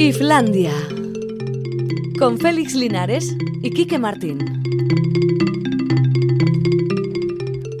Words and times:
Islandia. 0.00 0.72
Con 2.18 2.38
Félix 2.38 2.74
Linares 2.74 3.36
y 3.60 3.70
Quique 3.70 3.98
Martín. 3.98 4.38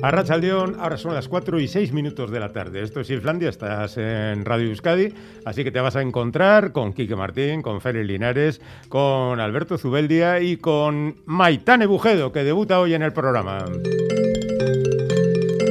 Arracha 0.02 0.36
León, 0.36 0.76
ahora 0.78 0.98
son 0.98 1.14
las 1.14 1.28
4 1.28 1.58
y 1.60 1.66
6 1.66 1.94
minutos 1.94 2.30
de 2.30 2.38
la 2.38 2.52
tarde. 2.52 2.82
Esto 2.82 3.00
es 3.00 3.08
Islandia, 3.08 3.48
estás 3.48 3.96
en 3.96 4.44
Radio 4.44 4.68
Euskadi, 4.68 5.14
así 5.46 5.64
que 5.64 5.70
te 5.70 5.80
vas 5.80 5.96
a 5.96 6.02
encontrar 6.02 6.72
con 6.72 6.92
Quique 6.92 7.16
Martín, 7.16 7.62
con 7.62 7.80
Félix 7.80 8.06
Linares, 8.06 8.60
con 8.90 9.40
Alberto 9.40 9.78
Zubeldia 9.78 10.42
y 10.42 10.58
con 10.58 11.16
Maitane 11.24 11.86
Bujedo, 11.86 12.32
que 12.32 12.44
debuta 12.44 12.80
hoy 12.80 12.92
en 12.92 13.02
el 13.02 13.14
programa. 13.14 13.64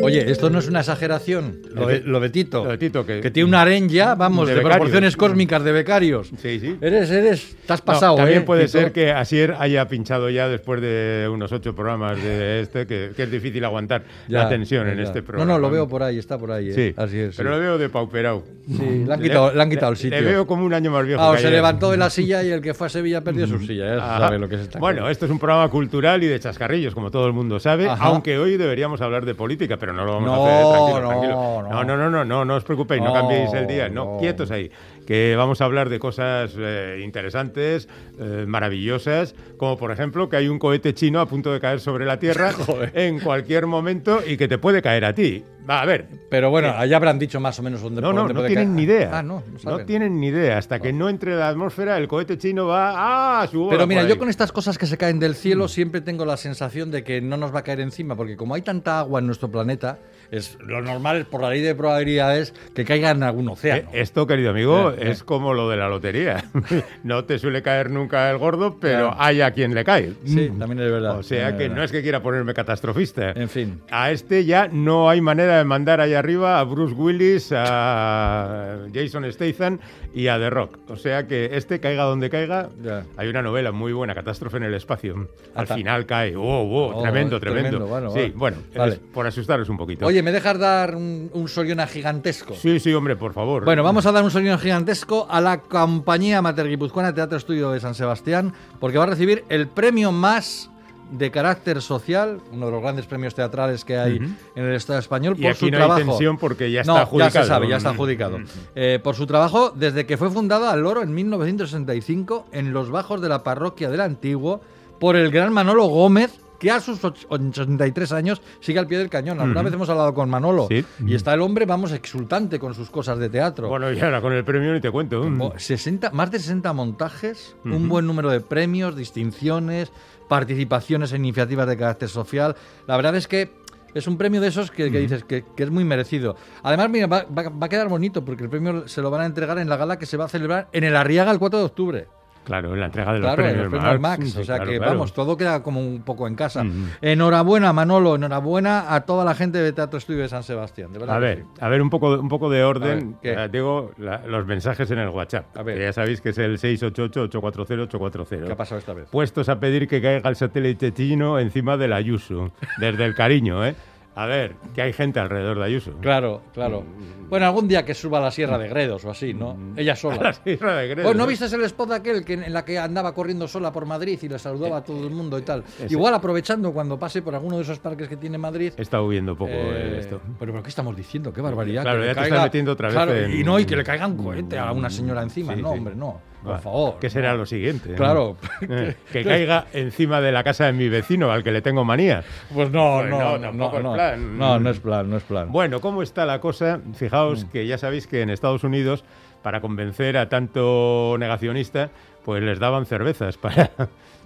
Oye, 0.10 0.32
esto 0.32 0.50
no 0.50 0.60
es 0.60 0.68
una 0.68 0.80
exageración, 0.80 1.60
lo 1.74 1.88
de, 1.88 2.02
lo 2.02 2.20
de 2.20 2.30
Tito. 2.30 2.64
Lo 2.66 2.72
de 2.72 2.78
Tito, 2.78 3.06
que- 3.06 3.22
que 3.22 3.32
tiene 3.32 3.48
una 3.48 3.62
areña, 3.62 4.16
vamos, 4.16 4.48
De 4.50 4.60
proporciones 4.62 5.16
cósmicas 5.16 5.64
de 5.64 5.72
becarios. 5.72 6.30
Sí, 6.38 6.60
sí. 6.60 6.78
Eres, 6.82 7.10
eres, 7.12 7.56
te 7.66 7.74
has 7.74 7.80
No, 7.82 7.86
pasado, 7.86 8.16
también 8.16 8.40
¿eh, 8.40 8.46
puede 8.46 8.66
Tito? 8.66 8.80
ser 8.80 8.92
que 8.92 9.12
Asier 9.12 9.56
haya 9.60 9.88
pinchado 9.88 10.30
ya 10.30 10.48
después 10.48 10.82
de 10.82 11.30
unos 11.32 11.52
ocho 11.52 11.74
programas 11.76 12.22
de 12.22 12.62
este, 12.62 12.86
que, 12.88 13.12
que 13.16 13.24
es 13.24 13.32
difícil 13.32 13.64
aguantar 13.66 14.04
Ya, 14.28 14.44
la 14.44 14.50
tensión 14.50 14.88
en 14.88 15.00
este 15.00 15.20
No, 15.20 15.26
programa. 15.26 15.54
no, 15.54 15.60
lo 15.60 15.70
veo 15.70 15.88
por 15.88 16.04
ahí, 16.04 16.18
está 16.18 16.38
por 16.38 16.52
ahí. 16.52 16.70
¿eh? 16.70 16.74
Sí, 16.74 16.94
Así 16.98 17.18
es. 17.20 17.32
sí. 17.36 17.38
pero 17.38 17.52
lo 17.52 17.60
veo 17.60 17.78
de 17.78 17.90
pauperao. 17.90 18.44
Sí, 18.68 19.04
le 19.06 19.14
han 19.14 19.22
quitado, 19.22 19.54
le 19.54 19.62
han 19.62 19.70
quitado 19.70 19.92
el 19.94 19.98
Le 19.98 20.02
sitio. 20.04 20.22
veo 20.24 20.48
como 20.48 20.64
un 20.66 20.74
año 20.74 20.92
más 20.92 21.06
viejo. 21.06 21.22
Ah, 21.22 21.32
que 21.36 21.42
se 21.42 21.48
ayer. 21.48 21.58
levantó 21.58 21.92
de 21.92 21.98
la 21.98 22.10
silla 22.10 22.44
y 22.44 22.50
el 22.52 22.62
que 22.62 22.74
fue 22.74 22.88
a 22.88 22.90
Sevilla 22.90 23.22
perdió 23.24 23.48
su 23.48 23.60
silla. 23.60 23.98
Ajá. 23.98 24.20
sabe 24.20 24.40
lo 24.40 24.48
que 24.50 24.56
es 24.56 24.62
esta 24.62 24.80
Bueno, 24.80 25.02
cosa. 25.02 25.12
esto 25.12 25.26
es 25.26 25.32
un 25.32 25.40
programa 25.40 25.70
cultural 25.70 26.24
y 26.24 26.28
de 26.28 26.40
chascarrillos, 26.40 26.94
como 26.94 27.10
todo 27.12 27.26
el 27.28 27.34
mundo 27.34 27.60
sabe, 27.60 27.88
Ajá. 27.88 28.06
aunque 28.06 28.38
hoy 28.38 28.58
deberíamos 28.58 29.02
hablar 29.02 29.26
de 29.26 29.36
política, 29.36 29.78
pero 29.78 29.94
no 29.94 29.99
lo 30.06 30.14
vamos 30.16 30.30
No, 30.30 30.46
a 30.46 30.48
hacer. 30.48 30.70
Tranquilo, 30.70 31.02
no, 31.02 31.08
tranquilo. 31.10 31.34
no. 31.34 31.70
no, 31.70 31.84
no, 31.84 31.98
no, 31.98 32.10
no, 32.10 32.26
no, 32.26 32.46
no 32.46 32.56
os 32.56 32.64
preocupéis, 32.64 33.02
no, 33.02 33.08
No, 33.10 33.14
cambiéis 33.14 33.54
el 33.54 33.68
día, 33.68 33.90
no, 33.90 34.06
no. 34.14 34.18
quietos 34.18 34.52
ahí, 34.52 34.70
que 35.10 35.36
vamos 35.36 35.60
a 35.60 35.66
hablar 35.66 35.90
de 35.90 35.98
cosas 35.98 36.52
eh, 36.56 37.02
interesantes, 37.04 37.90
eh, 38.20 38.46
maravillosas, 38.48 39.34
como 39.58 39.76
por 39.76 39.92
ejemplo 39.92 40.30
que 40.30 40.36
hay 40.38 40.48
un 40.48 40.60
cohete 40.60 40.94
chino 40.94 41.20
a 41.20 41.26
punto 41.28 41.52
de 41.52 41.60
caer 41.60 41.80
sobre 41.80 42.06
la 42.06 42.20
Tierra 42.20 42.52
en 42.94 43.20
cualquier 43.20 43.66
momento 43.66 44.20
y 44.24 44.38
que 44.38 44.48
te 44.48 44.60
puede 44.60 44.84
caer 44.84 45.06
a 45.06 45.14
ti. 45.16 45.44
Va, 45.68 45.82
a 45.82 45.86
ver, 45.86 46.06
Pero 46.30 46.52
bueno, 46.52 46.70
allá 46.78 46.96
habrán 46.98 47.18
dicho 47.18 47.40
más 47.40 47.58
o 47.60 47.64
menos 47.64 47.82
dónde 47.82 48.02
no, 48.02 48.08
por 48.10 48.16
no, 48.16 48.22
dónde 48.22 48.34
no 48.36 48.40
puede 48.42 48.50
tienen 48.50 48.68
caer. 48.68 48.76
ni 48.76 48.84
idea. 48.84 49.10
Ah, 49.12 49.24
no, 49.24 49.44
no 49.52 49.60
saben. 49.60 49.86
tienen 49.88 50.20
ni 50.20 50.28
idea. 50.28 50.58
Hasta 50.60 50.80
que 50.80 50.94
no 50.94 51.10
entre 51.10 51.36
la 51.36 51.50
atmósfera, 51.50 51.98
el 51.98 52.08
cohete 52.08 52.38
chino 52.38 52.68
va 52.68 53.42
a 53.42 53.48
su 53.48 53.62
bola 53.62 53.72
Pero 53.72 53.88
mira, 53.88 54.04
yo 54.04 54.18
con 54.20 54.30
estas 54.30 54.52
cosas 54.52 54.78
que 54.78 54.86
se 54.86 54.98
caen 54.98 55.20
del 55.20 55.34
cielo 55.34 55.66
Mm. 55.66 55.70
siempre 55.70 56.02
tengo 56.02 56.24
la 56.26 56.38
sensación 56.38 56.92
de 56.92 57.04
que 57.04 57.20
no 57.20 57.36
nos 57.38 57.54
va 57.54 57.60
a 57.60 57.64
caer 57.64 57.80
encima, 57.82 58.16
porque 58.16 58.36
como 58.38 58.54
hay 58.54 58.62
tanta 58.62 59.00
agua 59.00 59.20
en 59.20 59.26
nuestro 59.26 59.50
planeta, 59.50 59.98
es 60.32 60.58
lo 60.66 60.82
normal 60.82 61.18
es 61.18 61.26
por 61.26 61.42
la 61.42 61.50
ley 61.50 61.62
de 61.62 61.74
probabilidades 61.76 62.54
que 62.76 62.86
caiga 62.86 63.12
en 63.12 63.24
algún 63.24 63.48
Eh, 63.48 63.52
océano. 63.52 63.90
Esto, 63.94 64.28
querido 64.28 64.52
amigo, 64.52 64.92
Eh, 64.92 64.96
eh. 65.00 65.10
es 65.12 65.24
como 65.24 65.54
lo 65.54 65.70
de 65.70 65.78
la 65.78 65.90
lotería. 65.90 66.44
no 67.04 67.26
te 67.26 67.40
suele 67.40 67.62
caer 67.62 67.90
nunca 67.90 68.30
el 68.30 68.38
gordo, 68.38 68.78
pero 68.80 69.10
Claro. 69.10 69.16
hay 69.20 69.42
a 69.42 69.52
quien 69.52 69.74
le 69.74 69.84
cae. 69.84 70.14
Sí, 70.26 70.50
también 70.58 70.80
es 70.82 70.92
verdad. 70.92 71.18
O 71.18 71.24
sea 71.24 71.56
que 71.58 71.64
es 71.64 71.70
no 71.70 71.76
verdad. 71.76 71.86
es 71.86 71.92
que 71.92 72.02
quiera 72.02 72.22
ponerme 72.22 72.54
catastrofista. 72.54 73.32
En 73.32 73.50
fin. 73.50 73.82
A 73.92 74.12
este 74.12 74.46
ya 74.46 74.68
no 74.72 75.10
hay 75.10 75.22
manera 75.22 75.58
de 75.58 75.64
mandar 75.66 76.00
ahí 76.02 76.14
arriba 76.14 76.60
a 76.60 76.64
Bruce 76.64 76.94
Willis, 76.94 77.52
a 78.00 78.78
Jason 78.94 79.32
Statham 79.32 79.80
y 80.14 80.28
a 80.28 80.38
The 80.38 80.50
Rock. 80.50 80.78
O 80.90 80.96
sea 80.96 81.28
que 81.28 81.50
este 81.54 81.80
caiga 81.80 82.04
donde 82.04 82.30
caiga. 82.30 82.70
Ya. 82.82 83.04
Hay 83.18 83.28
una 83.28 83.42
novela 83.42 83.72
muy 83.72 83.94
buena, 83.94 84.14
Catástrofe 84.16 84.58
en 84.58 84.64
el 84.64 84.74
espacio. 84.74 85.28
Al 85.56 85.66
Ata- 85.66 85.76
final 85.76 86.06
cae. 86.06 86.36
Oh, 86.36 86.42
oh, 86.44 86.80
Oh, 87.00 87.02
tremendo, 87.04 87.40
tremendo. 87.40 87.70
tremendo, 87.70 87.88
bueno, 87.88 88.10
sí, 88.12 88.20
vale. 88.20 88.34
bueno, 88.36 88.58
Vale. 88.76 89.00
por 89.14 89.28
asustaros 89.28 89.70
un 89.70 89.78
poquito. 89.78 90.06
Oye, 90.06 90.19
¿me 90.24 90.32
dejas 90.32 90.58
dar 90.60 90.96
un, 90.96 91.30
un 91.34 91.48
soriona 91.48 91.88
gigantesco? 91.88 92.54
Sí, 92.56 92.80
sí, 92.80 92.94
hombre, 92.94 93.16
por 93.16 93.34
favor. 93.34 93.66
Bueno, 93.66 93.84
vamos 93.84 94.06
a 94.06 94.12
dar 94.12 94.24
un 94.24 94.32
sonido 94.32 94.58
gigantesco 94.58 95.28
a 95.30 95.42
la 95.42 95.62
compañía 95.62 96.42
Mater 96.42 96.68
Guipuzcoana 96.68 97.14
Teatro 97.14 97.38
Estudio 97.38 97.72
de 97.72 97.80
San 97.80 97.96
Sebastián, 97.96 98.54
porque 98.80 98.98
va 98.98 99.04
a 99.06 99.08
recibir 99.08 99.44
el 99.50 99.68
premio 99.68 100.12
más 100.12 100.70
de 101.12 101.32
carácter 101.32 101.82
social, 101.82 102.40
uno 102.52 102.68
de 102.68 102.72
los 102.72 102.82
grandes 102.84 103.08
premios 103.08 103.34
teatrales 103.34 103.84
que 103.84 103.98
hay 103.98 104.18
en 104.18 104.64
el 104.64 104.76
Estado 104.76 105.00
español, 105.00 105.34
Y 105.40 105.42
por 105.42 105.52
aquí 105.52 105.60
su 105.60 105.66
no 105.66 105.72
hay 105.72 105.80
trabajo. 105.80 106.00
tensión 106.12 106.38
porque 106.38 106.72
ya 106.72 106.84
No, 106.84 106.94
está 106.94 107.02
adjudicado. 107.02 107.34
Ya 107.34 107.42
se 107.42 107.48
sabe, 107.48 107.68
ya 107.68 107.78
está 107.78 107.90
adjudicado. 107.90 108.38
Eh, 108.76 109.00
por 109.04 109.16
su 109.16 109.26
trabajo 109.26 109.72
desde 109.76 110.06
que 110.06 110.18
fue 110.18 110.30
fundada 110.30 110.72
al 110.72 110.82
Loro 110.82 111.02
en 111.02 111.12
1965 111.12 112.46
en 112.52 112.74
los 112.74 112.92
bajos 112.92 113.22
de 113.22 113.30
la 113.30 113.44
parroquia 113.44 113.90
del 113.90 114.02
Antiguo 114.02 114.62
por 115.00 115.16
el 115.16 115.32
gran 115.32 115.52
Manolo 115.52 115.86
Gómez, 115.88 116.40
que 116.60 116.70
a 116.72 116.80
sus 116.80 117.02
och- 117.04 117.26
83 117.30 118.12
años 118.12 118.42
sigue 118.60 118.80
al 118.80 118.88
pie 118.88 118.98
del 118.98 119.10
cañón. 119.10 119.40
Alguna 119.40 119.62
vez 119.64 119.74
hemos 119.74 119.90
hablado 119.90 120.14
con 120.14 120.30
Manolo 120.30 120.68
Sí. 120.70 120.84
y 121.06 121.16
está 121.16 121.34
el 121.34 121.42
hombre, 121.42 121.66
vamos, 121.66 121.92
exultante 121.94 122.60
con 122.60 122.74
sus 122.74 122.90
cosas 122.90 123.18
de 123.18 123.30
teatro. 123.30 123.70
Bueno, 123.70 123.92
y 123.92 124.00
ahora 124.00 124.22
con 124.22 124.34
el 124.34 124.44
premio 124.44 124.74
ni 124.74 124.82
te 124.82 124.92
cuento. 124.92 125.24
Mm. 125.24 125.38
Mo- 125.38 125.54
60, 125.58 126.12
más 126.12 126.30
de 126.32 126.40
60 126.40 126.74
montajes, 126.74 127.56
un 127.64 127.88
buen 127.90 128.06
número 128.06 128.30
de 128.30 128.42
premios, 128.42 128.96
distinciones, 128.96 129.92
participaciones 130.28 131.12
en 131.14 131.26
iniciativas 131.26 131.68
de 131.68 131.78
carácter 131.78 132.10
social. 132.10 132.56
La 132.88 132.96
verdad 132.96 133.16
es 133.16 133.28
que 133.28 133.52
es 133.94 134.08
un 134.08 134.18
premio 134.18 134.40
de 134.40 134.48
esos 134.50 134.70
que, 134.70 134.92
que 134.92 135.00
dices 135.00 135.24
que, 135.24 135.44
que 135.56 135.64
es 135.64 135.72
muy 135.72 135.84
merecido. 135.84 136.36
Además, 136.62 136.90
mira, 136.90 137.08
va, 137.08 137.26
va- 137.26 137.50
va 137.50 137.66
a 137.66 137.70
quedar 137.70 137.88
bonito 137.90 138.24
porque 138.24 138.44
el 138.44 138.50
premio 138.50 138.88
se 138.88 139.02
lo 139.02 139.10
van 139.10 139.22
a 139.22 139.26
entregar 139.26 139.58
en 139.58 139.68
la 139.68 139.78
gala 139.78 139.98
que 139.98 140.06
se 140.06 140.16
va 140.18 140.26
a 140.26 140.30
celebrar 140.30 140.68
en 140.72 140.84
el 140.84 140.96
Arriaga 140.96 141.32
el 141.32 141.40
4 141.40 141.58
de 141.60 141.66
octubre. 141.66 142.08
Claro, 142.50 142.74
en 142.74 142.80
la 142.80 142.88
entrega 142.88 143.14
de 143.14 143.20
los 143.20 143.28
Claro, 143.28 143.44
premios, 143.44 143.72
los 143.72 143.80
premios 143.80 144.00
Max. 144.02 144.32
Sí, 144.32 144.40
o 144.40 144.44
sea 144.44 144.56
claro, 144.58 144.72
que, 144.72 144.78
claro. 144.78 144.92
vamos, 144.94 145.14
todo 145.14 145.38
queda 145.38 145.62
como 145.64 145.80
un 145.80 146.02
poco 146.02 146.28
en 146.28 146.34
casa. 146.36 146.64
Ujú. 146.64 146.72
Enhorabuena, 147.02 147.72
Manolo, 147.74 148.16
enhorabuena 148.16 148.94
a 148.94 149.02
toda 149.02 149.24
la 149.24 149.36
gente 149.36 149.60
de 149.60 149.72
Teatro 149.72 150.00
Estudio 150.00 150.22
de 150.22 150.30
San 150.30 150.42
Sebastián. 150.44 150.92
De 150.92 151.00
verdad 151.00 151.16
A 151.16 151.20
ver, 151.20 151.38
sí. 151.40 151.44
a 151.62 151.70
ver 151.70 151.82
un 151.82 151.90
poco, 151.92 152.20
un 152.20 152.28
poco 152.28 152.50
de 152.50 152.64
orden. 152.64 153.18
ver, 153.24 153.52
digo, 153.52 153.92
la- 154.00 154.26
los 154.26 154.46
mensajes 154.48 154.90
en 154.92 154.98
el 155.00 155.10
WhatsApp. 155.10 155.56
A 155.56 155.62
ver. 155.64 155.78
Que 155.78 155.84
ya 155.84 155.94
sabéis 155.94 156.20
que 156.22 156.30
es 156.30 156.38
el 156.40 156.58
688-840-840. 156.58 158.46
¿Qué 158.48 158.52
ha 158.52 158.56
pasado 158.58 158.80
esta 158.80 158.94
vez? 158.94 159.08
Puestos 159.10 159.48
a 159.50 159.60
pedir 159.60 159.88
que 159.88 160.02
caiga 160.02 160.28
el 160.30 160.36
satélite 160.36 160.94
chino 160.94 161.40
encima 161.40 161.78
del 161.78 161.94
Ayuso. 161.94 162.52
Desde 162.80 163.06
el 163.06 163.16
cariño, 163.16 163.66
¿eh? 163.66 163.76
A 164.22 164.26
ver, 164.26 164.56
que 164.76 164.82
hay 164.82 164.92
gente 164.92 165.18
alrededor 165.20 165.58
de 165.60 165.64
Ayuso. 165.66 165.94
Claro, 166.02 166.42
claro. 166.54 166.84
Bueno, 167.30 167.46
algún 167.46 167.68
día 167.70 167.86
que 167.86 167.94
suba 167.94 168.18
a 168.18 168.22
la 168.22 168.32
Sierra 168.32 168.58
de 168.58 168.68
Gredos 168.68 169.06
o 169.06 169.12
así, 169.12 169.34
¿no? 169.34 169.56
Ella 169.78 169.94
A 169.94 169.96
sola. 169.96 170.18
la 170.22 170.34
Sierra 170.34 170.76
de 170.76 170.88
Gredos, 170.90 171.06
Pues 171.06 171.16
no 171.18 171.26
viste 171.26 171.46
el 171.46 171.62
spot 171.64 171.92
aquel 171.92 172.26
que, 172.26 172.34
en 172.34 172.52
la 172.52 172.66
que 172.66 172.78
andaba 172.78 173.14
corriendo 173.14 173.48
sola 173.48 173.72
por 173.72 173.86
Madrid 173.86 174.20
y 174.22 174.28
le 174.28 174.38
saludaba 174.40 174.78
a 174.78 174.84
todo 174.84 175.08
el 175.08 175.14
mundo 175.14 175.40
y 175.40 175.44
tal. 175.44 175.64
ese. 175.80 175.94
Igual 175.94 176.14
aprovechando 176.16 176.74
cuando 176.74 177.00
pase 177.00 177.22
por 177.22 177.34
alguno 177.34 177.56
de 177.58 177.62
esos 177.64 177.80
parques 177.80 178.10
que 178.10 178.18
tiene 178.18 178.38
Madrid. 178.38 178.74
He 178.76 178.82
estado 178.82 179.08
viendo 179.08 179.38
poco 179.38 179.52
eh, 179.52 179.94
eh, 179.96 179.98
esto. 180.00 180.20
Pero, 180.38 180.52
pero 180.52 180.64
¿qué 180.64 180.70
estamos 180.70 180.96
diciendo? 180.98 181.32
¡Qué 181.32 181.40
barbaridad! 181.40 181.84
Claro, 181.84 182.02
que 182.02 182.08
ya 182.08 182.16
te 182.16 182.22
estás 182.24 182.44
metiendo 182.44 182.72
otra 182.74 182.88
vez 182.88 182.96
Claro, 182.96 183.16
en- 183.16 183.32
Y 183.40 183.44
no, 183.44 183.58
y 183.58 183.66
que 183.66 183.78
le 183.78 183.84
caiga 183.86 184.06
un 184.06 184.18
cohete 184.18 184.58
a 184.58 184.72
una 184.74 184.90
señora 184.90 185.22
encima. 185.24 185.56
Sí, 185.56 185.62
no, 185.62 185.72
sí. 185.72 185.78
hombre, 185.78 185.96
no. 185.96 186.22
Por 186.44 186.54
Va, 186.54 186.60
favor. 186.60 186.96
¿Qué 187.02 187.10
será 187.10 187.32
no. 187.34 187.40
lo 187.40 187.46
siguiente? 187.46 187.94
Claro. 187.96 188.38
Eh, 188.62 188.96
que 189.12 189.24
caiga 189.26 189.66
encima 189.74 190.22
de 190.22 190.32
la 190.32 190.44
casa 190.44 190.66
de 190.66 190.74
mi 190.74 190.88
vecino, 190.88 191.32
al 191.32 191.44
que 191.44 191.52
le 191.52 191.62
tengo 191.62 191.84
manía. 191.84 192.24
Pues 192.54 192.72
no, 192.72 193.00
Pues 193.00 193.10
no, 193.10 193.20
no, 193.20 193.38
no, 193.38 193.40
tampoco 193.42 193.72
no, 193.74 193.78
es 193.80 193.84
no. 193.84 193.94
plan. 193.94 194.38
No, 194.38 194.60
no 194.60 194.70
es 194.70 194.80
plan, 194.80 195.10
no 195.10 195.18
es 195.18 195.24
plan. 195.24 195.52
Bueno, 195.52 195.82
¿cómo 195.82 196.02
está 196.02 196.26
la 196.26 196.40
cosa? 196.40 196.80
Fijaos 196.96 197.46
Mm. 197.46 197.50
que 197.50 197.68
ya 197.68 197.78
sabéis 197.78 198.08
que 198.08 198.22
en 198.22 198.30
Estados 198.30 198.64
Unidos, 198.64 199.04
para 199.44 199.60
convencer 199.62 200.18
a 200.18 200.30
tanto 200.30 201.16
negacionista, 201.20 201.90
pues 202.24 202.42
les 202.42 202.60
daban 202.60 202.86
cervezas 202.86 203.38
para, 203.42 203.70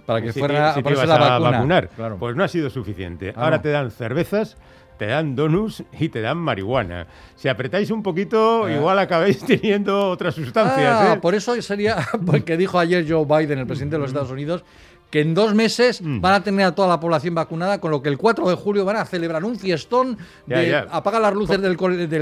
Para 0.06 0.20
que 0.22 0.32
si 0.32 0.38
fuera 0.38 0.54
te- 0.54 0.60
si 0.60 0.70
a 0.70 0.74
te 0.74 0.82
ponerse 0.82 1.04
ibas 1.06 1.18
la 1.20 1.26
a 1.26 1.30
vacuna. 1.38 1.50
vacunar. 1.50 1.88
Claro. 1.88 2.16
Pues 2.18 2.36
no 2.36 2.44
ha 2.44 2.48
sido 2.48 2.70
suficiente. 2.70 3.32
Ah, 3.36 3.44
Ahora 3.44 3.60
te 3.62 3.70
dan 3.70 3.90
cervezas, 3.90 4.56
te 4.98 5.06
dan 5.06 5.34
donuts 5.34 5.82
y 5.98 6.08
te 6.08 6.20
dan 6.20 6.38
marihuana. 6.38 7.06
Si 7.36 7.48
apretáis 7.48 7.90
un 7.90 8.02
poquito, 8.02 8.64
Ah. 8.64 8.72
igual 8.72 8.98
acabáis 8.98 9.38
teniendo 9.46 10.08
otras 10.10 10.34
sustancias. 10.34 10.96
Ah, 11.00 11.14
¿eh? 11.14 11.20
por 11.20 11.34
eso 11.34 11.60
sería 11.62 11.96
porque 12.26 12.56
dijo 12.56 12.78
ayer 12.78 13.04
Joe 13.08 13.24
Biden, 13.24 13.58
el 13.58 13.66
presidente 13.66 13.96
de 13.96 14.00
los 14.00 14.10
Estados 14.10 14.30
Unidos, 14.30 14.64
que 15.10 15.20
en 15.20 15.32
dos 15.34 15.54
meses 15.54 16.00
Mm. 16.02 16.20
van 16.20 16.34
a 16.34 16.42
tener 16.42 16.66
a 16.66 16.74
toda 16.74 16.88
la 16.88 16.98
población 16.98 17.34
vacunada, 17.36 17.80
con 17.80 17.90
lo 17.92 18.02
que 18.02 18.08
el 18.08 18.18
4 18.18 18.48
de 18.48 18.56
julio 18.56 18.84
van 18.84 18.96
a 18.96 19.04
celebrar 19.04 19.44
un 19.44 19.56
fiestón 19.58 20.18
de 20.46 20.70
ya. 20.70 20.86
apaga 20.90 21.20
las 21.20 21.32
luces 21.34 21.60
del, 21.60 21.76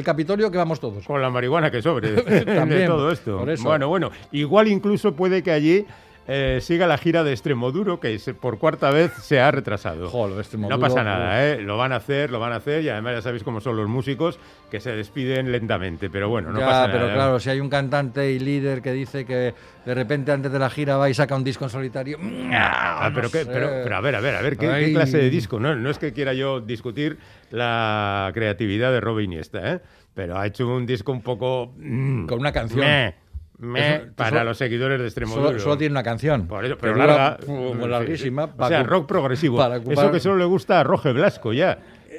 Capitolio 0.04 0.50
que 0.50 0.58
vamos 0.58 0.78
todos. 0.80 1.06
Con 1.06 1.22
la 1.22 1.30
marihuana 1.30 1.70
que 1.70 1.80
sobre 1.80 2.10
de 2.22 2.44
También, 2.44 2.86
todo 2.86 3.10
esto. 3.10 3.46
Bueno, 3.62 3.88
bueno, 3.88 4.10
igual 4.32 4.68
incluso 4.68 5.14
puede 5.14 5.42
que 5.42 5.52
allí 5.52 5.86
eh, 6.28 6.58
siga 6.60 6.86
la 6.86 6.98
gira 6.98 7.24
de 7.24 7.32
Extremoduro, 7.32 7.98
que 8.00 8.18
por 8.40 8.58
cuarta 8.58 8.90
vez 8.90 9.12
se 9.14 9.40
ha 9.40 9.50
retrasado. 9.50 10.08
Jo, 10.08 10.28
lo 10.28 10.34
de 10.36 10.40
Extremoduro, 10.42 10.76
no 10.76 10.80
pasa 10.80 11.02
nada, 11.02 11.44
¿eh? 11.48 11.60
Lo 11.60 11.76
van 11.76 11.92
a 11.92 11.96
hacer, 11.96 12.30
lo 12.30 12.38
van 12.40 12.52
a 12.52 12.56
hacer, 12.56 12.82
y 12.84 12.88
además 12.88 13.14
ya 13.16 13.22
sabéis 13.22 13.42
cómo 13.42 13.60
son 13.60 13.76
los 13.76 13.88
músicos, 13.88 14.38
que 14.70 14.80
se 14.80 14.92
despiden 14.92 15.50
lentamente, 15.52 16.08
pero 16.10 16.28
bueno, 16.28 16.50
no 16.52 16.60
ya, 16.60 16.66
pasa 16.66 16.86
pero 16.86 17.00
nada. 17.04 17.14
claro, 17.14 17.40
si 17.40 17.50
hay 17.50 17.60
un 17.60 17.68
cantante 17.68 18.30
y 18.30 18.38
líder 18.38 18.82
que 18.82 18.92
dice 18.92 19.24
que 19.24 19.54
de 19.84 19.94
repente 19.94 20.30
antes 20.32 20.50
de 20.52 20.58
la 20.58 20.70
gira 20.70 20.96
va 20.96 21.10
y 21.10 21.14
saca 21.14 21.34
un 21.34 21.44
disco 21.44 21.64
en 21.64 21.70
solitario. 21.70 22.18
Ah, 22.52 23.08
no 23.10 23.14
pero, 23.16 23.30
qué- 23.30 23.44
sé. 23.44 23.46
pero, 23.52 23.68
pero 23.82 23.96
a 23.96 24.00
ver, 24.00 24.14
a 24.16 24.20
ver, 24.20 24.36
a 24.36 24.42
ver, 24.42 24.56
¿qué, 24.56 24.92
clase 24.92 25.18
de 25.18 25.28
disco? 25.30 25.58
No, 25.58 25.74
no 25.74 25.90
es 25.90 25.98
que 25.98 26.12
quiera 26.12 26.32
yo 26.34 26.60
discutir 26.60 27.18
la 27.50 28.30
creatividad 28.34 28.92
de 28.92 29.00
Robin 29.00 29.32
Iniesta, 29.32 29.74
¿eh? 29.74 29.80
Pero 30.14 30.38
ha 30.38 30.46
hecho 30.46 30.68
un 30.68 30.84
disco 30.84 31.10
un 31.12 31.22
poco... 31.22 31.72
mm, 31.76 32.26
Con 32.26 32.38
una 32.40 32.52
canción. 32.52 32.80
meh, 32.80 33.14
Me, 33.62 33.94
Eso- 33.96 34.06
para 34.16 34.30
solo- 34.30 34.44
los 34.44 34.58
seguidores 34.58 34.98
de 34.98 35.06
extremo 35.06 35.34
Solo, 35.36 35.58
solo 35.60 35.78
tiene 35.78 35.92
una 35.92 36.02
canción. 36.02 36.48
Por 36.48 36.64
eso, 36.64 36.76
pero 36.80 36.96
larga. 36.96 37.38
Sí, 37.46 37.52
larguísima. 37.88 38.50
O 38.58 38.66
sea, 38.68 38.82
rock 38.82 39.06
progresivo. 39.06 39.56
para 39.56 39.76
Eso 39.76 40.10
que 40.10 40.18
solo 40.18 40.36
le 40.36 40.44
gusta 40.46 40.80
a 40.80 40.84
Roge 40.84 41.12
Blasco 41.12 41.52
ya. 41.52 41.78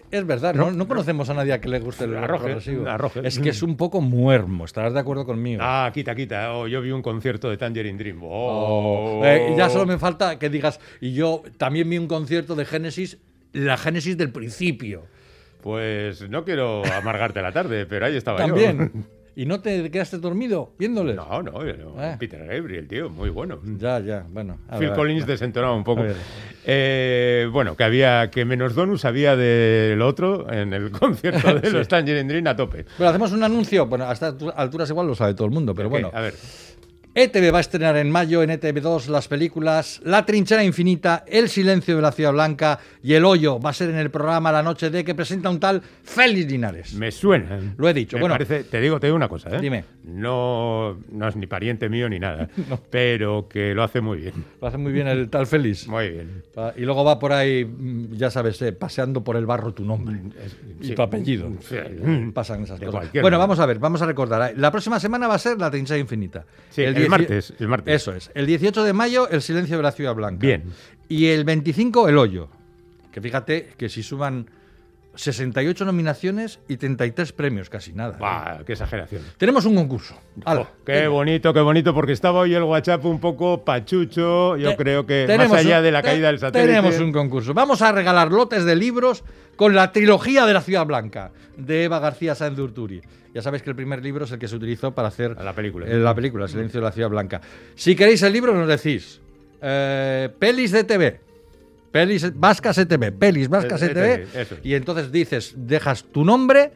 Es 0.09 0.25
verdad, 0.25 0.55
no, 0.55 0.71
no 0.71 0.87
conocemos 0.87 1.29
a 1.29 1.33
nadie 1.33 1.53
a 1.53 1.59
que 1.59 1.67
le 1.67 1.79
guste 1.79 2.05
el 2.05 2.15
rock 2.15 2.41
progresivo. 2.43 2.85
Es 3.23 3.39
que 3.39 3.49
es 3.49 3.61
un 3.61 3.75
poco 3.77 3.99
muermo, 3.99 4.63
estarás 4.65 4.93
de 4.93 4.99
acuerdo 5.01 5.25
conmigo. 5.25 5.61
Ah, 5.63 5.91
quita, 5.93 6.15
quita. 6.15 6.53
Oh, 6.53 6.65
yo 6.67 6.81
vi 6.81 6.91
un 6.91 7.01
concierto 7.01 7.49
de 7.49 7.57
Tangerine 7.57 7.97
Dream. 7.97 8.19
Oh, 8.23 9.19
Oh. 9.21 9.25
eh, 9.25 9.53
ya 9.57 9.69
solo 9.69 9.85
me 9.85 9.97
falta 9.97 10.39
que 10.39 10.49
digas, 10.49 10.79
y 11.01 11.13
yo 11.13 11.43
también 11.57 11.89
vi 11.89 11.97
un 11.97 12.07
concierto 12.07 12.55
de 12.55 12.63
Génesis, 12.65 13.17
la 13.51 13.75
Génesis 13.77 14.17
del 14.17 14.31
principio. 14.31 15.03
Pues 15.61 16.27
no 16.29 16.43
quiero 16.43 16.83
amargarte 16.85 17.41
la 17.41 17.51
tarde, 17.51 17.85
pero 17.85 18.05
ahí 18.05 18.15
estaba 18.17 18.39
yo. 18.39 18.47
También. 18.47 19.05
¿Y 19.35 19.45
no 19.47 19.61
te 19.61 19.89
quedaste 19.89 20.19
dormido 20.19 20.73
viéndoles? 20.77 21.15
No, 21.15 21.41
no, 21.41 21.51
no. 21.63 21.95
Ah. 21.97 22.15
Peter 22.19 22.45
Gabriel, 22.45 22.87
tío, 22.87 23.09
muy 23.09 23.29
bueno. 23.29 23.59
Ya, 23.79 23.99
ya, 23.99 24.25
bueno. 24.29 24.59
a 24.69 24.77
Phil 24.77 24.89
ver, 24.89 24.95
Collins 24.97 25.25
desentonaba 25.25 25.73
un 25.75 25.83
poco. 25.83 26.03
Eh, 26.65 27.47
bueno, 27.51 27.75
que 27.75 27.83
había 27.83 28.29
que 28.29 28.45
menos 28.45 28.75
Donus 28.75 29.05
había 29.05 29.35
del 29.35 30.01
otro 30.01 30.51
en 30.51 30.71
el 30.73 30.91
concierto 30.99 31.53
de 31.55 31.69
Sí. 31.69 31.75
los 31.75 31.87
Tangerine 31.87 32.27
Dream 32.29 32.47
a 32.47 32.55
tope. 32.55 32.85
Bueno, 32.97 33.09
hacemos 33.09 33.31
un 33.31 33.43
anuncio. 33.43 33.87
Bueno, 33.87 34.05
a 34.05 34.13
estas 34.13 34.35
alturas 34.55 34.89
igual 34.89 35.07
lo 35.07 35.15
sabe 35.15 35.33
todo 35.33 35.45
el 35.47 35.53
mundo, 35.53 35.73
pero 35.73 35.89
bueno. 35.89 36.11
A 36.13 36.21
ver. 36.21 36.35
ETV 37.15 37.53
va 37.53 37.59
a 37.59 37.61
estrenar 37.61 37.95
en 37.97 38.09
mayo 38.09 38.41
en 38.41 38.49
ETV2 38.49 39.05
las 39.07 39.27
películas 39.27 40.01
La 40.03 40.25
trinchera 40.25 40.63
infinita, 40.63 41.23
El 41.27 41.47
silencio 41.47 41.95
de 41.95 42.01
la 42.01 42.11
ciudad 42.11 42.31
blanca 42.33 42.79
y 43.03 43.13
El 43.13 43.23
hoyo. 43.23 43.59
Va 43.59 43.69
a 43.69 43.73
ser 43.73 43.91
en 43.91 43.97
el 43.97 44.09
programa 44.09 44.51
La 44.51 44.63
noche 44.63 44.89
de 44.89 45.03
que 45.05 45.13
presenta 45.13 45.49
un 45.51 45.59
tal 45.59 45.81
Félix 46.03 46.51
Linares. 46.51 46.93
Me 46.95 47.11
suena. 47.11 47.59
Lo 47.77 47.87
he 47.87 47.93
dicho. 47.93 48.17
Me 48.17 48.21
Bueno. 48.21 48.33
parece- 48.33 48.63
te 48.63 48.81
digo, 48.81 48.99
te 48.99 49.07
digo 49.07 49.15
una 49.15 49.29
cosa, 49.29 49.55
¿eh? 49.55 49.59
Dime. 49.61 49.83
No, 50.05 50.97
no 51.11 51.27
es 51.27 51.35
ni 51.35 51.45
pariente 51.45 51.87
mío 51.87 52.09
ni 52.09 52.17
nada, 52.19 52.49
pero 52.89 53.47
que 53.47 53.75
lo 53.75 53.83
hace 53.83 54.01
muy 54.01 54.17
bien. 54.17 54.33
Lo 54.59 54.67
hace 54.67 54.77
muy 54.79 54.91
bien 54.91 55.07
el 55.07 55.29
tal 55.29 55.45
Félix. 55.45 55.87
Muy 55.93 56.09
bien. 56.09 56.43
Va- 56.57 56.73
Y 56.75 56.81
luego 56.81 57.03
va 57.03 57.19
por 57.19 57.31
ahí, 57.31 57.63
mm, 57.63 58.13
ya 58.15 58.31
sabes, 58.31 58.59
eh, 58.63 58.71
paseando 58.73 59.23
por 59.23 59.35
el 59.35 59.45
barro 59.45 59.71
tu 59.73 59.85
nombre 59.85 60.19
y 60.81 60.87
sí. 60.87 60.95
tu 60.95 61.01
apellido. 61.03 61.51
Sí. 61.61 61.75
Pasan 62.33 62.63
esas 62.63 62.79
De 62.79 62.87
cosas. 62.87 63.11
Bueno, 63.11 63.23
manera. 63.25 63.37
vamos 63.37 63.59
a 63.59 63.65
ver, 63.67 63.77
vamos 63.77 64.01
a 64.01 64.05
recordar. 64.07 64.53
La 64.57 64.71
próxima 64.71 64.99
semana 64.99 65.27
va 65.27 65.35
a 65.35 65.39
ser 65.39 65.59
la 65.59 65.69
trinchera 65.69 65.99
infinita. 65.99 66.43
Sí, 66.71 66.81
el 66.81 67.02
martes, 67.09 67.53
el 67.59 67.67
martes. 67.67 68.01
Eso 68.01 68.13
es. 68.13 68.31
El 68.33 68.45
18 68.45 68.83
de 68.83 68.93
mayo, 68.93 69.29
el 69.29 69.41
silencio 69.41 69.77
de 69.77 69.83
la 69.83 69.91
ciudad 69.91 70.15
blanca. 70.15 70.45
Bien. 70.45 70.63
Y 71.09 71.27
el 71.27 71.43
25, 71.43 72.09
el 72.09 72.17
hoyo. 72.17 72.49
Que 73.11 73.21
fíjate 73.21 73.73
que 73.77 73.89
si 73.89 74.03
suman 74.03 74.49
68 75.15 75.85
nominaciones 75.85 76.59
y 76.67 76.77
33 76.77 77.31
premios, 77.33 77.69
casi 77.69 77.93
nada. 77.93 78.13
¿eh? 78.15 78.19
Buah, 78.19 78.63
qué 78.65 78.73
exageración. 78.73 79.21
Tenemos 79.37 79.65
un 79.65 79.75
concurso. 79.75 80.15
Oh, 80.45 80.65
qué 80.85 81.07
bonito, 81.07 81.53
qué 81.53 81.59
bonito, 81.61 81.93
porque 81.93 82.13
estaba 82.13 82.39
hoy 82.39 82.55
el 82.55 82.63
WhatsApp 82.63 83.05
un 83.05 83.19
poco 83.19 83.63
pachucho. 83.63 84.57
Yo 84.57 84.71
Te- 84.71 84.77
creo 84.77 85.05
que 85.05 85.27
más 85.37 85.51
allá 85.51 85.77
un- 85.77 85.83
de 85.83 85.91
la 85.91 86.01
te- 86.01 86.07
caída 86.09 86.27
del 86.27 86.39
satélite. 86.39 86.67
Tenemos 86.67 86.99
un 86.99 87.11
concurso. 87.11 87.53
Vamos 87.53 87.81
a 87.81 87.91
regalar 87.91 88.31
lotes 88.31 88.65
de 88.65 88.75
libros 88.75 89.23
con 89.55 89.75
la 89.75 89.91
trilogía 89.91 90.45
de 90.45 90.53
la 90.53 90.61
Ciudad 90.61 90.85
Blanca 90.85 91.31
de 91.57 91.83
Eva 91.83 91.99
García 91.99 92.33
Sáenz 92.35 92.55
de 92.57 92.63
Urturi. 92.63 93.01
Ya 93.33 93.41
sabéis 93.41 93.63
que 93.63 93.69
el 93.69 93.75
primer 93.75 94.03
libro 94.03 94.25
es 94.25 94.31
el 94.31 94.39
que 94.39 94.47
se 94.47 94.55
utilizó 94.55 94.93
para 94.93 95.07
hacer 95.09 95.35
la 95.41 95.53
película. 95.53 95.87
eh, 95.87 95.95
la 95.95 96.13
película, 96.15 96.45
El 96.45 96.49
silencio 96.51 96.79
de 96.79 96.85
la 96.85 96.91
Ciudad 96.91 97.09
Blanca. 97.09 97.41
Si 97.75 97.95
queréis 97.95 98.21
el 98.23 98.33
libro, 98.33 98.53
nos 98.53 98.67
decís. 98.67 99.19
eh, 99.61 100.29
pelis 100.39 100.71
de 100.71 100.83
TV. 100.83 101.19
Pelis 101.93 102.33
Vascas 102.33 102.79
ETV. 102.79 103.11
Pelis 103.11 103.49
Vascas 103.49 103.83
ETV. 103.83 104.25
Es. 104.33 104.53
Y 104.63 104.73
entonces 104.73 105.11
dices, 105.11 105.53
dejas 105.55 106.03
tu 106.05 106.25
nombre 106.25 106.71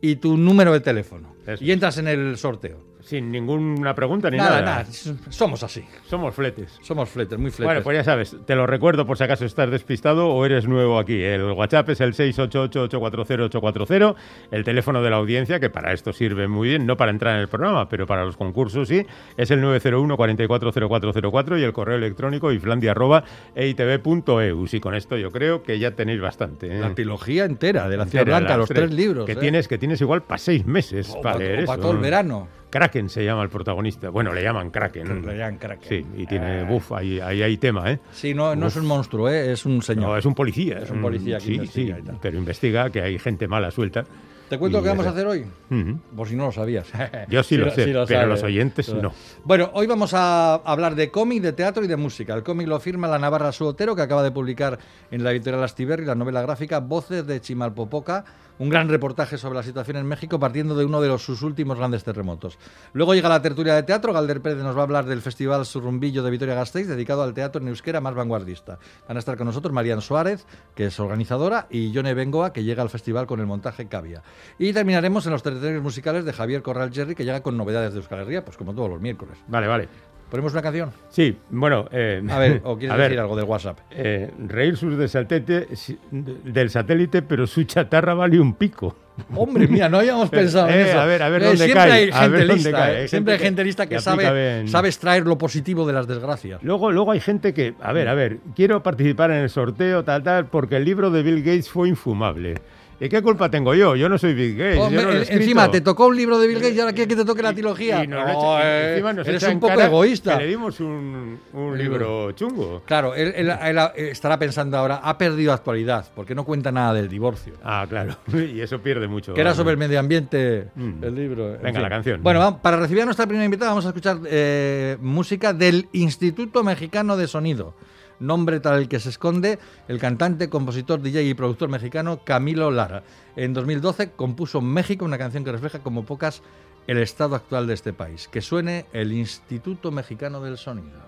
y 0.00 0.16
tu 0.16 0.36
número 0.36 0.72
de 0.72 0.78
teléfono. 0.78 1.34
Y 1.58 1.72
entras 1.72 1.98
en 1.98 2.06
el 2.06 2.36
sorteo. 2.38 2.89
Sin 3.02 3.30
ninguna 3.32 3.94
pregunta 3.94 4.30
ni 4.30 4.36
Nada, 4.36 4.60
nada. 4.62 4.84
nada. 4.84 4.86
Somos 5.30 5.62
así. 5.62 5.84
Somos 6.08 6.34
fletes. 6.34 6.78
Somos 6.82 7.08
fletes, 7.08 7.38
muy 7.38 7.50
fletes. 7.50 7.64
Bueno, 7.66 7.82
pues 7.82 7.96
ya 7.96 8.04
sabes, 8.04 8.36
te 8.46 8.54
lo 8.54 8.66
recuerdo 8.66 9.06
por 9.06 9.16
si 9.18 9.24
acaso 9.24 9.44
estás 9.44 9.70
despistado 9.70 10.28
o 10.28 10.44
eres 10.46 10.66
nuevo 10.68 10.98
aquí. 10.98 11.22
El 11.22 11.42
WhatsApp 11.52 11.88
es 11.90 12.00
el 12.00 12.14
688-840-840, 12.14 14.14
el 14.50 14.64
teléfono 14.64 15.02
de 15.02 15.10
la 15.10 15.16
audiencia, 15.16 15.60
que 15.60 15.70
para 15.70 15.92
esto 15.92 16.12
sirve 16.12 16.48
muy 16.48 16.68
bien, 16.68 16.86
no 16.86 16.96
para 16.96 17.10
entrar 17.10 17.34
en 17.36 17.40
el 17.40 17.48
programa, 17.48 17.88
pero 17.88 18.06
para 18.06 18.24
los 18.24 18.36
concursos 18.36 18.88
sí, 18.88 19.06
es 19.36 19.50
el 19.50 19.60
901-440404 19.62 21.60
y 21.60 21.64
el 21.64 21.72
correo 21.72 21.96
electrónico 21.96 22.52
iflandia.eitv.eu. 22.52 24.66
Y 24.72 24.80
con 24.80 24.94
esto 24.94 25.16
yo 25.16 25.30
creo 25.30 25.62
que 25.62 25.78
ya 25.78 25.92
tenéis 25.92 26.20
bastante. 26.20 26.66
¿eh? 26.68 26.80
La 26.80 26.94
trilogía 26.94 27.44
entera 27.44 27.88
de 27.88 27.96
la 27.96 28.04
Ciudad 28.06 28.22
Entera, 28.22 28.38
Blanca, 28.38 28.56
las 28.56 28.58
los 28.58 28.68
tres, 28.68 28.92
libros. 28.92 29.26
Que, 29.26 29.32
¿eh? 29.32 29.36
tienes, 29.36 29.68
que 29.68 29.78
tienes 29.78 30.00
igual 30.00 30.22
para 30.22 30.38
seis 30.38 30.66
meses 30.66 31.10
O 31.16 31.20
para 31.20 31.34
pa- 31.34 31.38
leer 31.38 31.64
o 31.64 31.66
pa 31.66 31.72
eso. 31.74 31.82
todo 31.82 31.92
el 31.92 31.98
verano. 31.98 32.48
Kraken 32.70 33.08
se 33.08 33.24
llama 33.24 33.42
el 33.42 33.48
protagonista. 33.48 34.08
Bueno, 34.10 34.32
le 34.32 34.42
llaman 34.42 34.70
Kraken. 34.70 35.26
Le 35.26 35.36
llaman 35.36 35.58
Kraken. 35.58 35.88
Sí, 35.88 36.06
y 36.22 36.26
tiene, 36.26 36.60
Eh. 36.60 36.64
buf, 36.64 36.92
ahí, 36.92 37.20
ahí 37.20 37.42
hay 37.42 37.56
tema, 37.56 37.90
¿eh? 37.90 37.98
Sí, 38.12 38.32
no, 38.32 38.54
no 38.56 38.68
es 38.68 38.76
un 38.76 38.86
monstruo, 38.86 39.28
¿eh? 39.28 39.52
es 39.52 39.66
un 39.66 39.82
señor. 39.82 40.04
No, 40.10 40.16
es 40.16 40.24
un 40.24 40.34
policía. 40.34 40.78
Es 40.78 40.90
un 40.90 41.02
policía 41.02 41.38
que 41.38 41.44
Sí, 41.44 41.54
investiga 41.54 41.96
sí, 41.96 42.02
y 42.02 42.06
tal. 42.06 42.18
pero 42.22 42.38
investiga 42.38 42.90
que 42.90 43.02
hay 43.02 43.18
gente 43.18 43.46
mala 43.48 43.70
suelta. 43.70 44.04
¿Te 44.50 44.58
cuento 44.58 44.78
lo 44.78 44.82
que 44.82 44.88
vamos 44.88 45.06
a 45.06 45.10
hacer 45.10 45.28
hoy? 45.28 45.46
Ujú. 45.70 46.00
Por 46.16 46.26
si 46.26 46.34
no 46.34 46.46
lo 46.46 46.50
sabías. 46.50 46.88
Yo 47.28 47.44
sí 47.44 47.56
lo 47.56 47.70
sé, 47.70 47.84
pero 47.84 48.04
sabes. 48.04 48.26
los 48.26 48.42
oyentes 48.42 48.92
no. 48.92 49.12
Bueno, 49.44 49.70
hoy 49.74 49.86
vamos 49.86 50.12
a 50.12 50.54
hablar 50.54 50.96
de 50.96 51.08
cómic, 51.08 51.40
de 51.40 51.52
teatro 51.52 51.84
y 51.84 51.86
de 51.86 51.96
música. 51.96 52.34
El 52.34 52.42
cómic 52.42 52.66
lo 52.66 52.80
firma 52.80 53.06
la 53.06 53.20
Navarra 53.20 53.52
Su 53.52 53.64
Otero, 53.64 53.94
que 53.94 54.02
acaba 54.02 54.24
de 54.24 54.32
publicar 54.32 54.80
en 55.12 55.22
la 55.22 55.30
editorial 55.30 55.62
Astiberri 55.62 56.04
la 56.04 56.16
novela 56.16 56.42
gráfica 56.42 56.80
Voces 56.80 57.28
de 57.28 57.40
Chimalpopoca, 57.40 58.24
un 58.58 58.68
gran 58.68 58.88
reportaje 58.90 59.38
sobre 59.38 59.54
la 59.54 59.62
situación 59.62 59.96
en 59.96 60.06
México 60.06 60.38
partiendo 60.38 60.76
de 60.76 60.84
uno 60.84 61.00
de 61.00 61.08
los, 61.08 61.24
sus 61.24 61.42
últimos 61.42 61.78
grandes 61.78 62.04
terremotos. 62.04 62.58
Luego 62.92 63.14
llega 63.14 63.28
la 63.28 63.40
tertulia 63.40 63.74
de 63.74 63.84
teatro, 63.84 64.12
Galder 64.12 64.42
Pérez 64.42 64.58
nos 64.58 64.76
va 64.76 64.80
a 64.80 64.82
hablar 64.82 65.06
del 65.06 65.22
Festival 65.22 65.64
Surrumbillo 65.64 66.22
de 66.22 66.30
Vitoria-Gasteiz, 66.30 66.86
dedicado 66.86 67.22
al 67.22 67.32
teatro 67.32 67.62
en 67.62 67.68
euskera 67.68 68.02
más 68.02 68.14
vanguardista. 68.14 68.78
Van 69.08 69.16
a 69.16 69.20
estar 69.20 69.38
con 69.38 69.46
nosotros 69.46 69.72
Marian 69.72 70.02
Suárez, 70.02 70.44
que 70.74 70.86
es 70.86 71.00
organizadora, 71.00 71.68
y 71.70 71.90
Yone 71.90 72.12
Bengoa, 72.12 72.52
que 72.52 72.62
llega 72.62 72.82
al 72.82 72.90
festival 72.90 73.26
con 73.26 73.40
el 73.40 73.46
montaje 73.46 73.86
Cavia. 73.86 74.22
Y 74.58 74.72
terminaremos 74.72 75.24
en 75.26 75.32
los 75.32 75.42
territorios 75.42 75.82
musicales 75.82 76.24
de 76.24 76.32
Javier 76.32 76.62
Corral 76.62 76.90
Jerry, 76.92 77.14
que 77.14 77.24
llega 77.24 77.42
con 77.42 77.56
novedades 77.56 77.92
de 77.92 77.98
Euskal 78.00 78.20
Herria, 78.20 78.44
pues 78.44 78.56
como 78.56 78.74
todos 78.74 78.90
los 78.90 79.00
miércoles. 79.00 79.36
Vale, 79.48 79.66
vale. 79.66 79.88
¿Ponemos 80.30 80.52
una 80.52 80.62
canción? 80.62 80.92
Sí, 81.08 81.36
bueno. 81.50 81.88
eh, 81.90 82.22
A 82.30 82.38
ver, 82.38 82.60
¿o 82.62 82.76
quieres 82.78 82.94
a 82.94 82.96
ver, 82.96 83.08
decir 83.08 83.18
algo 83.20 83.34
del 83.34 83.46
WhatsApp? 83.46 83.78
eh, 83.90 84.30
reír 84.46 84.76
sus 84.76 84.96
del 84.96 85.08
satélite, 85.08 85.66
del 86.12 86.70
satélite, 86.70 87.22
pero 87.22 87.46
su 87.48 87.64
chatarra 87.64 88.14
vale 88.14 88.38
un 88.38 88.54
pico. 88.54 88.94
Hombre, 89.34 89.66
mía, 89.66 89.88
no 89.88 89.98
habíamos 89.98 90.30
pensado 90.30 90.68
en 90.68 90.74
Eh, 90.78 90.88
eso. 90.88 91.00
a 91.00 91.04
ver, 91.04 91.22
a 91.24 91.28
ver 91.30 91.42
Eh, 91.42 91.44
dónde 91.46 91.64
siempre 91.64 91.82
cae, 91.88 91.92
hay 92.04 92.10
a 92.10 92.14
gente 92.14 92.30
ver 92.30 92.40
dónde 92.46 92.54
lista, 92.54 92.70
cae. 92.70 92.92
eh, 92.94 93.00
Hay 93.02 93.08
Siempre 93.08 93.32
hay 93.32 93.38
gente 93.40 93.46
gente 93.46 93.64
lista 93.64 93.86
que, 93.88 93.94
que 93.96 94.00
sabe, 94.00 94.68
sabe 94.68 94.88
extraer 94.88 95.26
lo 95.26 95.36
positivo 95.36 95.84
de 95.84 95.92
las 95.94 96.06
desgracias. 96.06 96.62
Luego, 96.62 96.92
luego 96.92 97.10
hay 97.10 97.20
gente 97.20 97.52
que, 97.52 97.74
a 97.80 97.92
ver, 97.92 98.06
a 98.06 98.14
ver, 98.14 98.38
quiero 98.54 98.84
participar 98.84 99.32
en 99.32 99.38
el 99.38 99.50
sorteo, 99.50 100.04
tal, 100.04 100.22
tal, 100.22 100.46
porque 100.46 100.76
el 100.76 100.84
libro 100.84 101.10
de 101.10 101.24
Bill 101.24 101.42
Gates 101.42 101.68
fue 101.68 101.88
infumable. 101.88 102.54
¿Y 103.02 103.08
qué 103.08 103.22
culpa 103.22 103.50
tengo 103.50 103.74
yo? 103.74 103.96
Yo 103.96 104.08
no 104.10 104.18
soy 104.18 104.34
Bill 104.34 104.56
Gates. 104.56 104.76
yo 104.76 104.82
Hombre, 104.82 105.02
no 105.02 105.08
lo 105.08 105.12
he 105.14 105.16
en- 105.16 105.22
escrito. 105.22 105.42
encima, 105.42 105.70
te 105.70 105.80
tocó 105.80 106.06
un 106.06 106.16
libro 106.16 106.38
de 106.38 106.46
Bill 106.46 106.58
Gates 106.58 106.76
y 106.76 106.80
ahora 106.80 106.92
quieres 106.92 107.08
que 107.08 107.16
te 107.22 107.24
toque 107.24 107.42
la 107.42 107.52
trilogía. 107.54 108.04
Y 108.04 108.06
nos 108.06 108.20
lo 108.20 108.26
No, 108.32 108.58
echa- 108.58 108.60
eh, 108.62 108.90
encima 108.92 109.12
nos 109.14 109.26
eres 109.26 109.42
un 109.44 109.58
poco 109.60 109.74
cara 109.74 109.86
egoísta. 109.86 110.36
que 110.36 110.42
le 110.44 110.48
dimos 110.50 110.80
un, 110.80 111.38
un 111.54 111.78
libro 111.78 112.32
chungo. 112.32 112.82
Claro, 112.84 113.14
él, 113.14 113.32
él- 113.34 113.50
él 113.50 113.78
estará 113.96 114.38
pensando 114.38 114.76
ahora, 114.76 114.96
ha 115.02 115.16
perdido 115.16 115.52
actualidad, 115.54 116.06
porque 116.14 116.34
no 116.34 116.44
cuenta 116.44 116.70
nada 116.70 116.92
del 116.92 117.08
divorcio. 117.08 117.54
Ah, 117.64 117.86
claro. 117.88 118.16
Y 118.54 118.60
eso 118.60 118.80
pierde 118.80 119.08
mucho. 119.08 119.32
Que 119.32 119.40
era 119.40 119.54
sobre 119.54 119.72
el 119.72 119.78
medio 119.78 119.98
ambiente 119.98 120.68
Mm. 120.74 121.02
el 121.02 121.14
libro. 121.14 121.54
en 121.54 121.62
Venga, 121.62 121.80
la 121.80 121.88
canción. 121.88 122.22
Bueno, 122.22 122.60
para 122.62 122.76
recibir 122.76 123.02
a 123.02 123.06
nuestra 123.06 123.24
primera 123.26 123.44
invitada 123.46 123.70
vamos 123.70 123.86
a 123.86 123.88
escuchar 123.88 124.18
eh, 124.26 124.98
música 125.00 125.52
del 125.54 125.88
Instituto 125.92 126.62
Mexicano 126.62 127.16
de 127.16 127.26
Sonido. 127.26 127.74
Nombre 128.20 128.60
tal 128.60 128.78
el 128.78 128.88
que 128.88 129.00
se 129.00 129.08
esconde 129.08 129.58
el 129.88 129.98
cantante, 129.98 130.50
compositor, 130.50 131.00
DJ 131.00 131.24
y 131.24 131.34
productor 131.34 131.70
mexicano 131.70 132.22
Camilo 132.22 132.70
Lara. 132.70 133.02
En 133.34 133.54
2012 133.54 134.12
compuso 134.12 134.60
México 134.60 135.06
una 135.06 135.18
canción 135.18 135.42
que 135.42 135.52
refleja 135.52 135.80
como 135.80 136.04
pocas 136.04 136.42
el 136.86 136.98
estado 136.98 137.34
actual 137.34 137.66
de 137.66 137.74
este 137.74 137.92
país. 137.92 138.28
Que 138.28 138.42
suene 138.42 138.86
el 138.92 139.12
Instituto 139.12 139.90
Mexicano 139.90 140.40
del 140.42 140.58
Sonido. 140.58 141.00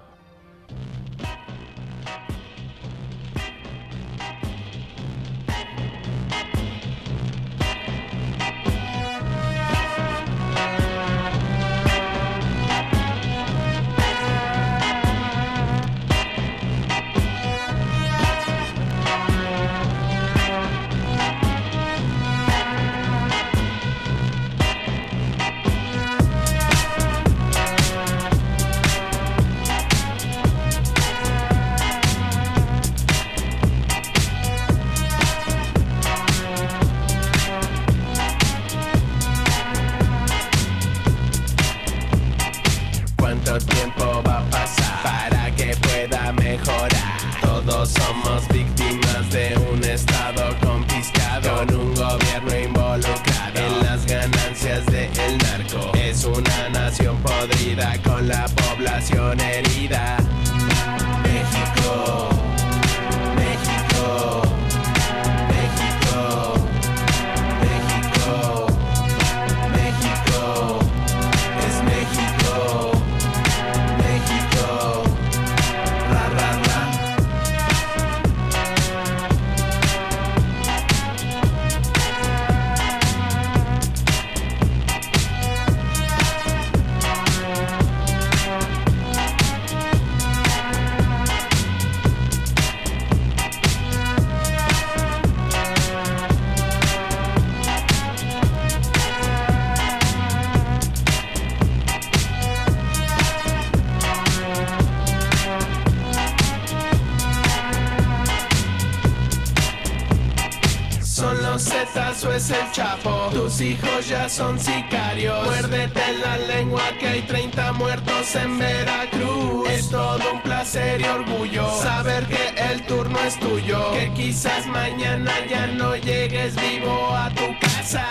Son 114.33 114.59
sicarios. 114.59 115.45
Muérdete 115.45 116.01
la 116.25 116.39
lengua 116.39 116.83
que 116.99 117.07
hay 117.07 117.23
30 117.23 117.73
muertos 117.75 118.35
en 118.35 118.59
Veracruz. 118.59 119.69
Es 119.69 119.91
todo 119.91 120.21
un 120.33 120.41
placer 120.41 121.03
y 121.03 121.05
orgullo 121.05 121.69
Saber 121.83 122.25
que 122.25 122.73
el 122.73 122.83
turno 122.87 123.19
es 123.27 123.39
tuyo. 123.39 123.93
Que 123.93 124.11
quizás 124.15 124.67
mañana 124.67 125.33
ya 125.51 125.67
no 125.67 125.97
llegues 125.97 126.57
vivo 126.57 127.15
a 127.15 127.29
tu 127.29 127.45
casa. 127.61 128.07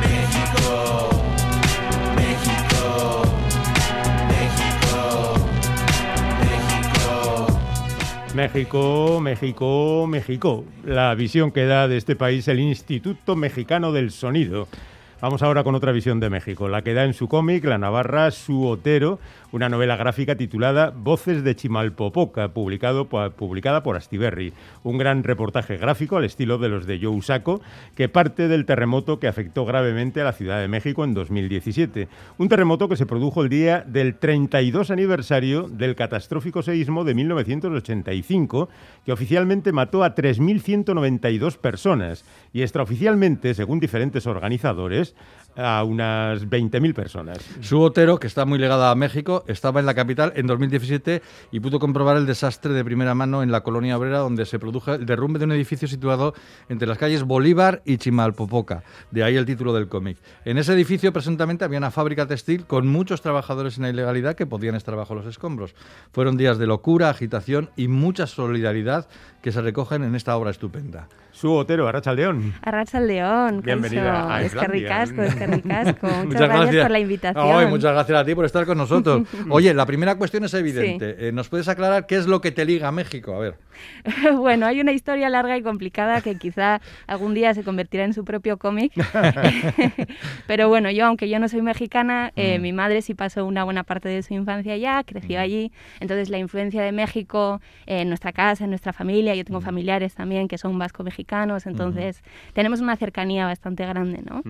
México 0.00 1.10
México 2.16 3.22
México 4.34 5.34
México. 6.40 7.60
México, 8.34 9.20
México, 9.20 10.06
México. 10.08 10.64
La 10.84 11.14
visión 11.14 11.52
que 11.52 11.66
da 11.66 11.86
de 11.86 11.98
este 11.98 12.16
país 12.16 12.48
el 12.48 12.58
Instituto 12.58 13.36
Mexicano 13.36 13.92
del 13.92 14.10
Sonido. 14.10 14.66
Vamos 15.24 15.42
ahora 15.42 15.64
con 15.64 15.74
otra 15.74 15.90
visión 15.90 16.20
de 16.20 16.28
México, 16.28 16.68
la 16.68 16.82
que 16.82 16.92
da 16.92 17.06
en 17.06 17.14
su 17.14 17.28
cómic 17.28 17.64
La 17.64 17.78
Navarra 17.78 18.30
Su 18.30 18.66
Otero, 18.66 19.18
una 19.52 19.70
novela 19.70 19.96
gráfica 19.96 20.34
titulada 20.34 20.92
Voces 20.94 21.42
de 21.42 21.56
Chimalpopoca, 21.56 22.48
publicado, 22.48 23.06
publicada 23.06 23.82
por 23.82 23.96
Astiberri. 23.96 24.52
Un 24.82 24.98
gran 24.98 25.24
reportaje 25.24 25.78
gráfico 25.78 26.18
al 26.18 26.24
estilo 26.24 26.58
de 26.58 26.68
los 26.68 26.86
de 26.86 26.98
Joe 27.00 27.22
Sacco, 27.22 27.62
que 27.94 28.10
parte 28.10 28.48
del 28.48 28.66
terremoto 28.66 29.18
que 29.18 29.26
afectó 29.26 29.64
gravemente 29.64 30.20
a 30.20 30.24
la 30.24 30.32
Ciudad 30.34 30.60
de 30.60 30.68
México 30.68 31.04
en 31.04 31.14
2017. 31.14 32.06
Un 32.36 32.48
terremoto 32.50 32.90
que 32.90 32.96
se 32.96 33.06
produjo 33.06 33.42
el 33.42 33.48
día 33.48 33.82
del 33.86 34.16
32 34.16 34.90
aniversario 34.90 35.68
del 35.70 35.94
catastrófico 35.94 36.62
seísmo 36.62 37.02
de 37.04 37.14
1985, 37.14 38.68
que 39.06 39.12
oficialmente 39.12 39.72
mató 39.72 40.04
a 40.04 40.14
3.192 40.14 41.56
personas 41.56 42.26
y 42.52 42.60
extraoficialmente, 42.60 43.54
según 43.54 43.80
diferentes 43.80 44.26
organizadores, 44.26 45.13
a 45.56 45.84
unas 45.84 46.48
20.000 46.48 46.94
personas. 46.94 47.38
Su 47.60 47.80
Otero, 47.80 48.18
que 48.18 48.26
está 48.26 48.44
muy 48.44 48.58
ligada 48.58 48.90
a 48.90 48.94
México, 48.94 49.44
estaba 49.46 49.80
en 49.80 49.86
la 49.86 49.94
capital 49.94 50.32
en 50.36 50.46
2017 50.46 51.22
y 51.52 51.60
pudo 51.60 51.78
comprobar 51.78 52.16
el 52.16 52.26
desastre 52.26 52.72
de 52.72 52.84
primera 52.84 53.14
mano 53.14 53.42
en 53.42 53.52
la 53.52 53.62
colonia 53.62 53.96
obrera 53.96 54.18
donde 54.18 54.46
se 54.46 54.58
produjo 54.58 54.94
el 54.94 55.06
derrumbe 55.06 55.38
de 55.38 55.44
un 55.44 55.52
edificio 55.52 55.88
situado 55.88 56.34
entre 56.68 56.88
las 56.88 56.98
calles 56.98 57.22
Bolívar 57.22 57.82
y 57.84 57.98
Chimalpopoca. 57.98 58.82
De 59.10 59.22
ahí 59.22 59.36
el 59.36 59.46
título 59.46 59.72
del 59.72 59.88
cómic. 59.88 60.18
En 60.44 60.58
ese 60.58 60.72
edificio 60.72 61.12
presuntamente 61.12 61.64
había 61.64 61.78
una 61.78 61.90
fábrica 61.90 62.26
textil 62.26 62.66
con 62.66 62.86
muchos 62.88 63.22
trabajadores 63.22 63.76
en 63.76 63.84
la 63.84 63.90
ilegalidad 63.90 64.34
que 64.34 64.46
podían 64.46 64.74
estar 64.74 64.96
bajo 64.96 65.14
los 65.14 65.26
escombros. 65.26 65.74
Fueron 66.12 66.36
días 66.36 66.58
de 66.58 66.66
locura, 66.66 67.10
agitación 67.10 67.70
y 67.76 67.88
mucha 67.88 68.26
solidaridad 68.26 69.08
que 69.42 69.52
se 69.52 69.60
recogen 69.60 70.02
en 70.04 70.14
esta 70.14 70.36
obra 70.36 70.50
estupenda. 70.50 71.08
Su 71.34 71.52
Otero, 71.52 71.88
Arrachaldeón. 71.88 72.54
Arrachaldeón, 72.62 73.60
Bienvenida 73.60 74.32
a 74.32 74.42
Es 74.42 74.52
que 74.52 74.58
Islandia. 74.58 75.03
Ricasco, 75.10 75.22
es 75.22 75.34
que 75.34 75.46
ricasco. 75.46 76.06
Muchas, 76.26 76.48
gracias. 76.48 76.82
por 76.82 76.90
la 76.90 76.98
invitación. 76.98 77.56
Ay, 77.56 77.66
muchas 77.66 77.92
gracias 77.92 78.18
a 78.18 78.24
ti 78.24 78.34
por 78.34 78.44
estar 78.44 78.66
con 78.66 78.78
nosotros. 78.78 79.22
Oye, 79.50 79.74
la 79.74 79.86
primera 79.86 80.16
cuestión 80.16 80.44
es 80.44 80.54
evidente. 80.54 81.28
Eh, 81.28 81.32
¿Nos 81.32 81.48
puedes 81.48 81.68
aclarar 81.68 82.06
qué 82.06 82.16
es 82.16 82.26
lo 82.26 82.40
que 82.40 82.52
te 82.52 82.64
liga 82.64 82.88
a 82.88 82.92
México? 82.92 83.34
A 83.34 83.38
ver. 83.38 83.56
bueno, 84.36 84.66
hay 84.66 84.80
una 84.80 84.92
historia 84.92 85.28
larga 85.28 85.56
y 85.56 85.62
complicada 85.62 86.20
que 86.20 86.36
quizá 86.36 86.80
algún 87.06 87.34
día 87.34 87.54
se 87.54 87.64
convertirá 87.64 88.04
en 88.04 88.14
su 88.14 88.24
propio 88.24 88.58
cómic. 88.58 88.92
Pero 90.46 90.68
bueno, 90.68 90.90
yo, 90.90 91.06
aunque 91.06 91.28
yo 91.28 91.38
no 91.38 91.48
soy 91.48 91.62
mexicana, 91.62 92.32
eh, 92.36 92.58
mi 92.58 92.72
madre 92.72 93.02
sí 93.02 93.14
pasó 93.14 93.44
una 93.44 93.64
buena 93.64 93.82
parte 93.84 94.08
de 94.08 94.22
su 94.22 94.34
infancia 94.34 94.74
allá, 94.74 95.02
creció 95.04 95.40
allí. 95.40 95.72
Entonces, 96.00 96.28
la 96.28 96.38
influencia 96.38 96.82
de 96.82 96.92
México 96.92 97.60
eh, 97.86 98.02
en 98.02 98.08
nuestra 98.08 98.32
casa, 98.32 98.64
en 98.64 98.70
nuestra 98.70 98.92
familia, 98.92 99.34
yo 99.34 99.44
tengo 99.44 99.60
familiares 99.60 100.14
también 100.14 100.48
que 100.48 100.58
son 100.58 100.78
vasco-mexicanos, 100.78 101.66
entonces 101.66 102.22
tenemos 102.52 102.80
una 102.80 102.96
cercanía 102.96 103.46
bastante 103.46 103.86
grande, 103.86 104.22
¿no? 104.22 104.42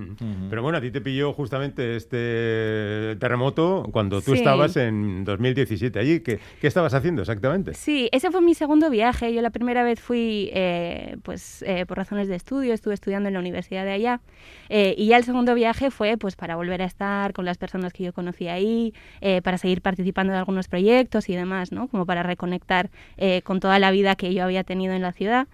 Pero 0.50 0.62
bueno, 0.62 0.78
a 0.78 0.80
ti 0.80 0.90
te 0.90 1.00
pilló 1.00 1.32
justamente 1.32 1.96
este 1.96 3.16
terremoto 3.18 3.88
cuando 3.92 4.20
tú 4.20 4.32
Sí. 4.32 4.38
estabas 4.38 4.76
en 4.76 5.24
2017 5.24 5.98
allí. 5.98 6.20
¿Qué, 6.20 6.38
qué 6.60 6.66
estabas 6.66 6.94
haciendo 6.94 7.22
exactamente? 7.22 7.74
Sí, 7.74 8.08
ese 8.12 8.30
fue 8.30 8.40
mi 8.40 8.54
segundo 8.54 8.90
viaje. 8.90 9.32
Yo 9.34 9.42
la 9.42 9.50
primera 9.50 9.82
vez 9.84 10.00
fui, 10.00 10.50
eh, 10.52 11.16
pues, 11.22 11.62
eh, 11.66 11.86
por 11.86 11.96
razones 11.98 12.28
de 12.28 12.36
estudio, 12.36 12.74
estuve 12.74 12.94
estudiando 12.94 13.28
en 13.28 13.34
la 13.34 13.40
universidad 13.40 13.84
de 13.84 13.92
allá. 13.92 14.20
Eh, 14.68 14.94
y 14.96 15.06
ya 15.06 15.16
el 15.16 15.24
segundo 15.24 15.54
viaje 15.54 15.90
fue, 15.90 16.16
pues, 16.16 16.36
para 16.36 16.56
volver 16.56 16.82
a 16.82 16.84
estar 16.86 17.32
con 17.32 17.44
las 17.44 17.58
personas 17.58 17.92
que 17.92 18.04
yo 18.04 18.12
conocí 18.12 18.48
ahí, 18.48 18.92
eh, 19.20 19.42
para 19.42 19.58
seguir 19.58 19.80
participando 19.82 20.32
de 20.32 20.38
algunos 20.38 20.68
proyectos 20.68 21.28
y 21.28 21.34
demás, 21.36 21.72
¿no? 21.72 21.88
Como 21.88 22.06
para 22.06 22.22
reconectar 22.22 22.90
eh, 23.16 23.42
con 23.42 23.60
toda 23.60 23.78
la 23.78 23.90
vida 23.90 24.14
que 24.16 24.32
yo 24.34 24.44
había 24.44 24.64
tenido 24.64 24.94
en 24.94 25.02
la 25.02 25.12
ciudad. 25.12 25.46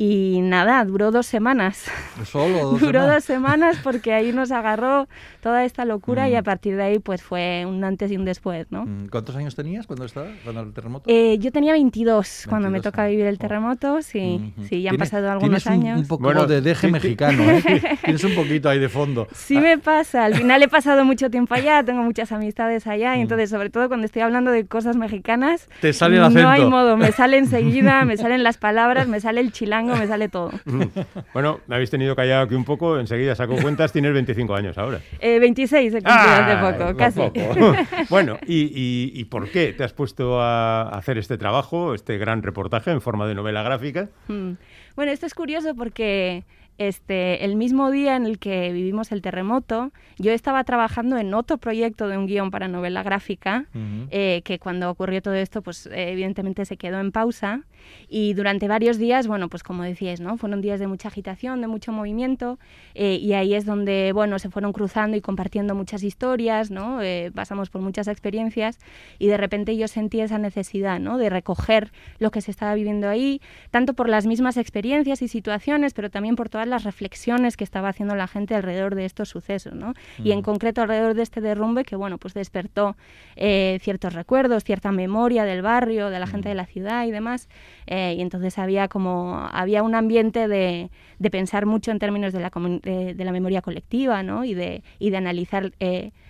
Y 0.00 0.40
nada, 0.42 0.84
duró 0.84 1.10
dos 1.10 1.26
semanas. 1.26 1.84
Solo 2.24 2.58
dos 2.70 2.80
duró 2.80 3.00
semanas. 3.00 3.14
dos 3.16 3.24
semanas 3.24 3.76
porque 3.82 4.12
ahí 4.14 4.32
nos 4.32 4.52
agarró 4.52 5.08
toda 5.42 5.64
esta 5.64 5.84
locura 5.84 6.28
y 6.28 6.36
a 6.36 6.42
partir 6.44 6.76
de 6.76 6.84
ahí, 6.84 6.98
pues, 7.00 7.20
fue 7.20 7.64
un 7.66 7.82
antes 7.82 8.12
y 8.12 8.16
un 8.16 8.24
después, 8.24 8.68
¿no? 8.70 8.84
Mm, 8.86 9.08
¿Cuántos 9.10 9.34
años 9.34 9.56
tenías 9.56 9.88
cuando 9.88 10.04
estabas, 10.04 10.30
cuando 10.44 10.60
el 10.62 10.72
terremoto? 10.72 11.10
Eh, 11.10 11.38
yo 11.40 11.50
tenía 11.50 11.72
22 11.72 12.44
cuando 12.48 12.68
me 12.68 12.74
22 12.74 12.92
toca 12.92 13.06
vivir 13.08 13.26
el 13.26 13.34
Oh. 13.34 13.38
terremoto, 13.38 14.02
sí, 14.02 14.52
Ujú. 14.56 14.68
sí, 14.68 14.82
ya 14.82 14.90
han 14.90 14.98
pasado 14.98 15.30
algunos 15.32 15.66
un- 15.66 15.72
años. 15.72 15.98
Un, 16.00 16.06
poco 16.06 16.22
Bueno, 16.24 16.46
de 16.46 16.60
deje 16.60 16.86
sí, 16.86 16.92
mexicano, 16.92 17.42
¿eh? 17.50 17.98
tienes 18.04 18.22
un 18.22 18.36
poquito 18.36 18.68
ahí 18.68 18.78
de 18.78 18.88
fondo. 18.88 19.26
Sí 19.34 19.58
me 19.58 19.78
pasa, 19.78 20.24
al 20.26 20.34
final 20.36 20.62
he 20.62 20.68
pasado 20.68 21.04
mucho 21.04 21.28
tiempo 21.28 21.54
allá, 21.54 21.82
tengo 21.82 22.02
muchas 22.04 22.30
amistades 22.30 22.86
allá, 22.86 23.16
y 23.16 23.20
entonces 23.22 23.50
sobre 23.50 23.68
todo 23.70 23.88
cuando 23.88 24.06
estoy 24.06 24.22
hablando 24.22 24.52
de 24.52 24.64
cosas 24.64 24.94
mexicanas, 24.96 25.68
Te 25.80 25.92
sale 25.92 26.16
el 26.16 26.22
no 26.34 26.48
hay 26.48 26.60
acento. 26.60 26.70
modo, 26.70 26.96
me 26.96 27.10
sale 27.10 27.36
enseguida, 27.38 28.04
me 28.04 28.16
salen 28.16 28.44
las 28.44 28.58
palabras, 28.58 29.08
me 29.08 29.18
sale 29.18 29.40
el 29.40 29.50
chilango, 29.50 29.87
me 29.96 30.06
sale 30.06 30.28
todo. 30.28 30.50
Bueno, 31.34 31.60
me 31.66 31.76
habéis 31.76 31.90
tenido 31.90 32.16
callado 32.16 32.42
aquí 32.44 32.54
un 32.54 32.64
poco, 32.64 32.98
enseguida 32.98 33.34
saco 33.34 33.56
cuentas, 33.56 33.92
tienes 33.92 34.12
25 34.12 34.54
años 34.54 34.78
ahora. 34.78 35.00
Eh, 35.20 35.38
26 35.38 35.94
he 35.94 36.02
cumplido 36.02 36.14
hace 36.16 36.56
poco, 36.78 36.96
casi. 36.96 37.20
poco. 37.20 37.74
bueno, 38.10 38.38
¿y, 38.46 38.62
y, 38.64 39.12
y 39.14 39.24
por 39.26 39.50
qué 39.50 39.72
te 39.72 39.84
has 39.84 39.92
puesto 39.92 40.40
a 40.40 40.88
hacer 40.88 41.18
este 41.18 41.38
trabajo, 41.38 41.94
este 41.94 42.18
gran 42.18 42.42
reportaje 42.42 42.90
en 42.90 43.00
forma 43.00 43.26
de 43.26 43.34
novela 43.34 43.62
gráfica? 43.62 44.08
Mm. 44.28 44.52
Bueno, 44.96 45.12
esto 45.12 45.26
es 45.26 45.34
curioso 45.34 45.74
porque 45.74 46.44
este, 46.78 47.44
el 47.44 47.56
mismo 47.56 47.90
día 47.90 48.16
en 48.16 48.24
el 48.24 48.38
que 48.38 48.72
vivimos 48.72 49.12
el 49.12 49.20
terremoto, 49.20 49.92
yo 50.18 50.32
estaba 50.32 50.64
trabajando 50.64 51.18
en 51.18 51.34
otro 51.34 51.58
proyecto 51.58 52.08
de 52.08 52.16
un 52.16 52.26
guion 52.26 52.50
para 52.50 52.68
novela 52.68 53.02
gráfica, 53.02 53.66
Ujú. 53.74 54.08
eh, 54.10 54.42
que 54.44 54.58
cuando 54.58 54.90
ocurrió 54.90 55.20
todo 55.20 55.34
esto, 55.34 55.60
pues 55.62 55.86
eh, 55.86 56.12
evidentemente 56.12 56.64
se 56.64 56.76
quedó 56.76 57.00
en 57.00 57.12
pausa. 57.12 57.62
Y 58.08 58.34
durante 58.34 58.68
varios 58.68 58.98
días, 58.98 59.26
bueno, 59.26 59.48
pues 59.48 59.62
como 59.62 59.82
decíais, 59.82 60.20
¿no? 60.20 60.36
Fueron 60.36 60.60
días 60.60 60.78
de 60.78 60.86
mucha 60.86 61.08
agitación, 61.08 61.60
de 61.60 61.66
mucho 61.66 61.90
movimiento, 61.92 62.58
eh, 62.94 63.18
y 63.20 63.32
ahí 63.32 63.54
es 63.54 63.64
donde, 63.64 64.12
bueno, 64.12 64.38
se 64.38 64.50
fueron 64.50 64.72
cruzando 64.72 65.16
y 65.16 65.20
compartiendo 65.20 65.74
muchas 65.74 66.02
historias, 66.02 66.70
¿no? 66.70 67.02
Eh, 67.02 67.30
pasamos 67.34 67.70
por 67.70 67.80
muchas 67.80 68.06
experiencias, 68.06 68.78
y 69.18 69.26
de 69.26 69.36
repente 69.36 69.76
yo 69.76 69.88
sentí 69.88 70.20
esa 70.20 70.38
necesidad, 70.38 71.00
¿no? 71.00 71.18
De 71.18 71.30
recoger 71.30 71.90
lo 72.18 72.30
que 72.30 72.40
se 72.40 72.50
estaba 72.50 72.74
viviendo 72.74 73.08
ahí, 73.08 73.40
tanto 73.70 73.94
por 73.94 74.08
las 74.08 74.26
mismas 74.26 74.56
experiencias 74.56 75.22
y 75.22 75.28
situaciones, 75.28 75.94
pero 75.94 76.10
también 76.10 76.36
por 76.36 76.48
todas 76.48 76.67
las 76.68 76.84
reflexiones 76.84 77.56
que 77.56 77.64
estaba 77.64 77.88
haciendo 77.88 78.14
la 78.14 78.28
gente 78.28 78.54
alrededor 78.54 78.94
de 78.94 79.04
estos 79.04 79.28
sucesos, 79.28 79.74
¿no? 79.74 79.94
Y 80.22 80.32
en 80.32 80.42
concreto 80.42 80.82
alrededor 80.82 81.14
de 81.14 81.22
este 81.22 81.40
derrumbe 81.40 81.84
que, 81.84 81.96
bueno, 81.96 82.18
pues 82.18 82.34
despertó 82.34 82.96
eh, 83.36 83.78
ciertos 83.82 84.12
recuerdos, 84.12 84.64
cierta 84.64 84.92
memoria 84.92 85.44
del 85.44 85.62
barrio, 85.62 86.10
de 86.10 86.18
la 86.18 86.26
gente 86.26 86.48
de 86.48 86.54
la 86.54 86.66
ciudad 86.66 87.06
y 87.06 87.10
demás. 87.10 87.48
Eh, 87.86 88.14
y 88.16 88.20
entonces 88.20 88.58
había 88.58 88.88
como, 88.88 89.48
había 89.52 89.82
un 89.82 89.94
ambiente 89.94 90.48
de, 90.48 90.90
de 91.18 91.30
pensar 91.30 91.66
mucho 91.66 91.90
en 91.90 91.98
términos 91.98 92.32
de 92.32 92.40
la, 92.40 92.50
de, 92.82 93.14
de 93.14 93.24
la 93.24 93.32
memoria 93.32 93.62
colectiva, 93.62 94.22
¿no? 94.22 94.44
Y 94.44 94.54
de, 94.54 94.82
y 94.98 95.10
de 95.10 95.16
analizar... 95.16 95.72
Eh, 95.80 96.10
Mm, 96.10 96.27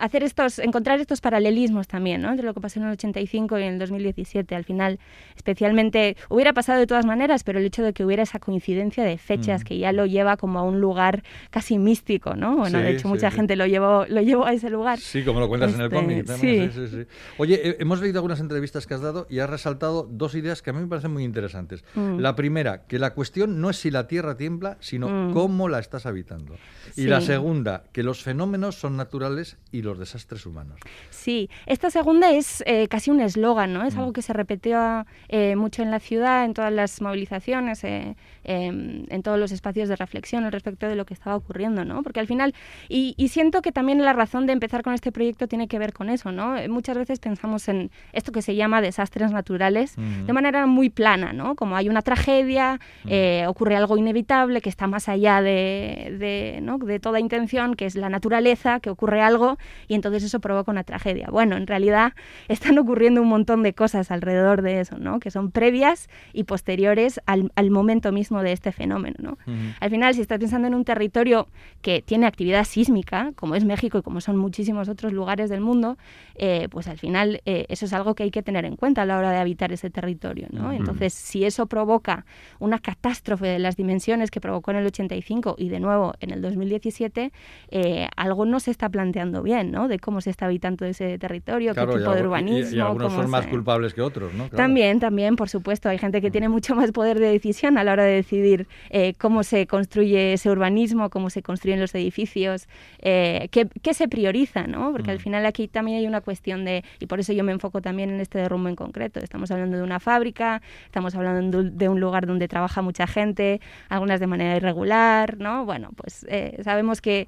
hacer 0.00 0.22
estos, 0.22 0.58
encontrar 0.58 1.00
estos 1.00 1.20
paralelismos 1.20 1.88
también, 1.88 2.22
¿no? 2.22 2.30
Entre 2.30 2.44
lo 2.46 2.54
que 2.54 2.60
pasó 2.60 2.78
en 2.80 2.86
el 2.86 2.92
85 2.92 3.58
y 3.58 3.62
en 3.64 3.72
el 3.74 3.78
2017. 3.78 4.54
Al 4.54 4.64
final, 4.64 4.98
especialmente, 5.36 6.16
hubiera 6.28 6.52
pasado 6.52 6.78
de 6.78 6.86
todas 6.86 7.06
maneras, 7.06 7.44
pero 7.44 7.58
el 7.58 7.64
hecho 7.66 7.82
de 7.82 7.92
que 7.92 8.04
hubiera 8.04 8.22
esa 8.22 8.38
coincidencia 8.38 9.04
de 9.04 9.18
fechas 9.18 9.64
que 9.64 9.78
ya 9.78 9.92
lo 9.92 10.06
lleva 10.06 10.36
como 10.36 10.58
a 10.58 10.62
un 10.62 10.80
lugar 10.80 11.22
casi 11.50 11.78
místico, 11.78 12.34
¿no? 12.34 12.56
Bueno, 12.56 12.78
de 12.78 12.90
hecho, 12.92 13.08
mucha 13.08 13.30
gente 13.30 13.56
lo 13.56 13.66
llevó, 13.66 14.06
lo 14.08 14.20
llevó 14.22 14.46
a 14.46 14.52
ese 14.52 14.70
lugar. 14.70 14.98
Sí, 14.98 15.22
como 15.24 15.40
lo 15.40 15.48
cuentas 15.48 15.74
en 15.74 15.80
el 15.80 15.86
Este, 15.86 15.96
cómic 15.96 16.24
también. 16.26 16.72
sí. 16.72 16.80
Sí, 16.80 16.88
sí, 16.88 16.96
sí. 17.04 17.08
Oye, 17.38 17.60
eh, 17.68 17.76
hemos 17.80 18.00
leído 18.00 18.18
algunas 18.18 18.40
entrevistas 18.40 18.86
que 18.86 18.94
has 18.94 19.00
dado 19.00 19.26
y 19.30 19.38
has 19.38 19.48
resaltado 19.50 20.08
dos 20.10 20.34
ideas 20.34 20.62
que 20.62 20.70
a 20.70 20.72
mí 20.72 20.80
me 20.80 20.86
parecen 20.86 21.12
muy 21.12 21.24
interesantes. 21.24 21.84
Mm. 21.94 22.18
La 22.18 22.34
primera, 22.34 22.86
que 22.86 22.98
la 22.98 23.14
cuestión 23.14 23.60
no 23.60 23.70
es 23.70 23.76
si 23.76 23.90
la 23.90 24.06
Tierra 24.08 24.36
tiembla, 24.36 24.76
sino 24.80 25.08
Mm. 25.08 25.32
cómo 25.32 25.68
la 25.68 25.78
estás 25.78 26.06
habitando. 26.06 26.56
Y 26.96 27.04
la 27.04 27.20
segunda, 27.20 27.84
que 27.92 28.02
los 28.02 28.22
fenómenos 28.22 28.74
son 28.76 28.96
naturales 28.96 29.55
y 29.72 29.82
los 29.82 29.98
desastres 29.98 30.46
humanos. 30.46 30.78
Sí, 31.10 31.50
esta 31.66 31.90
segunda 31.90 32.30
es 32.30 32.62
eh, 32.66 32.88
casi 32.88 33.10
un 33.10 33.20
eslogan, 33.20 33.72
¿no? 33.72 33.84
Es 33.84 33.96
algo 33.96 34.12
que 34.12 34.22
se 34.22 34.32
repitió 34.32 35.04
eh, 35.28 35.56
mucho 35.56 35.82
en 35.82 35.90
la 35.90 35.98
ciudad, 35.98 36.44
en 36.44 36.54
todas 36.54 36.72
las 36.72 37.00
movilizaciones, 37.02 37.82
eh, 37.84 38.16
em, 38.44 39.04
en 39.08 39.22
todos 39.22 39.38
los 39.38 39.52
espacios 39.52 39.88
de 39.88 39.96
reflexión 39.96 40.44
al 40.44 40.52
respecto 40.52 40.88
de 40.88 40.94
lo 40.94 41.04
que 41.04 41.14
estaba 41.14 41.36
ocurriendo, 41.36 41.84
¿no? 41.84 42.02
Porque 42.02 42.20
al 42.20 42.26
final, 42.26 42.54
y, 42.88 43.14
y 43.16 43.28
siento 43.28 43.60
que 43.60 43.72
también 43.72 44.02
la 44.02 44.12
razón 44.12 44.46
de 44.46 44.52
empezar 44.52 44.82
con 44.82 44.94
este 44.94 45.10
proyecto 45.12 45.48
tiene 45.48 45.68
que 45.68 45.78
ver 45.78 45.92
con 45.92 46.10
eso, 46.10 46.32
¿no? 46.32 46.56
Eh, 46.56 46.68
Muchas 46.68 46.96
veces 46.96 47.18
pensamos 47.18 47.68
en 47.68 47.90
esto 48.12 48.32
que 48.32 48.42
se 48.42 48.54
llama 48.54 48.80
desastres 48.80 49.32
naturales 49.32 49.96
de 49.96 50.32
manera 50.32 50.66
muy 50.66 50.90
plana, 50.90 51.32
¿no? 51.32 51.54
Como 51.54 51.74
hay 51.74 51.88
una 51.88 52.02
tragedia, 52.02 52.80
eh, 53.06 53.46
ocurre 53.48 53.76
algo 53.76 53.96
inevitable 53.96 54.60
que 54.60 54.68
está 54.68 54.86
más 54.86 55.08
allá 55.08 55.40
de, 55.40 56.16
de, 56.18 56.60
¿no? 56.62 56.78
de 56.78 57.00
toda 57.00 57.18
intención, 57.18 57.74
que 57.74 57.86
es 57.86 57.94
la 57.94 58.08
naturaleza, 58.08 58.80
que 58.80 58.90
ocurre 58.90 59.22
algo 59.22 59.45
y 59.88 59.94
entonces 59.94 60.22
eso 60.24 60.40
provoca 60.40 60.70
una 60.70 60.84
tragedia. 60.84 61.28
Bueno, 61.30 61.56
en 61.56 61.66
realidad 61.66 62.12
están 62.48 62.78
ocurriendo 62.78 63.22
un 63.22 63.28
montón 63.28 63.62
de 63.62 63.72
cosas 63.72 64.10
alrededor 64.10 64.62
de 64.62 64.80
eso, 64.80 64.98
¿no? 64.98 65.20
Que 65.20 65.30
son 65.30 65.50
previas 65.50 66.08
y 66.32 66.44
posteriores 66.44 67.20
al, 67.26 67.52
al 67.54 67.70
momento 67.70 68.12
mismo 68.12 68.42
de 68.42 68.52
este 68.52 68.72
fenómeno, 68.72 69.16
¿no? 69.18 69.38
Al 69.80 69.90
final, 69.90 70.14
si 70.14 70.20
estás 70.20 70.38
pensando 70.38 70.66
en 70.68 70.74
un 70.74 70.84
territorio 70.84 71.48
que 71.82 72.02
tiene 72.02 72.26
actividad 72.26 72.64
sísmica, 72.64 73.32
como 73.36 73.54
es 73.54 73.64
México 73.64 73.98
y 73.98 74.02
como 74.02 74.20
son 74.20 74.36
muchísimos 74.36 74.88
otros 74.88 75.12
lugares 75.12 75.50
del 75.50 75.60
mundo, 75.60 75.98
eh, 76.34 76.68
pues 76.70 76.88
al 76.88 76.98
final 76.98 77.40
eh, 77.44 77.66
eso 77.68 77.86
es 77.86 77.92
algo 77.92 78.14
que 78.14 78.24
hay 78.24 78.30
que 78.30 78.42
tener 78.42 78.64
en 78.64 78.76
cuenta 78.76 79.02
a 79.02 79.06
la 79.06 79.18
hora 79.18 79.30
de 79.30 79.38
habitar 79.38 79.72
ese 79.72 79.90
territorio, 79.90 80.48
¿no? 80.50 80.72
Entonces, 80.72 81.12
si 81.14 81.44
eso 81.44 81.66
provoca 81.66 82.24
una 82.58 82.78
catástrofe 82.78 83.46
de 83.46 83.58
las 83.58 83.76
dimensiones 83.76 84.30
que 84.30 84.40
provocó 84.40 84.70
en 84.70 84.78
el 84.78 84.86
85 84.86 85.56
y 85.58 85.68
de 85.68 85.80
nuevo 85.80 86.14
en 86.20 86.30
el 86.30 86.42
2017, 86.42 87.32
eh, 87.70 88.08
algo 88.16 88.44
no 88.44 88.60
se 88.60 88.70
está 88.70 88.88
planteando 88.88 89.35
bien, 89.42 89.70
¿no? 89.70 89.88
De 89.88 89.98
cómo 89.98 90.20
se 90.20 90.30
está 90.30 90.46
habitando 90.46 90.84
ese 90.86 91.18
territorio, 91.18 91.72
Claro, 91.74 91.92
qué 91.92 91.98
tipo 91.98 92.12
de 92.12 92.20
y- 92.20 92.22
urbanismo. 92.22 92.76
Y, 92.76 92.80
algunos 92.80 93.08
cómo 93.12 93.22
son 93.22 93.30
más 93.30 93.46
culpables 93.46 93.94
que 93.94 94.02
otros, 94.02 94.32
¿no? 94.34 94.44
Claro. 94.44 94.56
También, 94.56 95.00
también, 95.00 95.36
por 95.36 95.48
supuesto. 95.48 95.88
Hay 95.88 95.98
gente 95.98 96.20
que 96.20 96.30
tiene 96.30 96.48
mucho 96.48 96.74
más 96.74 96.92
poder 96.92 97.18
de 97.18 97.30
decisión 97.30 97.78
a 97.78 97.84
la 97.84 97.92
hora 97.92 98.04
de 98.04 98.12
decidir 98.14 98.66
eh, 98.90 99.14
cómo 99.18 99.42
se 99.42 99.66
construye 99.66 100.32
ese 100.34 100.50
urbanismo, 100.50 101.10
cómo 101.10 101.30
se 101.30 101.42
construyen 101.42 101.80
los 101.80 101.94
edificios, 101.94 102.68
eh, 103.00 103.48
qué, 103.50 103.68
qué 103.82 103.94
se 103.94 104.08
prioriza, 104.08 104.66
¿no? 104.66 104.92
Porque 104.92 105.10
al 105.10 105.18
final 105.20 105.44
aquí 105.46 105.68
también 105.68 105.98
hay 105.98 106.06
una 106.06 106.20
cuestión 106.20 106.64
de, 106.64 106.84
y 107.00 107.06
por 107.06 107.20
eso 107.20 107.32
yo 107.32 107.44
me 107.44 107.52
enfoco 107.52 107.80
también 107.82 108.10
en 108.10 108.20
este 108.20 108.38
derrumbe 108.38 108.70
en 108.70 108.76
concreto. 108.76 109.20
Estamos 109.20 109.50
hablando 109.50 109.76
de 109.76 109.82
una 109.82 110.00
fábrica, 110.00 110.62
estamos 110.84 111.14
hablando 111.14 111.62
de 111.62 111.88
un- 111.88 111.96
lugar 112.00 112.26
donde 112.26 112.46
trabaja 112.46 112.82
mucha 112.82 113.06
gente, 113.06 113.60
algunas 113.88 114.20
de 114.20 114.26
manera 114.26 114.56
irregular, 114.56 115.38
¿no? 115.38 115.64
Bueno, 115.64 115.90
pues 115.96 116.26
eh, 116.28 116.58
sabemos 116.62 117.00
que 117.00 117.26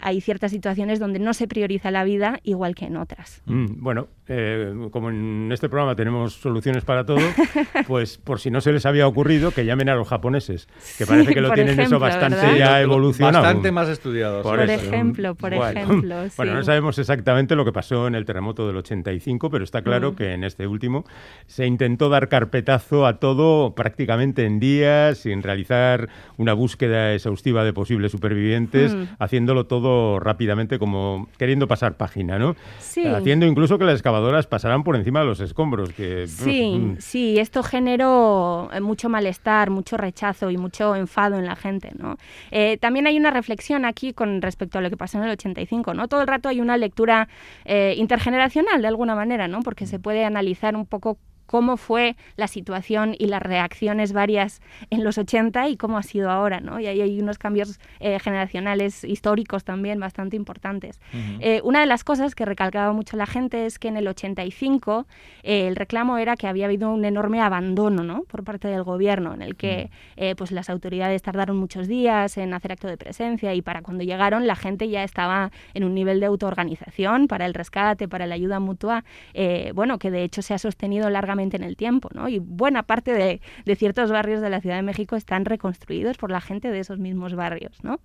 hay 0.00 0.20
ciertas 0.20 0.50
situaciones 0.52 0.98
donde 1.00 1.15
no 1.18 1.34
se 1.34 1.46
prioriza 1.48 1.90
la 1.90 2.04
vida 2.04 2.40
igual 2.42 2.74
que 2.74 2.86
en 2.86 2.96
otras. 2.96 3.42
Mm, 3.46 3.66
Bueno, 3.82 4.08
eh, 4.28 4.72
como 4.90 5.10
en 5.10 5.50
este 5.52 5.68
programa 5.68 5.94
tenemos 5.94 6.34
soluciones 6.34 6.84
para 6.84 7.04
todo, 7.04 7.18
pues 7.86 8.18
por 8.18 8.40
si 8.40 8.50
no 8.50 8.60
se 8.60 8.72
les 8.72 8.84
había 8.86 9.06
ocurrido, 9.06 9.50
que 9.52 9.64
llamen 9.64 9.88
a 9.88 9.94
los 9.94 10.08
japoneses, 10.08 10.66
que 10.98 11.04
Sí, 11.04 11.04
parece 11.06 11.34
que 11.34 11.40
lo 11.40 11.52
tienen 11.52 11.78
eso 11.80 11.98
bastante 11.98 12.36
¿verdad? 12.38 12.56
ya 12.56 12.80
evolucionado. 12.82 13.42
Bastante 13.44 13.72
más 13.72 13.88
estudiados. 13.88 14.42
Por 14.42 14.60
ejemplo, 14.60 15.34
por 15.34 15.54
Bueno. 15.54 15.80
ejemplo, 15.80 16.16
Bueno, 16.36 16.54
no 16.54 16.62
sabemos 16.62 16.98
exactamente 16.98 17.54
lo 17.54 17.64
que 17.64 17.72
pasó 17.72 18.06
en 18.06 18.14
el 18.14 18.24
terremoto 18.24 18.66
del 18.66 18.76
85, 18.76 19.50
pero 19.50 19.64
está 19.64 19.82
claro 19.82 20.12
Mm. 20.12 20.16
que 20.16 20.32
en 20.32 20.44
este 20.44 20.66
último 20.66 21.04
se 21.46 21.66
intentó 21.66 22.08
dar 22.08 22.28
carpetazo 22.28 23.06
a 23.06 23.18
todo 23.18 23.74
prácticamente 23.74 24.44
en 24.44 24.58
días, 24.60 25.18
sin 25.18 25.42
realizar 25.42 26.08
una 26.36 26.52
búsqueda 26.52 27.14
exhaustiva 27.14 27.64
de 27.64 27.72
posibles 27.72 28.12
supervivientes, 28.12 28.94
Mm. 28.94 29.02
haciéndolo 29.18 29.66
todo 29.66 30.18
rápidamente 30.20 30.78
como 30.78 31.05
queriendo 31.38 31.66
pasar 31.66 31.96
página, 31.96 32.38
¿no? 32.38 32.56
Sí. 32.78 33.06
Haciendo 33.06 33.46
incluso 33.46 33.78
que 33.78 33.84
las 33.84 33.94
excavadoras 33.94 34.46
pasaran 34.46 34.82
por 34.84 34.96
encima 34.96 35.20
de 35.20 35.26
los 35.26 35.40
escombros. 35.40 35.92
Que, 35.92 36.26
Sí, 36.26 36.78
mm, 36.78 36.96
sí, 36.98 37.38
esto 37.38 37.62
generó 37.62 38.68
eh, 38.72 38.80
mucho 38.80 39.08
malestar, 39.08 39.70
mucho 39.70 39.96
rechazo 39.96 40.50
y 40.50 40.56
mucho 40.56 40.94
enfado 40.96 41.36
en 41.36 41.46
la 41.46 41.56
gente, 41.56 41.92
¿no? 41.98 42.16
Eh, 42.50 42.78
también 42.78 43.06
hay 43.06 43.16
una 43.16 43.30
reflexión 43.30 43.84
aquí 43.84 44.12
con 44.12 44.42
respecto 44.42 44.78
a 44.78 44.80
lo 44.80 44.90
que 44.90 44.96
pasó 44.96 45.18
en 45.18 45.24
el 45.24 45.30
85, 45.30 45.94
¿no? 45.94 46.08
Todo 46.08 46.22
el 46.22 46.26
rato 46.26 46.48
hay 46.48 46.60
una 46.60 46.76
lectura 46.76 47.28
eh, 47.64 47.94
intergeneracional 47.96 48.82
de 48.82 48.88
alguna 48.88 49.14
manera, 49.14 49.48
¿no? 49.48 49.60
Porque 49.60 49.86
se 49.86 49.98
puede 49.98 50.24
analizar 50.24 50.76
un 50.76 50.86
poco 50.86 51.18
cómo 51.46 51.76
fue 51.76 52.16
la 52.36 52.48
situación 52.48 53.14
y 53.18 53.26
las 53.26 53.42
reacciones 53.42 54.12
varias 54.12 54.60
en 54.90 55.04
los 55.04 55.18
80 55.18 55.68
y 55.68 55.76
cómo 55.76 55.98
ha 55.98 56.02
sido 56.02 56.30
ahora, 56.30 56.60
¿no? 56.60 56.80
Y 56.80 56.86
ahí 56.86 57.00
hay 57.00 57.20
unos 57.20 57.38
cambios 57.38 57.78
eh, 58.00 58.18
generacionales 58.18 59.04
históricos 59.04 59.64
también 59.64 60.00
bastante 60.00 60.36
importantes. 60.36 61.00
Eh, 61.40 61.60
una 61.64 61.80
de 61.80 61.86
las 61.86 62.04
cosas 62.04 62.34
que 62.34 62.44
recalcaba 62.44 62.92
mucho 62.92 63.16
la 63.16 63.26
gente 63.26 63.66
es 63.66 63.78
que 63.78 63.88
en 63.88 63.96
el 63.96 64.08
85 64.08 65.06
eh, 65.42 65.68
el 65.68 65.76
reclamo 65.76 66.18
era 66.18 66.36
que 66.36 66.46
había 66.46 66.66
habido 66.66 66.92
un 66.92 67.04
enorme 67.04 67.40
abandono, 67.40 68.02
¿no? 68.02 68.22
Por 68.24 68.44
parte 68.44 68.68
del 68.68 68.82
gobierno, 68.82 69.34
en 69.34 69.42
el 69.42 69.56
que 69.56 69.90
eh, 70.16 70.34
pues 70.36 70.52
las 70.52 70.70
autoridades 70.70 71.22
tardaron 71.22 71.56
muchos 71.56 71.88
días 71.88 72.36
en 72.36 72.54
hacer 72.54 72.72
acto 72.72 72.88
de 72.88 72.96
presencia 72.96 73.54
y 73.54 73.62
para 73.62 73.82
cuando 73.82 74.04
llegaron 74.04 74.46
la 74.46 74.56
gente 74.56 74.88
ya 74.88 75.04
estaba 75.04 75.50
en 75.74 75.84
un 75.84 75.94
nivel 75.94 76.20
de 76.20 76.26
autoorganización 76.26 77.28
para 77.28 77.46
el 77.46 77.54
rescate, 77.54 78.08
para 78.08 78.26
la 78.26 78.34
ayuda 78.34 78.60
mutua, 78.60 79.04
eh, 79.34 79.72
bueno, 79.74 79.98
que 79.98 80.10
de 80.10 80.24
hecho 80.24 80.42
se 80.42 80.54
ha 80.54 80.58
sostenido 80.58 81.10
largamente 81.10 81.35
en 81.38 81.62
el 81.62 81.76
tiempo, 81.76 82.08
¿no? 82.14 82.28
Y 82.28 82.38
buena 82.38 82.82
parte 82.82 83.12
de, 83.12 83.40
de 83.64 83.76
ciertos 83.76 84.10
barrios 84.10 84.40
de 84.40 84.50
la 84.50 84.60
Ciudad 84.60 84.76
de 84.76 84.82
México 84.82 85.16
están 85.16 85.44
reconstruidos 85.44 86.16
por 86.16 86.30
la 86.30 86.40
gente 86.40 86.70
de 86.70 86.78
esos 86.80 86.98
mismos 86.98 87.34
barrios, 87.34 87.82
¿no? 87.82 88.00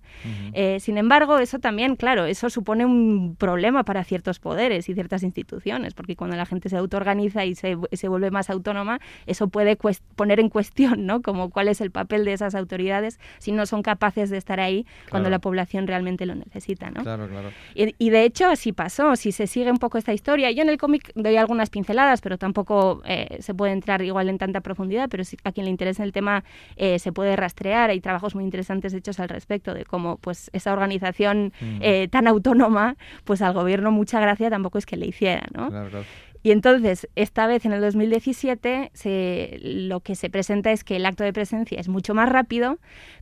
Eh, 0.52 0.78
sin 0.80 0.98
embargo, 0.98 1.38
eso 1.38 1.58
también, 1.58 1.96
claro, 1.96 2.26
eso 2.26 2.50
supone 2.50 2.84
un 2.84 3.36
problema 3.36 3.84
para 3.84 4.04
ciertos 4.04 4.38
poderes 4.38 4.88
y 4.88 4.94
ciertas 4.94 5.22
instituciones, 5.22 5.94
porque 5.94 6.16
cuando 6.16 6.36
la 6.36 6.46
gente 6.46 6.68
se 6.68 6.76
autoorganiza 6.76 7.44
y 7.44 7.54
se, 7.54 7.76
se 7.92 8.08
vuelve 8.08 8.30
más 8.30 8.50
autónoma, 8.50 9.00
eso 9.26 9.48
puede 9.48 9.76
poner 10.16 10.38
en 10.40 10.48
cuestión, 10.48 11.06
¿no? 11.06 11.22
Como 11.22 11.50
cuál 11.50 11.68
es 11.68 11.80
el 11.80 11.90
papel 11.90 12.24
de 12.24 12.34
esas 12.34 12.54
autoridades 12.54 13.18
si 13.38 13.52
no 13.52 13.66
son 13.66 13.82
capaces 13.82 14.30
de 14.30 14.36
estar 14.38 14.60
ahí 14.60 14.86
cuando 15.10 15.22
Claro. 15.28 15.30
la 15.30 15.38
población 15.40 15.86
realmente 15.86 16.26
lo 16.26 16.34
necesita, 16.34 16.90
¿no? 16.90 17.02
Claro, 17.02 17.28
claro. 17.28 17.50
Y, 17.74 17.94
y 17.98 18.10
de 18.10 18.24
hecho 18.24 18.48
así 18.48 18.72
pasó, 18.72 19.14
si 19.16 19.30
se 19.32 19.46
sigue 19.46 19.70
un 19.70 19.78
poco 19.78 19.98
esta 19.98 20.12
historia, 20.12 20.50
yo 20.50 20.62
en 20.62 20.68
el 20.68 20.78
cómic 20.78 21.12
doy 21.14 21.36
algunas 21.36 21.70
pinceladas, 21.70 22.20
pero 22.20 22.38
tampoco 22.38 23.02
eh, 23.04 23.21
se 23.40 23.54
puede 23.54 23.72
entrar 23.72 24.02
igual 24.02 24.28
en 24.28 24.38
tanta 24.38 24.60
profundidad, 24.60 25.08
pero 25.08 25.24
si 25.24 25.36
a 25.44 25.52
quien 25.52 25.64
le 25.64 25.70
interesa 25.70 26.04
el 26.04 26.12
tema 26.12 26.44
eh, 26.76 26.98
se 26.98 27.12
puede 27.12 27.36
rastrear, 27.36 27.90
hay 27.90 28.00
trabajos 28.00 28.34
muy 28.34 28.44
interesantes 28.44 28.94
hechos 28.94 29.20
al 29.20 29.28
respecto 29.28 29.74
de 29.74 29.84
cómo 29.84 30.16
pues 30.18 30.50
esa 30.52 30.72
organización 30.72 31.52
eh, 31.80 32.08
tan 32.08 32.26
autónoma, 32.26 32.96
pues 33.24 33.42
al 33.42 33.52
gobierno 33.52 33.90
mucha 33.90 34.20
gracia 34.20 34.50
tampoco 34.50 34.78
es 34.78 34.86
que 34.86 34.96
le 34.96 35.06
hiciera, 35.06 35.46
¿no? 35.54 35.68
claro, 35.70 35.90
claro. 35.90 36.04
Y 36.42 36.50
entonces, 36.50 37.08
esta 37.14 37.46
vez 37.46 37.64
en 37.64 37.72
el 37.72 37.80
2017, 37.80 38.90
se, 38.94 39.58
lo 39.62 40.00
que 40.00 40.16
se 40.16 40.28
presenta 40.30 40.72
es 40.72 40.82
que 40.82 40.96
el 40.96 41.06
acto 41.06 41.22
de 41.24 41.32
presencia 41.32 41.78
es 41.78 41.88
mucho 41.88 42.14
más 42.14 42.28
rápido, 42.28 42.78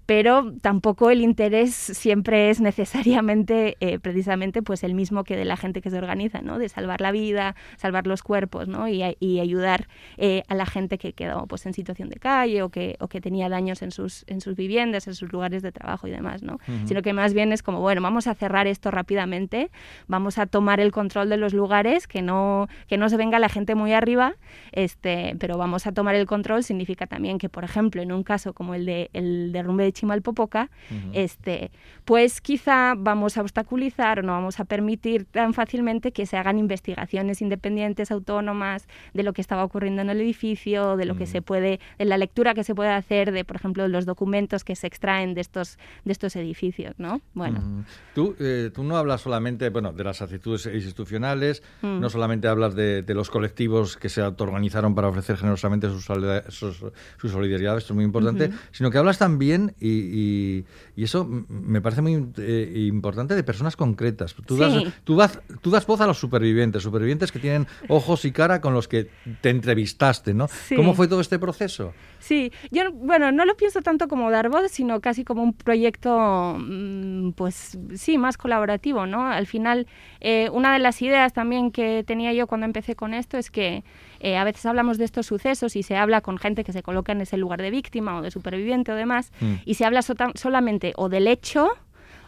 pero 0.07 0.53
tampoco 0.61 1.11
el 1.11 1.21
interés 1.21 1.75
siempre 1.75 2.51
es 2.51 2.61
necesariamente 2.61 3.77
eh, 3.81 3.99
precisamente 3.99 4.63
pues 4.63 4.83
el 4.83 4.95
mismo 4.95 5.23
que 5.25 5.37
de 5.37 5.45
la 5.45 5.57
gente 5.57 5.81
que 5.83 5.91
se 5.91 5.99
organiza, 5.99 6.41
¿no? 6.41 6.59
De 6.59 6.69
salvar 6.69 7.01
la 7.01 7.13
vida, 7.13 7.55
salvar 7.77 8.07
los 8.07 8.23
cuerpos, 8.23 8.67
¿no? 8.69 8.89
Y, 8.89 9.03
ayudar 9.41 9.87
eh, 10.19 10.43
a 10.49 10.55
la 10.55 10.67
gente 10.67 10.99
que 10.99 11.13
quedó 11.13 11.47
pues 11.47 11.65
en 11.65 11.73
situación 11.73 12.09
de 12.09 12.17
calle 12.17 12.63
o 12.63 12.69
que, 12.69 12.97
o 13.01 13.09
que 13.09 13.21
tenía 13.21 13.49
daños 13.49 13.83
en 13.83 13.91
sus, 13.91 14.25
en 14.27 14.41
sus 14.41 14.57
viviendas, 14.57 15.07
en 15.07 15.15
sus 15.15 15.33
lugares 15.33 15.63
de 15.63 15.73
trabajo 15.73 16.09
y 16.09 16.11
demás, 16.11 16.43
¿no? 16.43 16.59
Sino 16.85 17.03
que 17.03 17.13
más 17.13 17.33
bien 17.33 17.53
es 17.53 17.63
como, 17.63 17.81
bueno, 17.81 18.03
vamos 18.03 18.27
a 18.27 18.35
cerrar 18.35 18.67
esto 18.67 18.91
rápidamente, 18.91 19.71
vamos 20.09 20.39
a 20.39 20.47
tomar 20.47 20.81
el 20.81 20.91
control 20.93 21.29
de 21.29 21.37
los 21.37 21.55
lugares, 21.55 22.07
que 22.07 22.23
no, 22.23 22.69
que 22.87 22.99
no 22.99 23.10
se 23.11 23.17
venga 23.17 23.39
la 23.39 23.49
gente 23.49 23.75
muy 23.75 23.93
arriba, 23.93 24.35
este, 24.73 25.37
pero 25.39 25.59
vamos 25.59 25.87
a 25.87 25.93
tomar 25.93 26.15
el 26.15 26.27
control 26.27 26.65
significa 26.65 27.07
también 27.07 27.39
que, 27.39 27.49
por 27.49 27.65
ejemplo, 27.65 28.01
en 28.01 28.13
un 28.13 28.23
caso 28.23 28.55
como 28.55 28.75
el 28.75 28.87
de 28.87 29.11
el 29.13 29.53
derrumbe 29.53 29.85
de 29.85 29.93
Chimalpopoca, 29.93 30.71
este, 31.13 31.71
pues 32.05 32.41
quizá 32.41 32.95
vamos 32.97 33.37
a 33.37 33.43
obstaculizar 33.43 34.21
o 34.21 34.23
no 34.23 34.33
vamos 34.33 34.61
a 34.61 34.65
permitir 34.65 35.25
tan 35.25 35.55
fácilmente 35.55 36.13
que 36.13 36.27
se 36.27 36.37
hagan 36.37 36.59
investigaciones 36.59 37.43
independientes, 37.43 38.11
autónomas, 38.11 38.89
de 39.13 39.23
lo 39.23 39.33
que 39.33 39.41
estaba 39.41 39.65
ocurriendo 39.65 40.03
en 40.03 40.11
el 40.11 40.21
edificio, 40.21 40.97
de 40.97 41.05
lo 41.05 41.17
que 41.17 41.27
se 41.27 41.43
puede, 41.43 41.81
de 41.99 42.05
la 42.05 42.19
lectura 42.19 42.55
que 42.55 42.65
se 42.65 42.75
puede 42.75 42.91
hacer 42.91 43.33
de, 43.33 43.45
por 43.45 43.57
ejemplo, 43.57 43.87
los 43.89 44.07
documentos 44.07 44.65
que 44.65 44.77
se 44.77 44.87
extraen 44.87 45.35
de 45.35 45.41
estos, 45.41 45.79
de 46.05 46.13
estos 46.13 46.37
edificios, 46.37 46.95
¿no? 46.99 47.21
Bueno. 47.35 47.85
tú, 48.15 48.37
eh, 48.39 48.71
tú 48.73 48.85
no 48.85 48.97
hablas 48.97 49.21
solamente, 49.21 49.69
bueno, 49.71 49.93
de 49.93 50.05
las 50.05 50.23
actitudes 50.23 50.67
institucionales, 50.67 51.63
no 51.83 52.09
solamente 52.11 52.49
hablas 52.49 52.75
de, 52.75 53.00
de, 53.03 53.15
los 53.15 53.31
colectivos 53.31 53.97
que 53.97 54.09
se 54.09 54.21
autoorganizaron 54.21 54.95
para 54.95 55.09
ofrecer 55.09 55.37
generosamente 55.37 55.89
su, 55.89 56.01
su, 56.01 57.29
solidaridad, 57.29 57.77
esto 57.77 57.93
es 57.93 57.97
muy 57.97 58.05
importante, 58.05 58.51
sino 58.73 58.91
que 58.91 58.99
hablas 58.99 59.19
también, 59.19 59.75
y, 59.81 60.65
y, 60.97 61.05
eso 61.05 61.27
me 61.49 61.81
parece 61.81 62.03
muy 62.03 62.33
eh, 62.39 62.87
importante, 62.89 63.35
de 63.35 63.43
personas 63.43 63.77
concretas. 63.77 64.35
Tú, 64.47 64.57
das, 64.57 64.85
tú, 65.05 65.17
das, 65.17 65.41
tú 65.61 65.71
das 65.71 65.87
voz 65.87 66.01
a 66.01 66.07
los 66.07 66.19
supervivientes, 66.19 66.83
supervivientes 66.83 67.33
que 67.33 67.39
tienen 67.39 67.67
ojos 67.89 68.25
y 68.25 68.33
cara 68.33 68.61
con 68.61 68.75
los 68.75 68.87
que 68.87 69.09
te 69.41 69.51
entrevistaste, 69.51 70.35
¿no? 70.35 70.49
¿Cómo 70.77 70.95
fue 70.95 71.09
todo 71.09 71.21
este 71.21 71.39
proceso? 71.39 71.93
Sí, 72.19 72.53
yo, 72.71 72.93
bueno, 72.93 73.33
no 73.33 73.45
lo 73.45 73.57
pienso 73.57 73.81
tanto 73.81 74.07
como 74.07 74.31
dar 74.31 74.51
voz, 74.51 74.71
sino 74.71 75.01
casi 75.01 75.25
como 75.25 75.43
un 75.43 75.55
proyecto, 75.55 76.57
mm, 76.59 77.31
pues 77.33 77.79
sí, 77.95 78.19
más 78.19 78.37
colaborativo, 78.37 79.07
¿no? 79.07 79.27
Al 79.27 79.47
final, 79.47 79.87
eh, 80.21 80.51
una 80.53 80.73
de 80.73 80.79
las 80.79 81.01
ideas 81.03 81.33
también 81.33 81.71
que 81.73 82.05
tenía 82.07 82.33
yo 82.33 82.47
cuando 82.47 82.67
empecé 82.67 82.90
con 82.95 83.15
esto 83.15 83.39
es 83.39 83.51
que 83.51 83.85
eh, 84.21 84.37
a 84.37 84.45
veces 84.45 84.67
hablamos 84.67 84.99
de 84.99 85.05
estos 85.05 85.27
sucesos 85.27 85.77
y 85.77 85.83
se 85.83 85.97
habla 85.97 86.21
con 86.21 86.39
gente 86.39 86.65
que 86.65 86.73
se 86.73 86.83
coloca 86.83 87.13
en 87.13 87.21
ese 87.21 87.37
lugar 87.37 87.61
de 87.61 87.71
víctima 87.71 88.17
o 88.17 88.23
de 88.23 88.31
superviviente 88.31 88.93
o 88.93 88.95
demás, 88.95 89.33
mm. 89.41 89.55
y 89.65 89.75
se 89.75 89.85
habla 89.85 90.03
solamente 90.03 90.93
o 90.97 91.09
del 91.09 91.27
hecho 91.27 91.71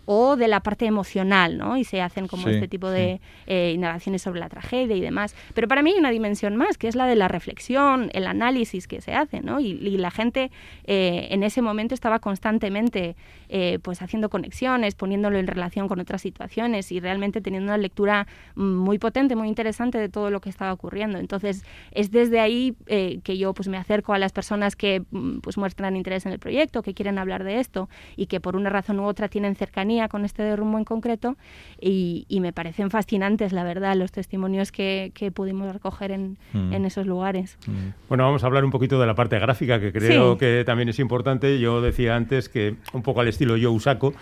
o 0.04 0.36
de 0.36 0.48
la 0.48 0.60
parte 0.60 0.86
emocional, 0.86 1.58
¿no? 1.58 1.76
Y 1.76 1.84
se 1.84 2.00
hacen 2.00 2.26
como 2.26 2.48
este 2.48 2.68
tipo 2.68 2.90
de 2.90 3.20
eh, 3.46 3.72
indagaciones 3.74 4.22
sobre 4.22 4.40
la 4.40 4.48
tragedia 4.48 4.96
y 4.96 5.00
demás. 5.00 5.34
Pero 5.54 5.68
para 5.68 5.82
mí 5.82 5.92
hay 5.92 5.98
una 5.98 6.10
dimensión 6.10 6.56
más, 6.56 6.76
que 6.76 6.88
es 6.88 6.96
la 6.96 7.06
de 7.06 7.14
la 7.14 7.28
reflexión, 7.28 8.10
el 8.12 8.26
análisis 8.26 8.88
que 8.88 9.00
se 9.00 9.14
hace, 9.14 9.40
¿no? 9.40 9.60
Y, 9.60 9.92
la 9.92 10.10
gente 10.10 10.50
eh, 10.84 11.28
en 11.30 11.42
ese 11.42 11.62
momento 11.62 11.94
estaba 11.94 12.18
constantemente 12.18 13.14
eh, 13.48 13.78
pues 13.82 14.02
haciendo 14.02 14.30
conexiones, 14.30 14.94
poniéndolo 14.94 15.38
en 15.38 15.46
relación 15.46 15.86
con 15.86 16.00
otras 16.00 16.22
situaciones 16.22 16.90
y 16.90 16.98
realmente 16.98 17.40
teniendo 17.40 17.68
una 17.68 17.76
lectura 17.76 18.26
muy 18.56 18.98
potente, 18.98 19.36
muy 19.36 19.48
interesante 19.48 19.98
de 19.98 20.08
todo 20.08 20.30
lo 20.30 20.40
que 20.40 20.48
estaba 20.48 20.72
ocurriendo. 20.72 21.18
Entonces, 21.18 21.64
es 21.92 22.10
desde 22.10 22.40
ahí 22.40 22.74
que 22.86 23.38
yo 23.38 23.52
pues 23.54 23.68
me 23.68 23.76
acerco 23.76 24.14
a 24.14 24.18
las 24.18 24.32
personas 24.32 24.74
que 24.74 25.02
mm, 25.10 25.38
pues 25.38 25.58
muestran 25.58 25.94
interés 25.94 26.26
en 26.26 26.32
el 26.32 26.38
proyecto, 26.38 26.82
que 26.82 26.94
quieren 26.94 27.18
hablar 27.18 27.44
de 27.44 27.60
esto 27.60 27.88
y 28.16 28.26
que 28.26 28.40
por 28.40 28.56
una 28.56 28.70
razón 28.70 28.98
u 28.98 29.04
otra 29.04 29.28
tienen 29.28 29.54
cercanía 29.54 29.91
con 30.08 30.24
este 30.24 30.42
derrumbo 30.42 30.78
en 30.78 30.84
concreto 30.84 31.36
y, 31.80 32.26
me 32.42 32.52
parecen 32.52 32.90
fascinantes, 32.90 33.52
la 33.52 33.62
verdad, 33.62 33.94
los 33.94 34.10
testimonios 34.10 34.72
que, 34.72 35.12
pudimos 35.34 35.72
recoger 35.72 36.10
en, 36.10 36.36
mm. 36.52 36.72
en, 36.72 36.84
esos 36.84 37.06
lugares. 37.06 37.56
Mm. 37.66 38.08
Bueno, 38.08 38.24
vamos 38.24 38.42
a 38.42 38.46
hablar 38.46 38.64
un 38.64 38.70
poquito 38.70 38.98
de 38.98 39.06
la 39.06 39.14
parte 39.14 39.38
gráfica, 39.38 39.78
que 39.78 39.92
creo 39.92 40.36
que 40.36 40.64
también 40.66 40.88
es 40.88 40.98
importante. 40.98 41.58
Yo 41.60 41.80
decía 41.80 42.16
antes 42.16 42.48
que 42.48 42.74
un 42.92 43.02
poco 43.02 43.20
al 43.20 43.28
estilo 43.28 43.56
yo 43.56 43.72
Saco, 43.78 44.12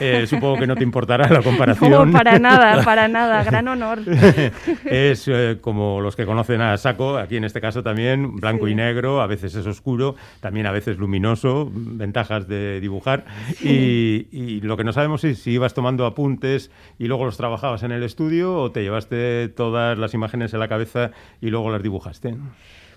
eh, 0.00 0.26
supongo 0.28 0.58
que 0.58 0.66
no 0.66 0.76
te 0.76 0.84
importará 0.84 1.28
la 1.28 1.42
comparación. 1.42 2.10
No, 2.10 2.18
para 2.18 2.38
nada, 2.38 2.82
para 2.84 3.08
nada, 3.08 3.42
gran 3.44 3.68
honor. 3.68 4.00
es 4.84 5.28
eh, 5.28 5.58
como 5.60 6.00
los 6.00 6.16
que 6.16 6.26
conocen 6.26 6.60
a 6.60 6.76
Saco, 6.78 7.18
aquí 7.18 7.36
en 7.36 7.44
este 7.44 7.60
caso 7.60 7.82
también, 7.82 8.36
blanco 8.36 8.68
y 8.68 8.74
negro, 8.74 9.20
a 9.20 9.26
veces 9.26 9.54
es 9.54 9.66
oscuro, 9.66 10.16
también 10.40 10.66
a 10.66 10.72
veces 10.72 10.98
luminoso, 10.98 11.70
ventajas 11.72 12.48
de 12.48 12.80
dibujar. 12.80 13.24
Y, 13.62 14.28
y 14.30 14.60
lo 14.60 14.76
que 14.76 14.84
no 14.84 14.92
sabemos 14.92 15.11
si 15.18 15.50
ibas 15.50 15.74
tomando 15.74 16.06
apuntes 16.06 16.70
y 16.98 17.06
luego 17.06 17.24
los 17.24 17.36
trabajabas 17.36 17.82
en 17.82 17.92
el 17.92 18.02
estudio 18.02 18.56
o 18.56 18.72
te 18.72 18.82
llevaste 18.82 19.48
todas 19.48 19.98
las 19.98 20.14
imágenes 20.14 20.52
en 20.54 20.60
la 20.60 20.68
cabeza 20.68 21.10
y 21.40 21.50
luego 21.50 21.70
las 21.70 21.82
dibujaste. 21.82 22.36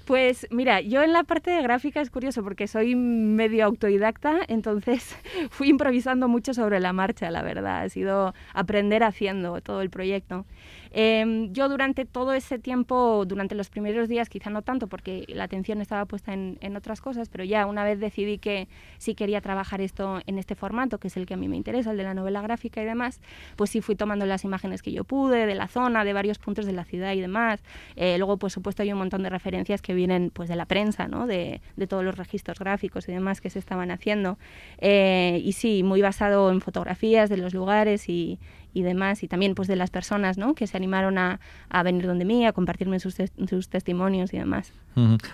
Pues 0.05 0.45
mira, 0.51 0.81
yo 0.81 1.01
en 1.01 1.13
la 1.13 1.23
parte 1.23 1.49
de 1.49 1.63
gráfica 1.63 1.99
es 1.99 2.11
curioso 2.11 2.43
porque 2.43 2.67
soy 2.67 2.93
medio 2.95 3.65
autodidacta, 3.65 4.37
entonces 4.47 5.15
fui 5.49 5.69
improvisando 5.69 6.27
mucho 6.27 6.53
sobre 6.53 6.79
la 6.79 6.93
marcha, 6.93 7.31
la 7.31 7.41
verdad. 7.41 7.81
Ha 7.81 7.89
sido 7.89 8.35
aprender 8.53 9.03
haciendo 9.03 9.59
todo 9.61 9.81
el 9.81 9.89
proyecto. 9.89 10.45
Em, 10.97 11.51
yo 11.51 11.67
durante 11.67 12.05
todo 12.05 12.33
ese 12.33 12.57
tiempo, 12.57 13.25
durante 13.27 13.53
los 13.53 13.69
primeros 13.69 14.07
días, 14.07 14.29
quizá 14.29 14.49
no 14.49 14.61
tanto 14.61 14.87
porque 14.87 15.25
la 15.27 15.43
atención 15.43 15.81
estaba 15.81 16.05
puesta 16.05 16.31
en, 16.31 16.77
otras 16.77 17.01
cosas, 17.01 17.27
pero 17.27 17.43
ya 17.43 17.65
una 17.65 17.83
vez 17.83 17.99
decidí 17.99 18.37
que 18.37 18.69
sí 18.97 19.13
quería 19.13 19.41
trabajar 19.41 19.81
esto 19.81 20.21
en 20.25 20.39
este 20.39 20.55
formato, 20.55 20.97
que 20.97 21.09
es 21.09 21.17
el 21.17 21.25
que 21.25 21.33
a 21.33 21.37
mí 21.37 21.49
me 21.49 21.57
interesa, 21.57 21.91
el 21.91 21.97
de 21.97 22.03
la 22.03 22.13
novela 22.13 22.41
gráfica 22.41 22.81
y 22.81 22.85
demás, 22.85 23.19
pues 23.57 23.71
sí 23.71 23.81
fui 23.81 23.97
tomando 23.97 24.25
las 24.25 24.45
imágenes 24.45 24.81
que 24.81 24.93
yo 24.93 25.03
pude, 25.03 25.45
de 25.45 25.55
la 25.55 25.67
zona, 25.67 26.05
de 26.05 26.13
varios 26.13 26.39
puntos 26.39 26.65
de 26.65 26.71
la 26.71 26.85
ciudad 26.85 27.11
y 27.11 27.19
demás. 27.19 27.61
Eh, 27.97 28.17
luego, 28.17 28.37
por 28.37 28.51
supuesto, 28.51 28.81
hay 28.81 28.93
un 28.93 28.99
montón 28.99 29.21
de 29.21 29.29
referencias 29.29 29.81
que 29.81 29.93
vienen 29.93 30.31
pues 30.33 30.47
de 30.47 30.55
la 30.55 30.65
prensa, 30.65 31.09
¿no? 31.09 31.27
de, 31.27 31.59
de 31.75 31.87
todos 31.87 32.05
los 32.05 32.17
registros 32.17 32.57
gráficos 32.57 33.09
y 33.09 33.11
demás 33.11 33.41
que 33.41 33.49
se 33.49 33.59
estaban 33.59 33.91
haciendo. 33.91 34.37
Eh, 34.77 35.41
y 35.43 35.51
sí, 35.51 35.83
muy 35.83 36.01
basado 36.01 36.51
en 36.51 36.61
fotografías 36.61 37.29
de 37.29 37.35
los 37.35 37.53
lugares 37.53 38.07
y, 38.07 38.39
y 38.75 38.83
demás, 38.83 39.23
y 39.23 39.27
también 39.27 39.55
pues 39.55 39.67
de 39.67 39.77
las 39.77 39.89
personas 39.89 40.37
¿no? 40.37 40.53
que 40.53 40.67
se 40.67 40.75
animaron 40.75 41.17
a, 41.17 41.39
a 41.69 41.81
venir 41.81 42.05
donde 42.05 42.25
mí, 42.25 42.45
a 42.45 42.51
compartirme 42.51 42.99
sus, 42.99 43.15
sus 43.49 43.69
testimonios 43.69 44.33
y 44.33 44.37
demás. 44.37 44.73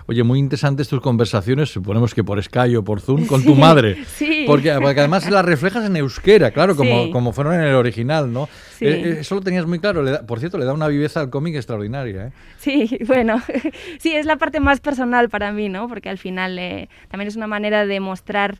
Oye, 0.05 0.23
muy 0.23 0.39
interesantes 0.39 0.87
tus 0.87 1.01
conversaciones, 1.01 1.69
suponemos 1.69 2.13
que 2.13 2.23
por 2.23 2.41
Sky 2.41 2.75
o 2.75 2.83
por 2.83 3.01
Zoom, 3.01 3.25
con 3.25 3.43
tu 3.43 3.55
madre. 3.55 4.05
sí. 4.15 4.45
Porque, 4.47 4.71
además 4.71 5.29
las 5.29 5.43
reflejas 5.43 5.85
en 5.85 5.95
euskera, 5.97 6.51
claro, 6.51 6.75
como, 6.75 7.11
como 7.11 7.33
fueron 7.33 7.55
en 7.55 7.61
el 7.61 7.75
original, 7.75 8.31
¿no? 8.31 8.47
Sí. 8.81 8.87
Eh, 8.87 9.01
eh, 9.11 9.17
eso 9.19 9.35
lo 9.35 9.41
tenías 9.41 9.67
muy 9.67 9.77
claro. 9.77 10.03
por 10.25 10.39
cierto, 10.39 10.57
le 10.57 10.65
da 10.65 10.73
una 10.73 10.87
viveza 10.87 11.19
al 11.19 11.29
cómic 11.29 11.53
extraordinaria. 11.53 12.27
¿eh? 12.27 12.31
Sí, 12.57 12.97
bueno, 13.05 13.39
sí, 13.99 14.15
es 14.15 14.25
la 14.25 14.37
parte 14.37 14.59
más 14.59 14.79
personal 14.79 15.29
para 15.29 15.51
mí, 15.51 15.69
¿no? 15.69 15.87
Porque 15.87 16.09
al 16.09 16.17
final 16.17 16.57
eh, 16.57 16.89
también 17.07 17.27
es 17.27 17.35
una 17.35 17.45
manera 17.45 17.85
de 17.85 17.99
mostrar 17.99 18.59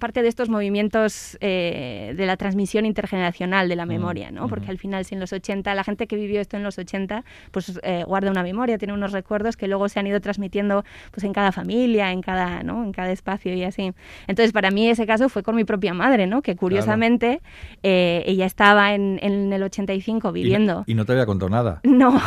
parte 0.00 0.22
de 0.22 0.28
estos 0.28 0.48
movimientos 0.48 1.38
de 1.40 2.14
la 2.18 2.36
transmisión 2.36 2.84
intergeneracional 2.84 3.68
de 3.68 3.76
la 3.76 3.86
mm, 3.86 3.88
memoria, 3.88 4.30
¿no? 4.32 4.48
Porque 4.48 4.68
al 4.68 4.76
final, 4.76 5.04
si 5.04 5.14
en 5.14 5.20
los 5.20 5.32
80, 5.32 5.72
la 5.72 5.84
gente 5.84 6.08
que 6.08 6.16
vivió 6.16 6.40
esto 6.40 6.56
en 6.56 6.64
los 6.64 6.78
80, 6.78 7.24
pues 7.52 7.80
guarda 8.06 8.32
una 8.32 8.42
memoria, 8.42 8.76
tiene 8.76 8.92
unos 8.92 9.12
recuerdos 9.12 9.56
que 9.56 9.68
luego 9.68 9.88
se 9.88 10.00
han 10.00 10.08
ido 10.08 10.20
transmitiendo 10.20 10.84
pues 11.12 11.22
en 11.22 11.32
cada 11.32 11.52
familia, 11.52 12.10
en 12.10 12.22
cada, 12.22 12.64
¿no? 12.64 12.82
en 12.82 12.90
cada 12.90 13.12
espacio 13.12 13.54
y 13.54 13.62
así. 13.62 13.92
Entonces, 14.26 14.52
para 14.52 14.72
mí 14.72 14.88
ese 14.88 15.06
caso 15.06 15.28
fue 15.28 15.44
con 15.44 15.54
mi 15.54 15.62
propia 15.62 15.94
madre, 15.94 16.26
¿no? 16.26 16.42
Que 16.42 16.56
curiosamente 16.56 17.40
eh, 17.84 18.24
ella 18.26 18.46
estaba 18.46 18.83
en, 18.92 19.18
en, 19.22 19.52
el 19.52 19.62
85 19.62 20.32
viviendo. 20.32 20.84
¿Y 20.86 20.94
no, 20.94 21.04
te 21.04 21.12
había 21.12 21.26
contado 21.26 21.48
nada? 21.48 21.80
No. 21.94 22.20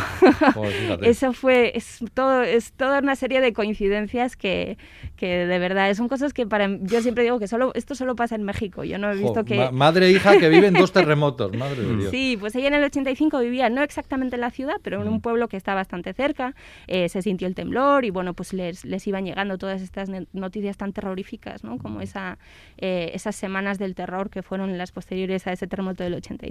Eso 1.02 1.34
fue, 1.34 1.72
es, 1.76 2.00
todo, 2.14 2.42
es 2.42 2.72
toda 2.72 3.00
una 3.00 3.16
serie 3.16 3.42
de 3.42 3.52
coincidencias 3.52 4.34
que, 4.34 4.78
que 5.16 5.46
de 5.46 5.58
verdad 5.58 5.92
son 5.94 6.08
cosas 6.08 6.32
que 6.32 6.46
para 6.46 6.68
yo 6.80 7.02
siempre 7.02 7.22
digo 7.22 7.38
que 7.38 7.48
solo 7.48 7.72
esto 7.74 7.94
solo 7.94 8.16
pasa 8.16 8.34
en 8.34 8.44
México. 8.44 8.82
Yo 8.82 8.98
no 8.98 9.10
he 9.12 9.16
visto 9.16 9.44
que... 9.44 9.70
madre 9.70 10.06
e 10.06 10.12
hija 10.12 10.38
que 10.38 10.48
viven 10.48 10.72
dos 10.72 10.90
terremotos, 10.92 11.54
madre 11.54 11.82
de 11.82 11.96
Dios. 11.96 12.10
Sí, 12.10 12.36
pues 12.40 12.54
ella 12.54 12.68
en 12.68 12.74
el 12.74 12.84
85 12.84 13.40
vivía 13.40 13.68
no 13.68 13.82
exactamente 13.82 14.36
en 14.36 14.40
la 14.40 14.50
ciudad, 14.50 14.76
pero 14.82 15.02
en 15.02 15.08
un 15.08 15.16
mm. 15.16 15.20
pueblo 15.20 15.48
que 15.48 15.56
está 15.58 15.74
bastante 15.74 16.14
cerca. 16.14 16.54
Eh, 16.86 17.08
se 17.08 17.20
sintió 17.22 17.46
el 17.46 17.54
temblor 17.54 18.04
y 18.04 18.10
bueno, 18.10 18.34
pues 18.34 18.52
les, 18.52 18.84
les 18.84 19.06
iban 19.06 19.24
llegando 19.24 19.58
todas 19.58 19.82
estas 19.82 20.08
noticias 20.32 20.76
tan 20.76 20.92
terroríficas, 20.92 21.64
¿no? 21.64 21.78
Como 21.78 22.00
esa, 22.00 22.38
eh, 22.78 23.10
esas 23.14 23.36
semanas 23.36 23.78
del 23.78 23.94
terror 23.94 24.30
que 24.30 24.42
fueron 24.42 24.78
las 24.78 24.92
posteriores 24.92 25.46
a 25.46 25.52
ese 25.52 25.66
terremoto 25.66 26.04
del 26.04 26.14
85. 26.14 26.47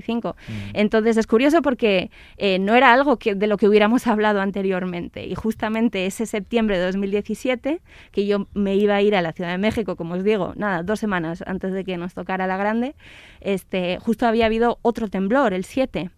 Mm. 0.47 0.51
Entonces 0.73 1.17
es 1.17 1.27
curioso 1.27 1.61
porque 1.61 2.11
eh, 2.37 2.59
no 2.59 2.75
era 2.75 2.93
algo 2.93 3.17
que, 3.17 3.35
de 3.35 3.47
lo 3.47 3.57
que 3.57 3.67
hubiéramos 3.67 4.07
hablado 4.07 4.41
anteriormente 4.41 5.25
y 5.25 5.35
justamente 5.35 6.05
ese 6.05 6.25
septiembre 6.25 6.77
de 6.77 6.85
2017 6.85 7.81
que 8.11 8.25
yo 8.25 8.47
me 8.53 8.75
iba 8.75 8.95
a 8.95 9.01
ir 9.01 9.15
a 9.15 9.21
la 9.21 9.33
Ciudad 9.33 9.51
de 9.51 9.57
México, 9.57 9.95
como 9.95 10.15
os 10.15 10.23
digo, 10.23 10.53
nada, 10.55 10.83
dos 10.83 10.99
semanas 10.99 11.43
antes 11.45 11.73
de 11.73 11.83
que 11.83 11.97
nos 11.97 12.13
tocara 12.13 12.47
la 12.47 12.57
grande, 12.57 12.95
este, 13.41 13.99
justo 13.99 14.25
había 14.27 14.45
habido 14.45 14.79
otro 14.81 15.07
temblor, 15.07 15.53
el 15.53 15.63
7. 15.63 16.09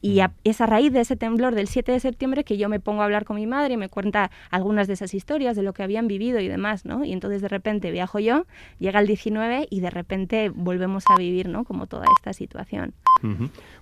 Y 0.00 0.20
es 0.44 0.60
a 0.60 0.66
raíz 0.66 0.92
de 0.92 1.00
ese 1.00 1.16
temblor 1.16 1.54
del 1.54 1.68
7 1.68 1.92
de 1.92 2.00
septiembre 2.00 2.44
que 2.44 2.56
yo 2.56 2.68
me 2.68 2.80
pongo 2.80 3.02
a 3.02 3.04
hablar 3.04 3.24
con 3.24 3.36
mi 3.36 3.46
madre 3.46 3.74
y 3.74 3.76
me 3.76 3.88
cuenta 3.88 4.30
algunas 4.50 4.86
de 4.86 4.94
esas 4.94 5.14
historias, 5.14 5.56
de 5.56 5.62
lo 5.62 5.72
que 5.72 5.82
habían 5.82 6.08
vivido 6.08 6.40
y 6.40 6.48
demás, 6.48 6.84
¿no? 6.84 7.04
Y 7.04 7.12
entonces 7.12 7.42
de 7.42 7.48
repente 7.48 7.90
viajo 7.90 8.18
yo, 8.18 8.46
llega 8.78 9.00
el 9.00 9.06
19 9.06 9.66
y 9.70 9.80
de 9.80 9.90
repente 9.90 10.50
volvemos 10.54 11.04
a 11.08 11.16
vivir, 11.18 11.48
¿no? 11.48 11.64
Como 11.64 11.86
toda 11.86 12.06
esta 12.18 12.32
situación. 12.32 12.92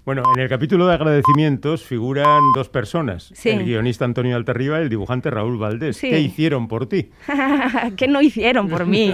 Bueno, 0.05 0.23
en 0.37 0.41
el 0.41 0.49
capítulo 0.49 0.87
de 0.87 0.95
agradecimientos 0.95 1.83
figuran 1.83 2.41
dos 2.55 2.69
personas, 2.69 3.33
Sí. 3.35 3.49
el 3.49 3.65
guionista 3.65 4.05
Antonio 4.05 4.37
Altarriba 4.37 4.79
y 4.79 4.83
el 4.83 4.88
dibujante 4.88 5.31
Raúl 5.31 5.59
Valdés. 5.59 5.97
Sí. 5.97 6.11
¿Qué 6.11 6.21
hicieron 6.21 6.69
por 6.69 6.87
ti? 6.88 7.11
¿Qué 7.97 8.07
no 8.07 8.21
hicieron 8.23 8.69
por 8.69 8.87
mí? 8.87 9.12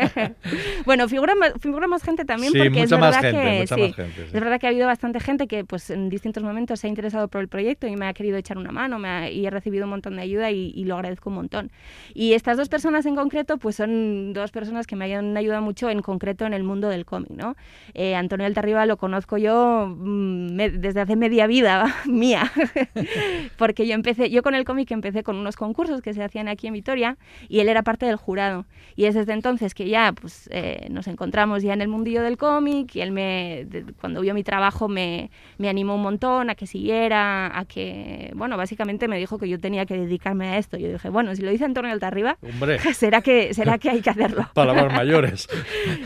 bueno, 0.84 1.08
figura 1.08 1.34
más, 1.34 1.52
figura 1.60 1.86
más 1.88 2.02
gente 2.02 2.24
también 2.24 2.52
Sí, 2.52 2.58
porque 2.58 2.82
es 2.82 2.90
mucha 2.90 2.98
más 2.98 3.16
verdad 3.16 3.30
gente, 3.30 3.50
que 3.50 3.60
mucha 3.60 3.74
sí, 3.74 3.80
más 3.82 3.94
gente, 3.94 4.24
es 4.24 4.32
verdad 4.32 4.60
que 4.60 4.66
ha 4.66 4.70
habido 4.70 4.86
bastante 4.86 5.20
gente 5.20 5.46
que 5.46 5.64
pues 5.64 5.90
en 6.00 6.08
distintos 6.08 6.42
momentos 6.42 6.80
se 6.80 6.86
ha 6.86 6.90
interesado 6.90 7.28
por 7.28 7.40
el 7.40 7.48
proyecto 7.48 7.86
y 7.86 7.96
me 7.96 8.06
ha 8.06 8.12
querido 8.12 8.36
echar 8.36 8.58
una 8.58 8.72
mano 8.72 8.98
me 8.98 9.08
ha- 9.08 9.30
y 9.30 9.46
he 9.46 9.50
recibido 9.50 9.84
un 9.84 9.90
montón 9.90 10.16
de 10.16 10.22
ayuda 10.22 10.50
y, 10.50 10.72
y 10.74 10.84
lo 10.84 10.94
agradezco 10.96 11.30
un 11.30 11.36
montón. 11.36 11.70
Y 12.14 12.32
estas 12.32 12.56
dos 12.56 12.68
personas 12.68 13.06
en 13.06 13.14
concreto 13.16 13.58
pues 13.58 13.76
son 13.76 14.32
dos 14.32 14.50
personas 14.50 14.86
que 14.86 14.96
me 14.96 15.14
han 15.14 15.36
ayudado 15.36 15.62
mucho 15.62 15.90
en 15.90 16.00
concreto 16.02 16.46
en 16.46 16.54
el 16.54 16.62
mundo 16.64 16.88
del 16.88 17.04
cómic, 17.04 17.30
¿no? 17.30 17.54
Eh, 17.94 18.14
Antonio 18.14 18.46
Altarriba 18.46 18.86
lo 18.86 18.96
conozco 18.96 19.38
yo 19.38 19.86
mm, 19.88 20.52
me- 20.54 20.70
desde 20.70 21.00
hace 21.00 21.16
media 21.16 21.46
vida 21.46 21.94
mía, 22.06 22.50
porque 23.56 23.86
yo 23.86 23.94
empecé, 23.94 24.30
yo 24.30 24.42
con 24.42 24.54
el 24.54 24.64
cómic 24.64 24.90
empecé 24.90 25.22
con 25.22 25.36
unos 25.36 25.56
concursos 25.56 26.02
que 26.02 26.14
se 26.14 26.22
hacían 26.22 26.48
aquí 26.48 26.66
en 26.66 26.74
Vitoria 26.74 27.16
y 27.48 27.60
él 27.60 27.68
era 27.68 27.82
parte 27.82 28.06
del 28.06 28.16
jurado. 28.16 28.66
Y 28.96 29.04
es 29.04 29.14
desde 29.14 29.32
entonces 29.32 29.74
que 29.74 29.88
ya 29.88 30.12
pues, 30.12 30.48
eh, 30.52 30.86
nos 30.90 31.06
encontramos 31.06 31.62
ya 31.62 31.72
en 31.72 31.80
el 31.82 31.88
mundillo 31.88 32.22
del 32.22 32.36
cómic 32.36 32.94
y 32.96 33.00
él 33.00 33.12
me, 33.12 33.64
de- 33.68 33.84
cuando 34.00 34.20
vio 34.20 34.34
mi 34.34 34.42
trabajo 34.42 34.88
me, 34.88 35.30
me 35.58 35.68
animó 35.68 35.89
un 35.94 36.02
montón 36.02 36.50
a 36.50 36.54
que 36.54 36.66
siguiera, 36.66 37.58
a 37.58 37.64
que, 37.64 38.32
bueno, 38.34 38.56
básicamente 38.56 39.08
me 39.08 39.18
dijo 39.18 39.38
que 39.38 39.48
yo 39.48 39.58
tenía 39.58 39.86
que 39.86 39.96
dedicarme 39.96 40.48
a 40.48 40.58
esto. 40.58 40.76
Yo 40.76 40.90
dije, 40.92 41.08
bueno, 41.08 41.34
si 41.34 41.42
lo 41.42 41.50
dice 41.50 41.64
Antonio 41.64 41.92
Altarriba, 41.92 42.38
Hombre, 42.42 42.78
será 42.94 43.20
que, 43.20 43.54
será 43.54 43.78
que 43.78 43.90
hay 43.90 44.00
que 44.00 44.10
hacerlo. 44.10 44.48
palabras 44.54 44.92
mayores. 44.92 45.48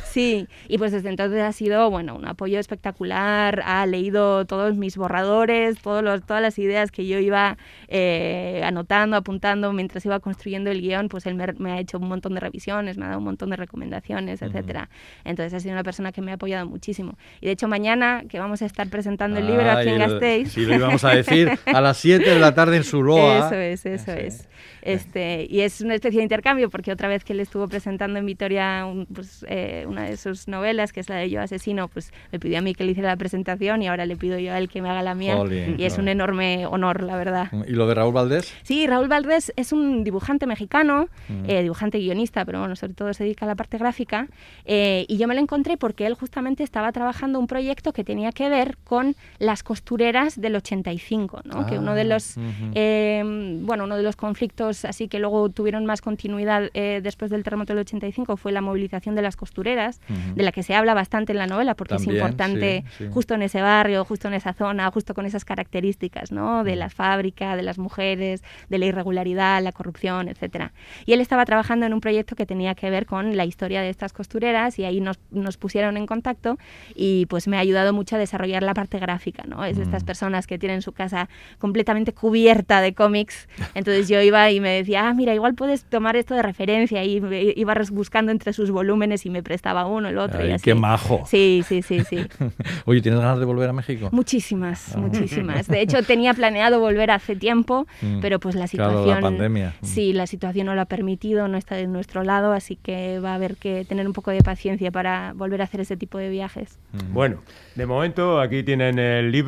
Sí, 0.04 0.46
y 0.68 0.78
pues 0.78 0.92
desde 0.92 1.08
entonces 1.08 1.42
ha 1.42 1.52
sido, 1.52 1.90
bueno, 1.90 2.14
un 2.14 2.26
apoyo 2.26 2.58
espectacular, 2.58 3.62
ha 3.64 3.84
leído 3.86 4.44
todos 4.44 4.74
mis 4.76 4.96
borradores, 4.96 5.78
todos 5.80 6.04
los, 6.04 6.24
todas 6.24 6.40
las 6.40 6.58
ideas 6.58 6.90
que 6.90 7.06
yo 7.06 7.18
iba 7.18 7.56
eh, 7.88 8.62
anotando, 8.64 9.16
apuntando 9.16 9.72
mientras 9.72 10.04
iba 10.06 10.20
construyendo 10.20 10.70
el 10.70 10.80
guion, 10.80 11.08
pues 11.08 11.26
él 11.26 11.34
me, 11.34 11.46
me 11.58 11.72
ha 11.72 11.80
hecho 11.80 11.98
un 11.98 12.08
montón 12.08 12.34
de 12.34 12.40
revisiones, 12.40 12.96
me 12.96 13.04
ha 13.04 13.08
dado 13.08 13.18
un 13.18 13.24
montón 13.24 13.50
de 13.50 13.56
recomendaciones, 13.56 14.42
etcétera. 14.42 14.88
Entonces 15.24 15.54
ha 15.54 15.60
sido 15.60 15.72
una 15.72 15.82
persona 15.82 16.12
que 16.12 16.22
me 16.22 16.30
ha 16.30 16.34
apoyado 16.34 16.66
muchísimo. 16.66 17.18
Y 17.40 17.46
de 17.46 17.52
hecho 17.52 17.68
mañana, 17.68 18.22
que 18.28 18.38
vamos 18.38 18.62
a 18.62 18.66
estar 18.66 18.88
presentando 18.88 19.38
el 19.38 19.46
libro 19.46 19.68
lo- 19.82 19.98
Gasteiz, 19.98 20.52
Sí, 20.52 20.64
lo 20.66 20.74
íbamos 20.74 21.04
a 21.04 21.10
decir 21.14 21.50
a 21.66 21.80
las 21.80 21.96
7 21.98 22.30
de 22.30 22.38
la 22.38 22.54
tarde 22.54 22.76
en 22.76 22.84
Suroa. 22.84 23.46
eso 23.46 23.54
es, 23.54 23.86
eso 23.86 24.12
Sí. 24.12 24.18
es. 24.18 24.48
Este, 24.82 25.46
y 25.48 25.60
es 25.60 25.80
una 25.80 25.94
especie 25.94 26.18
de 26.18 26.24
intercambio, 26.24 26.68
porque 26.68 26.92
otra 26.92 27.08
vez 27.08 27.24
que 27.24 27.32
él 27.32 27.40
estuvo 27.40 27.66
presentando 27.68 28.18
en 28.18 28.26
Vitoria 28.26 28.84
un- 28.84 29.06
pues, 29.06 29.44
eh, 29.48 29.86
una 29.88 30.02
de 30.02 30.18
sus 30.18 30.46
novelas, 30.46 30.92
que 30.92 31.00
es 31.00 31.08
la 31.08 31.16
de 31.16 31.30
Yo 31.30 31.40
Asesino, 31.40 31.88
pues 31.88 32.12
me 32.32 32.38
pidió 32.38 32.58
a 32.58 32.60
mí 32.60 32.74
que 32.74 32.84
le 32.84 32.90
hiciera 32.92 33.08
la 33.08 33.16
presentación 33.16 33.80
y 33.82 33.88
ahora 33.88 34.04
le 34.04 34.16
pido 34.16 34.38
yo 34.38 34.52
a 34.52 34.58
él 34.58 34.68
que 34.68 34.82
me 34.82 34.90
haga 34.90 35.02
la 35.02 35.14
mía. 35.14 35.36
Jolín, 35.36 35.76
y 35.78 35.84
es 35.84 35.96
un 35.96 36.04
no. 36.04 36.10
enorme 36.10 36.66
honor, 36.66 37.02
la 37.02 37.16
verdad. 37.16 37.48
¿Y 37.66 37.72
lo 37.72 37.86
de 37.86 37.94
Raúl 37.94 38.12
Valdés? 38.12 38.52
Sí, 38.62 38.86
Raúl 38.86 39.08
Valdés 39.08 39.54
es 39.56 39.72
un 39.72 40.04
dibujante 40.04 40.46
mexicano, 40.46 41.08
Mm. 41.28 41.44
eh, 41.48 41.62
dibujante 41.62 41.98
guionista, 41.98 42.44
pero 42.44 42.58
bueno, 42.60 42.76
sobre 42.76 42.92
todo 42.92 43.14
se 43.14 43.24
dedica 43.24 43.46
a 43.46 43.48
la 43.48 43.54
parte 43.54 43.78
gráfica. 43.78 44.28
eh, 44.66 45.04
y 45.08 45.16
yo 45.18 45.26
me 45.28 45.34
lo 45.34 45.40
encontré 45.40 45.76
porque 45.76 46.06
él 46.06 46.14
justamente 46.14 46.62
estaba 46.62 46.90
trabajando 46.92 47.38
un 47.38 47.46
proyecto 47.46 47.92
que 47.92 48.04
tenía 48.04 48.32
que 48.32 48.48
ver 48.50 48.76
con 48.84 49.14
las 49.38 49.62
costureras 49.64 50.40
del 50.40 50.54
85, 50.56 51.40
¿no? 51.44 51.66
que 51.66 51.78
uno 51.78 51.94
de 51.94 52.04
Ah, 52.04 52.06
los, 52.06 52.36
eh, 52.74 53.22
bueno, 53.62 53.84
uno 53.84 53.96
de 53.96 54.02
los 54.02 54.16
conflictos 54.16 54.84
así 54.84 55.08
que 55.08 55.18
luego 55.18 55.48
tuvieron 55.48 55.86
más 55.86 56.00
continuidad 56.00 56.70
eh, 56.74 57.00
después 57.02 57.30
del 57.30 57.42
terremoto 57.42 57.72
del 57.72 57.80
85 57.80 58.36
fue 58.36 58.52
la 58.52 58.60
movilización 58.60 59.14
de 59.14 59.22
las 59.22 59.36
costureras, 59.36 60.00
de 60.34 60.42
la 60.42 60.52
que 60.52 60.62
se 60.62 60.74
habla 60.74 60.94
bastante 60.94 61.32
en 61.32 61.38
la 61.38 61.46
novela 61.46 61.74
porque 61.74 61.94
También, 61.94 62.10
es 62.10 62.16
importante 62.16 62.84
sí, 62.90 63.04
sí. 63.04 63.10
justo 63.12 63.34
en 63.34 63.42
ese 63.42 63.60
barrio, 63.62 64.04
justo 64.04 64.28
en 64.28 64.34
esa 64.34 64.52
zona, 64.52 64.90
justo 64.90 65.14
con 65.14 65.26
esas 65.26 65.44
características, 65.44 66.30
¿no? 66.30 66.64
De 66.64 66.76
la 66.76 66.90
fábrica, 66.90 67.56
de 67.56 67.62
las 67.62 67.78
mujeres, 67.78 68.42
de 68.68 68.78
la 68.78 68.86
irregularidad, 68.86 69.62
la 69.62 69.72
corrupción, 69.72 70.28
etcétera. 70.28 70.72
Y 71.06 71.12
él 71.12 71.20
estaba 71.20 71.44
trabajando 71.44 71.86
en 71.86 71.94
un 71.94 72.00
proyecto 72.00 72.36
que 72.36 72.46
tenía 72.46 72.74
que 72.74 72.90
ver 72.90 73.06
con 73.06 73.36
la 73.36 73.44
historia 73.44 73.80
de 73.80 73.88
estas 73.88 74.12
costureras 74.12 74.78
y 74.78 74.84
ahí 74.84 75.00
nos, 75.00 75.18
nos 75.30 75.56
pusieron 75.56 75.96
en 75.96 76.06
contacto 76.06 76.58
y 76.94 77.26
pues 77.26 77.48
me 77.48 77.56
ha 77.56 77.60
ayudado 77.60 77.92
mucho 77.92 78.16
a 78.16 78.18
desarrollar 78.18 78.62
la 78.62 78.74
parte 78.74 78.98
gráfica, 78.98 79.44
¿no? 79.46 79.53
Es 79.62 79.76
de 79.76 79.84
estas 79.84 80.02
Mm. 80.02 80.06
personas 80.06 80.46
que 80.48 80.58
tienen 80.58 80.82
su 80.82 80.90
casa 80.92 81.28
completamente 81.58 82.12
cubierta 82.12 82.80
de 82.80 82.94
cómics. 82.94 83.48
Entonces 83.74 84.08
yo 84.08 84.20
iba 84.20 84.50
y 84.50 84.58
me 84.60 84.70
decía, 84.70 85.08
ah, 85.08 85.14
mira, 85.14 85.34
igual 85.34 85.54
puedes 85.54 85.84
tomar 85.84 86.16
esto 86.16 86.34
de 86.34 86.42
referencia 86.42 87.04
y 87.04 87.20
me- 87.20 87.52
iba 87.54 87.74
buscando 87.92 88.32
entre 88.32 88.52
sus 88.52 88.70
volúmenes 88.70 89.26
y 89.26 89.30
me 89.30 89.42
prestaba 89.42 89.86
uno, 89.86 90.08
el 90.08 90.18
otro 90.18 90.40
y 90.42 90.46
Ay, 90.46 90.52
así. 90.52 90.64
qué 90.64 90.74
majo. 90.74 91.22
Sí, 91.26 91.62
sí, 91.68 91.82
sí, 91.82 92.00
sí. 92.08 92.18
Oye, 92.86 93.00
¿tienes 93.02 93.20
ganas 93.20 93.38
de 93.38 93.44
volver 93.44 93.68
a 93.68 93.72
México? 93.72 94.08
Muchísimas, 94.12 94.94
Ah. 94.96 94.98
muchísimas. 94.98 95.66
De 95.68 95.80
hecho, 95.82 96.02
tenía 96.02 96.32
planeado 96.34 96.80
volver 96.80 97.10
hace 97.10 97.36
tiempo, 97.36 97.86
Mm. 98.00 98.20
pero 98.20 98.40
pues 98.40 98.54
la 98.54 98.66
Claro, 98.66 98.92
la 98.94 98.98
situación... 99.00 99.20
pandemia. 99.22 99.74
Mm. 99.80 99.84
Sí, 99.84 100.12
la 100.14 100.26
situación 100.26 100.66
no 100.66 100.74
lo 100.74 100.80
ha 100.80 100.86
permitido, 100.86 101.46
no 101.48 101.58
está 101.58 101.74
de 101.76 101.86
nuestro 101.86 102.22
lado, 102.24 102.52
así 102.52 102.76
que 102.76 103.18
va 103.20 103.32
a 103.32 103.34
haber 103.34 103.56
que 103.56 103.84
tener 103.84 104.06
un 104.06 104.12
poco 104.14 104.30
de 104.30 104.40
paciencia 104.40 104.90
para 104.90 105.32
volver 105.34 105.60
a 105.60 105.64
hacer 105.64 105.80
ese 105.80 105.96
tipo 105.96 106.16
de 106.18 106.30
viajes. 106.30 106.78
Mm. 106.92 107.12
Bueno, 107.12 107.42
de 107.74 107.86
momento 107.86 108.40
aquí 108.40 108.62
tienen 108.62 108.98
el 108.98 109.30
libro 109.30 109.43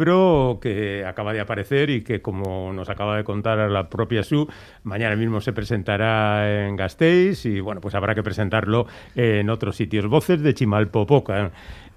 que 0.60 1.04
acaba 1.06 1.32
de 1.32 1.40
aparecer 1.40 1.90
y 1.90 2.02
que, 2.02 2.20
como 2.22 2.72
nos 2.72 2.88
acaba 2.88 3.16
de 3.16 3.24
contar 3.24 3.58
la 3.70 3.88
propia 3.88 4.22
Su, 4.22 4.48
mañana 4.84 5.16
mismo 5.16 5.40
se 5.40 5.52
presentará 5.52 6.66
en 6.66 6.76
Gasteiz 6.76 7.44
y, 7.46 7.60
bueno, 7.60 7.80
pues 7.80 7.94
habrá 7.94 8.14
que 8.14 8.22
presentarlo 8.22 8.86
en 9.14 9.50
otros 9.50 9.76
sitios. 9.76 10.06
Voces 10.06 10.42
de 10.42 10.54
Chimalpopoca. 10.54 11.50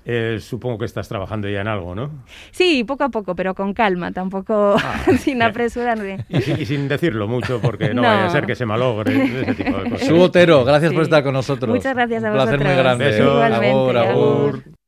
Eh, 0.06 0.38
supongo 0.40 0.80
que 0.80 0.86
estás 0.86 1.08
trabajando 1.08 1.48
ya 1.50 1.62
en 1.62 1.68
algo, 1.68 1.94
¿no? 1.94 2.24
Sí, 2.52 2.84
poco 2.84 3.04
a 3.04 3.10
poco, 3.10 3.36
pero 3.36 3.54
con 3.54 3.74
calma, 3.74 4.12
tampoco 4.12 4.76
Ah, 4.82 5.04
sin 5.20 5.42
apresurarme. 5.44 6.26
Y, 6.30 6.42
sin- 6.42 6.60
y 6.62 6.66
sin 6.66 6.88
decirlo 6.88 7.28
mucho, 7.28 7.60
porque 7.62 7.94
no, 7.94 8.02
No. 8.02 8.08
vaya 8.08 8.26
a 8.26 8.30
ser 8.30 8.46
que 8.48 8.56
se 8.56 8.66
malogre 8.66 9.14
ese 9.42 9.54
tipo 9.56 9.78
de 9.78 9.90
cosas. 9.92 10.08
Su 10.08 10.20
Otero, 10.20 10.64
gracias 10.66 10.94
por 10.94 11.04
estar 11.04 11.22
con 11.22 11.34
nosotros. 11.34 11.76
Muchas 11.76 11.94
gracias 11.94 12.24
a 12.24 12.28
Un 12.30 12.34
placer 12.34 12.60
muy 12.60 12.76
grande. 12.76 13.06
Besos. 13.06 13.28
Igualmente, 13.28 13.70
Agur, 13.70 13.98
agur. 13.98 14.10
agur. 14.56 14.79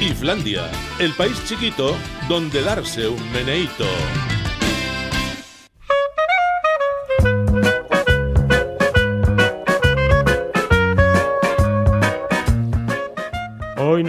Islandia, 0.00 0.70
el 0.98 1.12
país 1.12 1.44
chiquito 1.44 1.94
donde 2.26 2.62
darse 2.62 3.06
un 3.06 3.32
meneíto. 3.32 3.84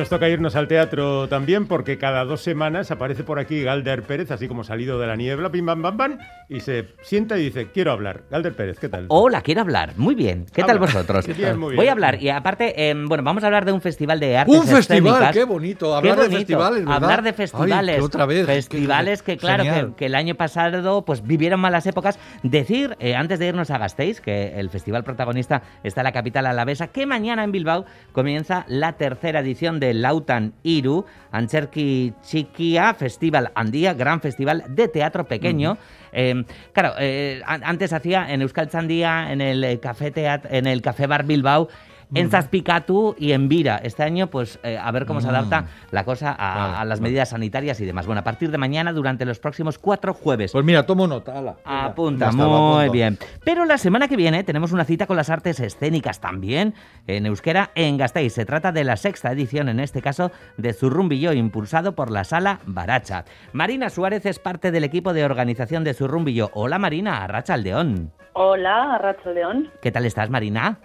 Nos 0.01 0.09
toca 0.09 0.27
irnos 0.29 0.55
al 0.55 0.67
teatro 0.67 1.27
también 1.27 1.67
porque 1.67 1.99
cada 1.99 2.25
dos 2.25 2.41
semanas 2.41 2.89
aparece 2.89 3.23
por 3.23 3.37
aquí 3.37 3.61
Galder 3.61 4.01
Pérez, 4.01 4.31
así 4.31 4.47
como 4.47 4.63
salido 4.63 4.97
de 4.99 5.05
la 5.05 5.15
niebla, 5.15 5.51
pim 5.51 5.63
pam 5.63 5.83
pam 5.83 5.95
pam, 5.95 6.17
y 6.49 6.61
se 6.61 6.87
sienta 7.03 7.37
y 7.37 7.43
dice, 7.43 7.67
quiero 7.71 7.91
hablar. 7.91 8.23
Galder 8.31 8.55
Pérez, 8.55 8.79
¿qué 8.79 8.89
tal? 8.89 9.05
Hola, 9.09 9.41
quiero 9.43 9.61
hablar. 9.61 9.93
Muy 9.97 10.15
bien. 10.15 10.47
¿Qué 10.51 10.63
tal 10.63 10.79
vosotros? 10.79 11.27
Bien, 11.37 11.57
muy 11.59 11.69
bien. 11.69 11.77
Voy 11.77 11.87
a 11.87 11.91
hablar 11.91 12.21
y 12.21 12.29
aparte, 12.29 12.89
em, 12.89 13.07
bueno, 13.07 13.23
vamos 13.23 13.43
a 13.43 13.45
hablar 13.45 13.63
de 13.63 13.71
un 13.73 13.81
festival 13.81 14.19
de 14.19 14.37
artes 14.37 14.55
Un 14.55 14.65
festival, 14.65 15.13
escénicas. 15.13 15.33
qué 15.33 15.43
bonito. 15.43 15.91
Qué 16.01 16.09
Hablar 16.09 16.29
de 16.29 16.35
festivales, 16.35 16.79
¿verdad? 16.79 16.95
Hablar 16.95 17.21
de 17.21 17.33
festivales. 17.33 18.01
otra 18.01 18.25
vez. 18.25 18.45
Festivales 18.47 19.21
que, 19.21 19.37
claro, 19.37 19.95
que 19.95 20.07
el 20.07 20.15
año 20.15 20.33
pasado 20.33 21.05
pues 21.05 21.21
vivieron 21.27 21.59
malas 21.59 21.85
épocas. 21.85 22.17
Decir, 22.41 22.97
eh, 22.99 23.13
antes 23.15 23.37
de 23.37 23.47
irnos 23.47 23.69
a 23.69 23.77
Gasteiz, 23.77 24.19
que 24.19 24.59
el 24.59 24.71
festival 24.71 25.03
protagonista 25.03 25.61
está 25.83 26.01
en 26.01 26.05
la 26.05 26.11
capital 26.11 26.47
alavesa, 26.47 26.87
que 26.87 27.05
mañana 27.05 27.43
en 27.43 27.51
Bilbao 27.51 27.85
comienza 28.13 28.65
la 28.67 28.93
tercera 28.93 29.41
edición 29.41 29.79
de 29.79 29.90
Lautan 29.93 30.54
Iru, 30.63 31.06
Ancherki 31.32 32.13
Chiquia 32.21 32.93
Festival 32.93 33.51
Andía, 33.56 33.93
gran 33.93 34.21
festival 34.21 34.63
de 34.69 34.88
teatro 34.88 35.25
pequeño. 35.25 35.77
Eh, 36.12 36.43
claro, 36.73 36.93
eh, 36.99 37.41
an- 37.45 37.63
antes 37.63 37.93
hacía 37.93 38.32
en 38.32 38.41
Euskal 38.41 38.67
Txandía, 38.69 39.32
en 39.32 39.41
el 39.41 39.80
Café 39.80 40.12
Teat- 40.13 40.47
en 40.49 40.67
el 40.67 40.82
Café 40.82 41.08
Bar 41.08 41.23
Bilbao, 41.25 41.67
en 42.13 42.30
Zazpicatu 42.30 43.15
y 43.17 43.32
en 43.32 43.47
Vira. 43.47 43.78
Este 43.84 44.04
año, 44.04 44.28
pues, 44.28 44.60
eh, 44.63 44.78
a 44.78 44.91
ver 44.91 45.06
cómo 45.06 45.21
se 45.21 45.28
Mm. 45.28 45.32
adapta 45.32 45.65
la 45.91 46.04
cosa 46.04 46.32
a, 46.38 46.56
Vale, 46.56 46.78
a 46.78 46.86
las 46.86 47.00
vale. 47.00 47.10
medidas 47.10 47.30
sanitarias 47.30 47.80
y 47.82 47.86
demás. 47.86 48.06
Bueno, 48.06 48.19
a 48.21 48.24
partir 48.24 48.52
de 48.52 48.58
mañana, 48.58 48.91
durante 48.93 49.26
los 49.26 49.39
próximos 49.39 49.78
cuatro 49.80 50.13
jueves. 50.13 50.52
Pues 50.52 50.65
mira, 50.65 50.86
tomo 50.86 51.08
nota. 51.08 51.38
ala. 51.39 51.56
Apunta, 51.63 52.32
muy 52.32 52.89
bien. 52.89 53.17
Pero 53.45 53.65
la 53.65 53.78
semana 53.78 54.08
que 54.08 54.15
viene 54.15 54.43
tenemos 54.43 54.71
una 54.71 54.84
cita 54.86 55.08
con 55.08 55.15
las 55.17 55.30
artes 55.30 55.60
escénicas 55.60 56.19
también 56.19 56.74
en 57.08 57.26
euskera 57.26 57.71
en 57.76 57.97
Gasteiz. 57.97 58.34
Se 58.34 58.45
trata 58.45 58.71
de 58.71 58.84
la 58.84 58.97
sexta 58.97 59.32
edición, 59.32 59.69
en 59.69 59.80
este 59.80 60.02
caso, 60.02 60.32
de 60.58 60.74
Zurrumbillo, 60.74 61.34
impulsado 61.34 61.95
por 61.95 62.12
la 62.12 62.24
Sala 62.24 62.60
Baracha. 62.65 63.24
Marina 63.54 63.89
Suárez 63.89 64.26
es 64.26 64.39
parte 64.39 64.71
del 64.71 64.84
equipo 64.84 65.13
de 65.13 65.24
organización 65.26 65.84
de 65.84 65.93
Zurrumbillo. 65.93 66.50
Hola 66.54 66.78
Marina, 66.80 67.24
Arracha 67.24 67.54
Aldeón. 67.54 68.12
Hola, 68.34 68.95
Arracho 68.95 69.32
León. 69.34 69.69
¿Qué 69.82 69.91
tal 69.91 70.06
estás, 70.06 70.30
Marina? 70.30 70.80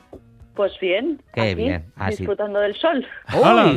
Pues 0.57 0.73
bien, 0.81 1.21
Qué 1.35 1.41
aquí, 1.43 1.55
bien, 1.55 1.85
así. 1.97 2.17
disfrutando 2.17 2.59
del 2.61 2.75
sol. 2.77 3.07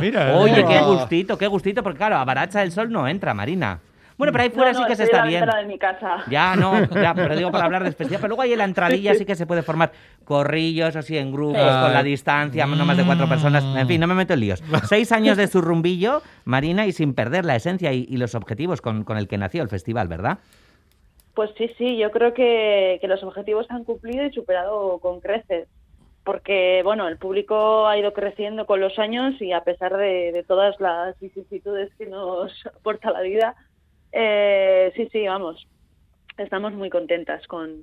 Mira, 0.00 0.34
Oye, 0.36 0.64
qué 0.66 0.80
gustito, 0.80 1.36
qué 1.38 1.46
gustito, 1.46 1.82
porque 1.82 1.98
claro, 1.98 2.16
a 2.16 2.24
Baracha 2.24 2.62
el 2.62 2.72
sol 2.72 2.90
no 2.90 3.06
entra, 3.06 3.34
Marina. 3.34 3.78
Bueno, 4.16 4.32
pero 4.32 4.44
ahí 4.44 4.50
fuera 4.50 4.72
No, 4.72 4.80
sí 4.80 4.84
que 4.86 4.96
se 4.96 5.04
está 5.04 5.18
la 5.18 5.24
bien. 5.26 5.46
de 5.46 5.64
mi 5.66 5.78
casa. 5.78 6.24
Ya, 6.28 6.54
no, 6.54 6.84
ya, 6.90 7.14
pero 7.16 7.34
digo 7.36 7.50
para 7.50 7.64
hablar 7.64 7.84
de 7.84 7.92
festival. 7.92 8.20
Pero 8.20 8.28
luego 8.28 8.42
ahí 8.42 8.52
en 8.52 8.58
la 8.58 8.64
entradilla 8.64 9.14
sí 9.14 9.24
que 9.24 9.34
se 9.34 9.46
puede 9.46 9.62
formar 9.62 9.92
corrillos, 10.24 10.94
así 10.96 11.16
en 11.16 11.32
grupos, 11.32 11.58
con 11.60 11.92
la 11.94 12.02
distancia, 12.02 12.66
no 12.66 12.84
más 12.84 12.96
de 12.98 13.04
cuatro 13.04 13.26
personas. 13.28 13.64
En 13.76 13.86
fin, 13.86 14.00
no 14.00 14.06
me 14.06 14.14
meto 14.14 14.34
en 14.34 14.40
líos. 14.40 14.62
Seis 14.88 15.10
años 15.12 15.36
de 15.38 15.46
zurrumbillo, 15.48 16.22
Marina, 16.44 16.86
y 16.86 16.92
sin 16.92 17.14
perder 17.14 17.44
la 17.46 17.56
esencia 17.56 17.92
y, 17.94 18.06
y 18.08 18.16
los 18.18 18.34
objetivos 18.34 18.80
con, 18.82 19.04
con 19.04 19.16
el 19.16 19.26
que 19.28 19.38
nació 19.38 19.62
el 19.62 19.68
festival, 19.70 20.08
¿verdad? 20.08 20.38
Pues 21.34 21.50
sí, 21.56 21.70
sí, 21.78 21.96
yo 21.96 22.10
creo 22.10 22.34
que, 22.34 22.98
que 23.00 23.08
los 23.08 23.22
objetivos 23.22 23.66
se 23.68 23.72
han 23.72 23.84
cumplido 23.84 24.24
y 24.26 24.32
superado 24.32 24.98
con 24.98 25.20
creces. 25.20 25.66
Porque, 26.30 26.82
bueno, 26.84 27.08
el 27.08 27.18
público 27.18 27.88
ha 27.88 27.98
ido 27.98 28.12
creciendo 28.12 28.64
con 28.64 28.78
los 28.78 29.00
años 29.00 29.34
y 29.42 29.50
a 29.50 29.64
pesar 29.64 29.96
de, 29.96 30.30
de 30.30 30.44
todas 30.44 30.78
las 30.78 31.18
vicisitudes 31.18 31.92
que 31.98 32.06
nos 32.06 32.52
aporta 32.66 33.10
la 33.10 33.20
vida, 33.22 33.56
eh, 34.12 34.92
sí, 34.94 35.08
sí, 35.10 35.26
vamos, 35.26 35.66
estamos 36.38 36.72
muy 36.72 36.88
contentas 36.88 37.44
con, 37.48 37.82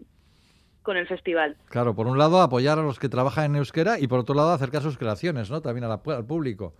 con 0.81 0.95
el 0.95 1.09
festival. 1.09 1.57
Claro, 1.67 1.93
por 1.93 2.07
un 2.07 2.17
lado 2.17 2.39
apoyar 2.39 2.79
a 2.79 2.83
los 2.83 2.99
que 2.99 3.09
trabajan 3.09 3.51
en 3.51 3.55
euskera 3.57 3.99
y 3.99 4.07
por 4.07 4.19
otro 4.19 4.33
lado 4.33 4.53
acercar 4.53 4.81
sus 4.81 4.97
creaciones, 4.97 5.51
¿no? 5.51 5.61
También 5.61 5.89
la 5.89 5.99
al 6.15 6.25
público. 6.25 6.73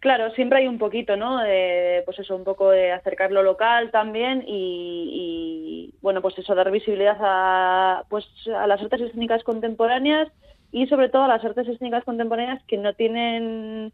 Claro, 0.00 0.30
siempre 0.30 0.60
hay 0.60 0.66
un 0.66 0.78
poquito, 0.78 1.14
¿no? 1.18 1.40
De, 1.42 2.04
pues 2.06 2.18
eso, 2.20 2.34
un 2.34 2.44
poco 2.44 2.70
de 2.70 2.92
acercar 2.92 3.32
lo 3.32 3.42
local 3.42 3.90
también 3.90 4.44
y, 4.46 5.90
y, 5.92 5.94
bueno, 6.00 6.22
pues 6.22 6.38
eso, 6.38 6.54
dar 6.54 6.70
visibilidad 6.70 7.18
a, 7.20 8.04
pues, 8.08 8.24
a 8.56 8.66
las 8.66 8.80
artes 8.80 9.02
escénicas 9.02 9.44
contemporáneas 9.44 10.32
y 10.72 10.86
sobre 10.86 11.08
todo 11.08 11.24
a 11.24 11.28
las 11.28 11.44
artes 11.44 11.68
escénicas 11.68 12.04
contemporáneas 12.04 12.62
que 12.64 12.76
no 12.76 12.94
tienen 12.94 13.92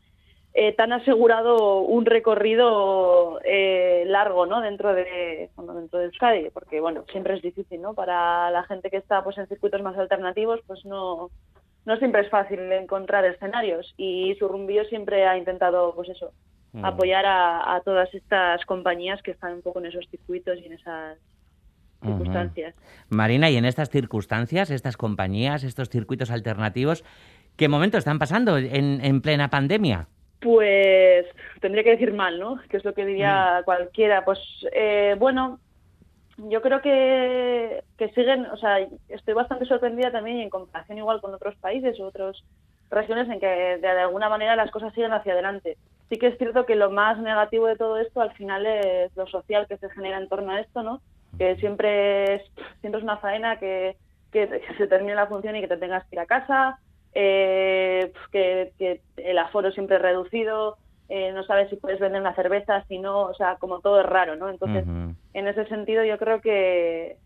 eh, 0.54 0.72
tan 0.74 0.92
asegurado 0.92 1.80
un 1.80 2.04
recorrido 2.04 3.40
eh, 3.44 4.04
largo, 4.06 4.46
¿no? 4.46 4.60
Dentro 4.60 4.94
de, 4.94 5.50
bueno, 5.56 5.74
dentro 5.74 5.98
de 5.98 6.06
Euskadi, 6.06 6.50
porque 6.50 6.80
bueno, 6.80 7.04
siempre 7.10 7.34
es 7.34 7.42
difícil, 7.42 7.80
¿no? 7.80 7.94
Para 7.94 8.50
la 8.50 8.64
gente 8.64 8.90
que 8.90 8.98
está, 8.98 9.22
pues, 9.24 9.38
en 9.38 9.46
circuitos 9.46 9.82
más 9.82 9.96
alternativos, 9.96 10.60
pues 10.66 10.84
no 10.84 11.30
no 11.84 11.96
siempre 11.96 12.20
es 12.20 12.30
fácil 12.30 12.60
encontrar 12.70 13.24
escenarios 13.24 13.92
y 13.96 14.36
Surrumbío 14.36 14.84
siempre 14.84 15.26
ha 15.26 15.36
intentado, 15.36 15.92
pues 15.96 16.10
eso, 16.10 16.32
Mm. 16.72 16.84
apoyar 16.84 17.26
a, 17.26 17.74
a 17.74 17.80
todas 17.82 18.12
estas 18.14 18.64
compañías 18.64 19.20
que 19.22 19.32
están 19.32 19.54
un 19.54 19.62
poco 19.62 19.78
en 19.80 19.86
esos 19.86 20.08
circuitos 20.10 20.58
y 20.58 20.66
en 20.66 20.72
esas 20.72 21.18
Circunstancias. 22.02 22.74
Marina, 23.08 23.50
y 23.50 23.56
en 23.56 23.64
estas 23.64 23.90
circunstancias, 23.90 24.70
estas 24.70 24.96
compañías, 24.96 25.64
estos 25.64 25.88
circuitos 25.88 26.30
alternativos, 26.30 27.04
¿qué 27.56 27.68
momento 27.68 27.98
están 27.98 28.18
pasando 28.18 28.58
en, 28.58 29.00
en 29.04 29.20
plena 29.20 29.48
pandemia? 29.50 30.08
Pues 30.40 31.26
tendría 31.60 31.84
que 31.84 31.90
decir 31.90 32.12
mal, 32.12 32.38
¿no? 32.40 32.58
Que 32.68 32.76
es 32.78 32.84
lo 32.84 32.94
que 32.94 33.06
diría 33.06 33.60
Mm. 33.60 33.64
cualquiera. 33.64 34.24
Pues 34.24 34.38
eh, 34.72 35.14
bueno, 35.18 35.60
yo 36.38 36.60
creo 36.62 36.80
que, 36.82 37.84
que 37.96 38.08
siguen, 38.10 38.46
o 38.46 38.56
sea, 38.56 38.78
estoy 39.08 39.34
bastante 39.34 39.66
sorprendida 39.66 40.10
también 40.10 40.38
y 40.38 40.42
en 40.42 40.50
comparación 40.50 40.98
igual 40.98 41.20
con 41.20 41.32
otros 41.32 41.54
países 41.56 41.98
u 42.00 42.04
otras 42.04 42.42
regiones 42.90 43.28
en 43.28 43.38
que 43.38 43.46
de, 43.46 43.78
de 43.78 43.88
alguna 43.88 44.28
manera 44.28 44.56
las 44.56 44.70
cosas 44.70 44.92
siguen 44.94 45.12
hacia 45.12 45.32
adelante. 45.34 45.76
Sí 46.10 46.18
que 46.18 46.26
es 46.26 46.36
cierto 46.38 46.66
que 46.66 46.74
lo 46.74 46.90
más 46.90 47.18
negativo 47.18 47.66
de 47.66 47.76
todo 47.76 47.98
esto 47.98 48.20
al 48.20 48.32
final 48.32 48.66
es 48.66 49.16
lo 49.16 49.26
social 49.28 49.66
que 49.68 49.78
se 49.78 49.88
genera 49.90 50.18
en 50.18 50.28
torno 50.28 50.52
a 50.52 50.60
esto, 50.60 50.82
¿no? 50.82 51.00
Que 51.38 51.56
siempre 51.56 52.34
es, 52.34 52.42
siempre 52.80 52.98
es 52.98 53.04
una 53.04 53.18
faena 53.18 53.58
que, 53.58 53.96
que, 54.30 54.60
se 54.76 54.86
termine 54.86 55.14
la 55.14 55.26
función 55.26 55.56
y 55.56 55.60
que 55.60 55.68
te 55.68 55.76
tengas 55.76 56.04
que 56.04 56.16
ir 56.16 56.20
a 56.20 56.26
casa, 56.26 56.78
eh, 57.14 58.12
que, 58.30 58.72
que 58.78 59.00
el 59.16 59.38
aforo 59.38 59.70
siempre 59.72 59.96
es 59.96 60.02
reducido, 60.02 60.76
eh, 61.14 61.30
no 61.32 61.44
sabes 61.44 61.68
si 61.68 61.76
puedes 61.76 62.00
vender 62.00 62.22
una 62.22 62.34
cerveza, 62.34 62.84
si 62.88 62.98
no, 62.98 63.24
o 63.24 63.34
sea, 63.34 63.56
como 63.56 63.80
todo 63.80 64.00
es 64.00 64.06
raro, 64.06 64.34
¿no? 64.36 64.48
Entonces, 64.48 64.84
en 64.86 65.46
ese 65.46 65.66
sentido 65.66 66.04
yo 66.04 66.16
creo 66.16 66.40
que, 66.40 67.18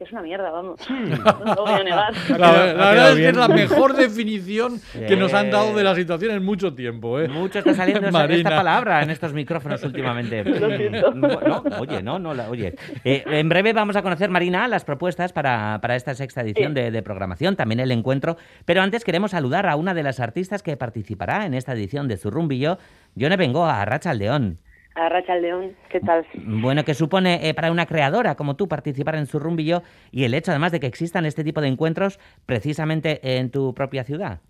que 0.00 0.04
es 0.04 0.12
una 0.12 0.22
mierda, 0.22 0.50
vamos, 0.50 0.80
no 0.88 1.54
lo 1.54 1.62
voy 1.66 1.72
a 1.74 1.84
negar. 1.84 2.14
La, 2.38 2.52
verdad 2.52 3.10
es 3.10 3.16
que 3.18 3.28
es 3.28 3.36
la 3.36 3.48
mejor 3.48 3.92
definición 3.94 4.80
que 4.94 5.14
nos 5.14 5.34
han 5.34 5.50
dado 5.50 5.76
de 5.76 5.84
la 5.84 5.94
situación 5.94 6.30
en 6.32 6.42
mucho 6.42 6.72
tiempo, 6.72 7.20
¿eh? 7.20 7.28
Mucho 7.28 7.58
está 7.58 7.74
saliendo 7.74 8.08
esa- 8.08 8.24
esta 8.24 8.48
palabra 8.48 9.02
en 9.02 9.10
estos 9.10 9.34
micrófonos 9.34 9.82
últimamente. 9.82 10.42
Lo 10.58 10.74
siento. 10.74 11.12
Bueno, 11.12 11.62
oye, 11.80 12.02
no, 12.02 12.18
no, 12.18 12.32
la- 12.32 12.48
oye. 12.48 12.76
Eh, 13.04 13.24
en 13.26 13.50
breve 13.50 13.74
vamos 13.74 13.94
a 13.94 14.00
conocer, 14.00 14.30
Marina, 14.30 14.66
las 14.68 14.86
propuestas 14.86 15.34
para, 15.34 15.78
para 15.82 15.96
esta 15.96 16.14
sexta 16.14 16.40
edición 16.40 16.72
Sí. 16.74 16.80
de, 16.80 16.90
de 16.90 17.02
programación, 17.02 17.54
también 17.56 17.80
el 17.80 17.90
encuentro. 17.92 18.38
Pero 18.64 18.80
antes 18.80 19.04
queremos 19.04 19.32
saludar 19.32 19.66
a 19.66 19.76
una 19.76 19.92
de 19.92 20.02
las 20.02 20.18
artistas 20.18 20.62
que 20.62 20.78
participará 20.78 21.44
en 21.44 21.52
esta 21.52 21.74
edición 21.74 22.08
de 22.08 22.16
Zurrumbillo, 22.16 22.78
Yone 23.16 23.36
Bengoa, 23.36 23.82
a 23.82 23.84
Racha 23.84 24.12
Aldeón. 24.12 24.60
A 24.94 25.08
Racha 25.08 25.36
León, 25.36 25.76
¿qué 25.88 26.00
tal? 26.00 26.26
Bueno, 26.34 26.84
que 26.84 26.94
supone 26.94 27.48
eh, 27.48 27.54
para 27.54 27.70
una 27.70 27.86
creadora 27.86 28.34
como 28.34 28.56
tú 28.56 28.66
participar 28.66 29.14
en 29.14 29.26
Zurrumbillo 29.26 29.82
y 30.10 30.24
el 30.24 30.34
hecho 30.34 30.50
además 30.50 30.72
de 30.72 30.80
que 30.80 30.88
existan 30.88 31.26
este 31.26 31.44
tipo 31.44 31.60
de 31.60 31.68
encuentros 31.68 32.18
precisamente 32.44 33.20
en 33.38 33.50
tu 33.50 33.72
propia 33.72 34.02
ciudad. 34.02 34.40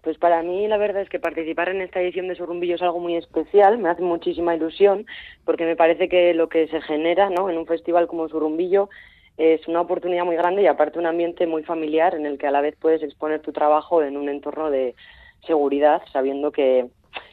Pues 0.00 0.18
para 0.18 0.42
mí 0.42 0.66
la 0.66 0.78
verdad 0.78 1.02
es 1.02 1.08
que 1.08 1.20
participar 1.20 1.68
en 1.68 1.80
esta 1.82 2.00
edición 2.00 2.28
de 2.28 2.34
Surrumbillo 2.34 2.74
es 2.74 2.82
algo 2.82 2.98
muy 2.98 3.16
especial, 3.16 3.78
me 3.78 3.88
hace 3.88 4.02
muchísima 4.02 4.54
ilusión, 4.56 5.06
porque 5.44 5.64
me 5.64 5.76
parece 5.76 6.08
que 6.08 6.34
lo 6.34 6.48
que 6.48 6.66
se 6.68 6.80
genera 6.80 7.30
¿no? 7.30 7.48
en 7.50 7.58
un 7.58 7.66
festival 7.66 8.08
como 8.08 8.28
Surrumbillo 8.28 8.88
es 9.36 9.66
una 9.68 9.80
oportunidad 9.80 10.24
muy 10.24 10.36
grande 10.36 10.62
y 10.62 10.66
aparte 10.66 10.98
un 10.98 11.06
ambiente 11.06 11.46
muy 11.46 11.62
familiar 11.62 12.14
en 12.14 12.26
el 12.26 12.38
que 12.38 12.46
a 12.46 12.50
la 12.50 12.60
vez 12.60 12.74
puedes 12.80 13.02
exponer 13.02 13.40
tu 13.40 13.52
trabajo 13.52 14.02
en 14.02 14.16
un 14.16 14.28
entorno 14.28 14.70
de 14.70 14.94
seguridad, 15.46 16.02
sabiendo 16.12 16.52
que, 16.52 16.86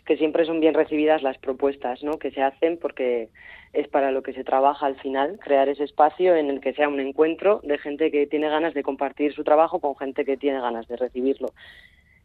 que 0.09 0.17
siempre 0.17 0.43
son 0.43 0.59
bien 0.59 0.73
recibidas 0.73 1.21
las 1.21 1.37
propuestas 1.37 2.01
¿no? 2.01 2.17
que 2.17 2.31
se 2.31 2.41
hacen, 2.41 2.79
porque 2.81 3.29
es 3.73 3.87
para 3.89 4.09
lo 4.09 4.23
que 4.23 4.33
se 4.33 4.43
trabaja 4.43 4.87
al 4.87 4.99
final, 4.99 5.37
crear 5.39 5.69
ese 5.69 5.83
espacio 5.83 6.35
en 6.35 6.49
el 6.49 6.61
que 6.61 6.73
sea 6.73 6.89
un 6.89 6.99
encuentro 6.99 7.61
de 7.63 7.77
gente 7.77 8.09
que 8.09 8.25
tiene 8.25 8.49
ganas 8.49 8.73
de 8.73 8.81
compartir 8.81 9.35
su 9.35 9.43
trabajo 9.43 9.79
con 9.79 9.95
gente 9.95 10.25
que 10.25 10.35
tiene 10.35 10.59
ganas 10.61 10.87
de 10.87 10.97
recibirlo 10.97 11.49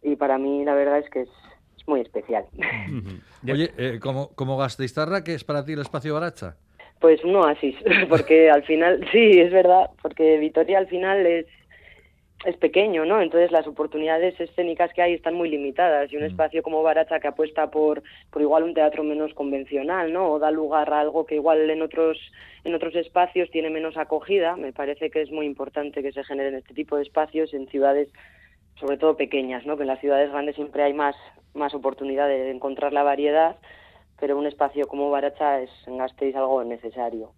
y 0.02 0.16
para 0.16 0.38
mí 0.38 0.64
la 0.64 0.72
verdad 0.72 1.00
es 1.00 1.10
que 1.10 1.20
es, 1.20 1.28
es 1.76 1.86
muy 1.86 2.00
especial. 2.00 2.46
Oye, 3.50 3.70
eh, 3.76 3.98
como, 4.00 4.28
como 4.34 4.56
gasteiztarra, 4.56 5.22
¿qué 5.22 5.34
es 5.34 5.44
para 5.44 5.62
ti 5.62 5.74
el 5.74 5.80
espacio 5.80 6.14
Baracha? 6.14 6.56
Pues 7.00 7.22
un 7.22 7.36
oasis, 7.36 7.76
porque 8.08 8.48
al 8.48 8.62
final, 8.62 9.06
sí, 9.12 9.40
es 9.40 9.52
verdad, 9.52 9.90
porque 10.00 10.38
Vitoria 10.38 10.78
al 10.78 10.86
final 10.86 11.26
es, 11.26 11.44
es 12.44 12.56
pequeño, 12.56 13.04
¿no? 13.04 13.20
Entonces 13.20 13.50
las 13.50 13.66
oportunidades 13.66 14.38
escénicas 14.38 14.92
que 14.92 15.02
hay 15.02 15.14
están 15.14 15.34
muy 15.34 15.48
limitadas 15.48 16.12
y 16.12 16.16
un 16.16 16.24
espacio 16.24 16.62
como 16.62 16.82
Baracha 16.82 17.20
que 17.20 17.28
apuesta 17.28 17.70
por, 17.70 18.02
por 18.30 18.42
igual 18.42 18.64
un 18.64 18.74
teatro 18.74 19.02
menos 19.02 19.32
convencional, 19.34 20.12
¿no? 20.12 20.30
O 20.30 20.38
da 20.38 20.50
lugar 20.50 20.92
a 20.92 21.00
algo 21.00 21.26
que 21.26 21.36
igual 21.36 21.68
en 21.70 21.82
otros, 21.82 22.18
en 22.64 22.74
otros 22.74 22.94
espacios 22.96 23.50
tiene 23.50 23.70
menos 23.70 23.96
acogida, 23.96 24.56
me 24.56 24.72
parece 24.72 25.10
que 25.10 25.22
es 25.22 25.30
muy 25.30 25.46
importante 25.46 26.02
que 26.02 26.12
se 26.12 26.24
generen 26.24 26.54
este 26.54 26.74
tipo 26.74 26.96
de 26.96 27.02
espacios 27.02 27.54
en 27.54 27.66
ciudades 27.68 28.08
sobre 28.80 28.96
todo 28.96 29.16
pequeñas, 29.16 29.64
¿no? 29.66 29.76
Que 29.76 29.82
en 29.82 29.88
las 29.88 30.00
ciudades 30.00 30.30
grandes 30.30 30.56
siempre 30.56 30.82
hay 30.82 30.92
más, 30.92 31.16
más 31.54 31.74
oportunidad 31.74 32.28
de 32.28 32.50
encontrar 32.50 32.92
la 32.92 33.02
variedad, 33.02 33.56
pero 34.20 34.36
un 34.38 34.46
espacio 34.46 34.86
como 34.86 35.10
Baracha 35.10 35.60
es 35.60 35.70
en 35.86 35.98
Gasteiz 35.98 36.34
algo 36.36 36.62
necesario. 36.64 37.32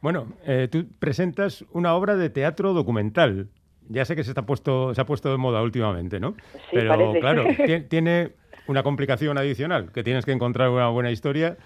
Bueno, 0.00 0.34
eh, 0.44 0.68
tú 0.70 0.86
presentas 0.98 1.64
una 1.72 1.94
obra 1.96 2.16
de 2.16 2.30
teatro 2.30 2.74
documental. 2.74 3.48
Ya 3.88 4.04
sé 4.04 4.16
que 4.16 4.24
se, 4.24 4.30
está 4.30 4.42
puesto, 4.46 4.94
se 4.94 5.00
ha 5.00 5.06
puesto 5.06 5.30
de 5.30 5.36
moda 5.36 5.62
últimamente, 5.62 6.18
¿no? 6.20 6.32
Sí, 6.52 6.58
Pero 6.72 6.88
parece. 6.88 7.20
claro, 7.20 7.46
ti- 7.66 7.80
tiene 7.82 8.32
una 8.66 8.82
complicación 8.82 9.38
adicional, 9.38 9.92
que 9.92 10.02
tienes 10.02 10.24
que 10.24 10.32
encontrar 10.32 10.70
una 10.70 10.88
buena 10.88 11.10
historia 11.10 11.56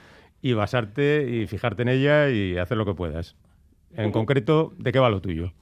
y 0.43 0.53
basarte 0.53 1.27
y 1.29 1.47
fijarte 1.47 1.83
en 1.83 1.89
ella 1.89 2.29
y 2.29 2.57
hacer 2.59 2.77
lo 2.77 2.85
que 2.85 2.95
puedas. 2.95 3.37
En 3.97 4.13
concreto, 4.13 4.73
¿de 4.79 4.93
qué 4.93 4.99
va 4.99 5.11
lo 5.11 5.21
tuyo? 5.21 5.53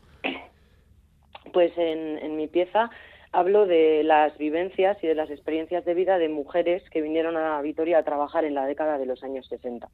Pues 1.52 1.72
en, 1.78 2.18
en 2.18 2.36
mi 2.36 2.46
pieza 2.46 2.90
hablo 3.32 3.66
de 3.66 4.02
las 4.04 4.36
vivencias 4.38 4.96
y 5.02 5.06
de 5.06 5.14
las 5.14 5.30
experiencias 5.30 5.84
de 5.84 5.94
vida 5.94 6.18
de 6.18 6.28
mujeres 6.28 6.82
que 6.90 7.00
vinieron 7.02 7.36
a 7.36 7.60
Vitoria 7.62 7.98
a 7.98 8.02
trabajar 8.02 8.44
en 8.44 8.54
la 8.54 8.66
década 8.66 8.98
de 8.98 9.06
los 9.06 9.22
años 9.22 9.46
60. 9.48 9.88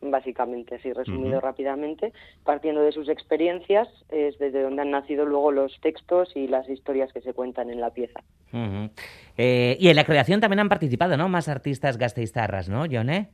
Básicamente, 0.00 0.76
así 0.76 0.92
resumido 0.92 1.38
Ujú. 1.38 1.46
rápidamente, 1.46 2.12
partiendo 2.44 2.82
de 2.82 2.92
sus 2.92 3.08
experiencias, 3.08 3.88
es 4.10 4.38
desde 4.38 4.62
donde 4.62 4.82
han 4.82 4.90
nacido 4.92 5.24
luego 5.26 5.50
los 5.50 5.76
textos 5.80 6.30
y 6.36 6.46
las 6.46 6.68
historias 6.68 7.12
que 7.12 7.20
se 7.20 7.32
cuentan 7.34 7.68
en 7.70 7.80
la 7.80 7.90
pieza. 7.90 8.20
Ujú. 8.52 8.90
Eh, 9.36 9.76
y 9.80 9.88
en 9.88 9.96
la 9.96 10.04
creación 10.04 10.40
también 10.40 10.60
han 10.60 10.68
participado, 10.68 11.16
¿no? 11.16 11.28
Más 11.28 11.48
artistas 11.48 11.98
gasteiztarras, 11.98 12.68
¿no, 12.68 12.86
Yone? 12.86 13.30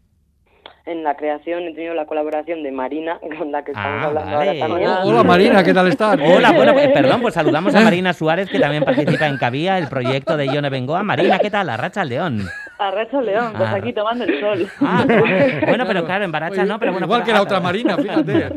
En 0.87 1.03
la 1.03 1.17
creación 1.17 1.63
he 1.65 1.75
tenido 1.75 1.95
la 1.95 2.07
colaboración 2.07 2.63
de 2.63 2.73
Marina, 2.73 3.19
con 3.39 3.53
la 3.53 3.63
que 3.65 3.73
estamos 3.73 4.03
Ah, 4.03 4.07
hablando 4.09 4.37
vale. 4.37 4.51
ahora 4.63 4.67
también. 4.69 4.91
Hola 5.05 5.23
Marina, 5.23 5.63
¿qué 5.65 5.75
tal 5.75 5.89
estás? 5.89 6.19
Hola, 6.23 6.53
bueno, 6.53 6.73
pues, 6.73 6.89
perdón, 6.93 7.21
pues 7.23 7.35
saludamos 7.35 7.75
a 7.75 7.81
Marina 7.83 8.13
Suárez, 8.15 8.49
que 8.51 8.59
también 8.59 8.85
participa 8.85 9.27
en 9.27 9.37
Cabía, 9.37 9.79
el 9.79 9.89
proyecto 9.89 10.37
de 10.39 10.47
Yone 10.49 10.71
Bengoa. 10.71 11.03
Marina, 11.03 11.39
¿qué 11.39 11.51
tal? 11.51 11.69
Arracha 11.69 12.01
al 12.03 12.09
León. 12.09 12.41
A 12.77 12.91
Racha 12.91 13.23
León, 13.23 13.53
pues 13.57 13.69
Ah. 13.71 13.77
aquí 13.77 13.93
tomando 13.93 14.25
el 14.25 14.41
sol. 14.41 14.69
Ah, 14.81 15.05
bueno, 15.69 15.85
pero 15.87 16.05
claro, 16.05 16.25
en 16.25 16.33
Baracha 16.33 16.65
no, 16.65 16.79
pero 16.79 16.91
bueno. 16.93 17.07
Igual 17.07 17.23
que 17.25 17.33
la 17.33 17.43
otra 17.43 17.61
Marina, 17.61 17.97
fíjate. 17.97 18.51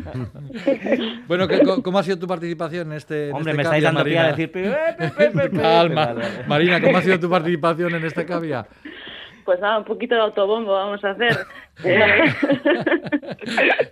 bueno, 1.28 1.46
¿qué- 1.46 1.60
co- 1.62 1.82
¿cómo 1.82 1.98
ha 2.00 2.02
sido 2.02 2.18
tu 2.18 2.26
participación 2.26 2.90
en 2.90 2.96
este 2.98 3.28
en 3.28 3.36
Hombre, 3.36 3.52
este 3.52 3.56
me 3.56 3.62
estáis 3.62 3.84
dando 3.84 4.02
pie 4.04 4.18
a 4.18 4.26
decir... 4.28 4.50
"Pe, 4.50 4.62
pe, 4.98 5.08
pe, 5.16 5.30
pe, 5.30 5.50
pe". 5.50 5.60
Calma. 5.60 6.06
Vale, 6.06 6.20
vale. 6.20 6.44
Marina, 6.48 6.80
¿cómo 6.80 6.98
ha 6.98 7.02
sido 7.02 7.20
tu 7.20 7.30
participación 7.30 7.94
en 7.94 8.04
este 8.04 8.26
Cavia? 8.26 8.66
Pues 9.44 9.60
nada, 9.60 9.78
un 9.78 9.84
poquito 9.84 10.14
de 10.16 10.20
autobombo 10.20 10.72
vamos 10.72 11.02
a 11.04 11.10
hacer. 11.10 11.38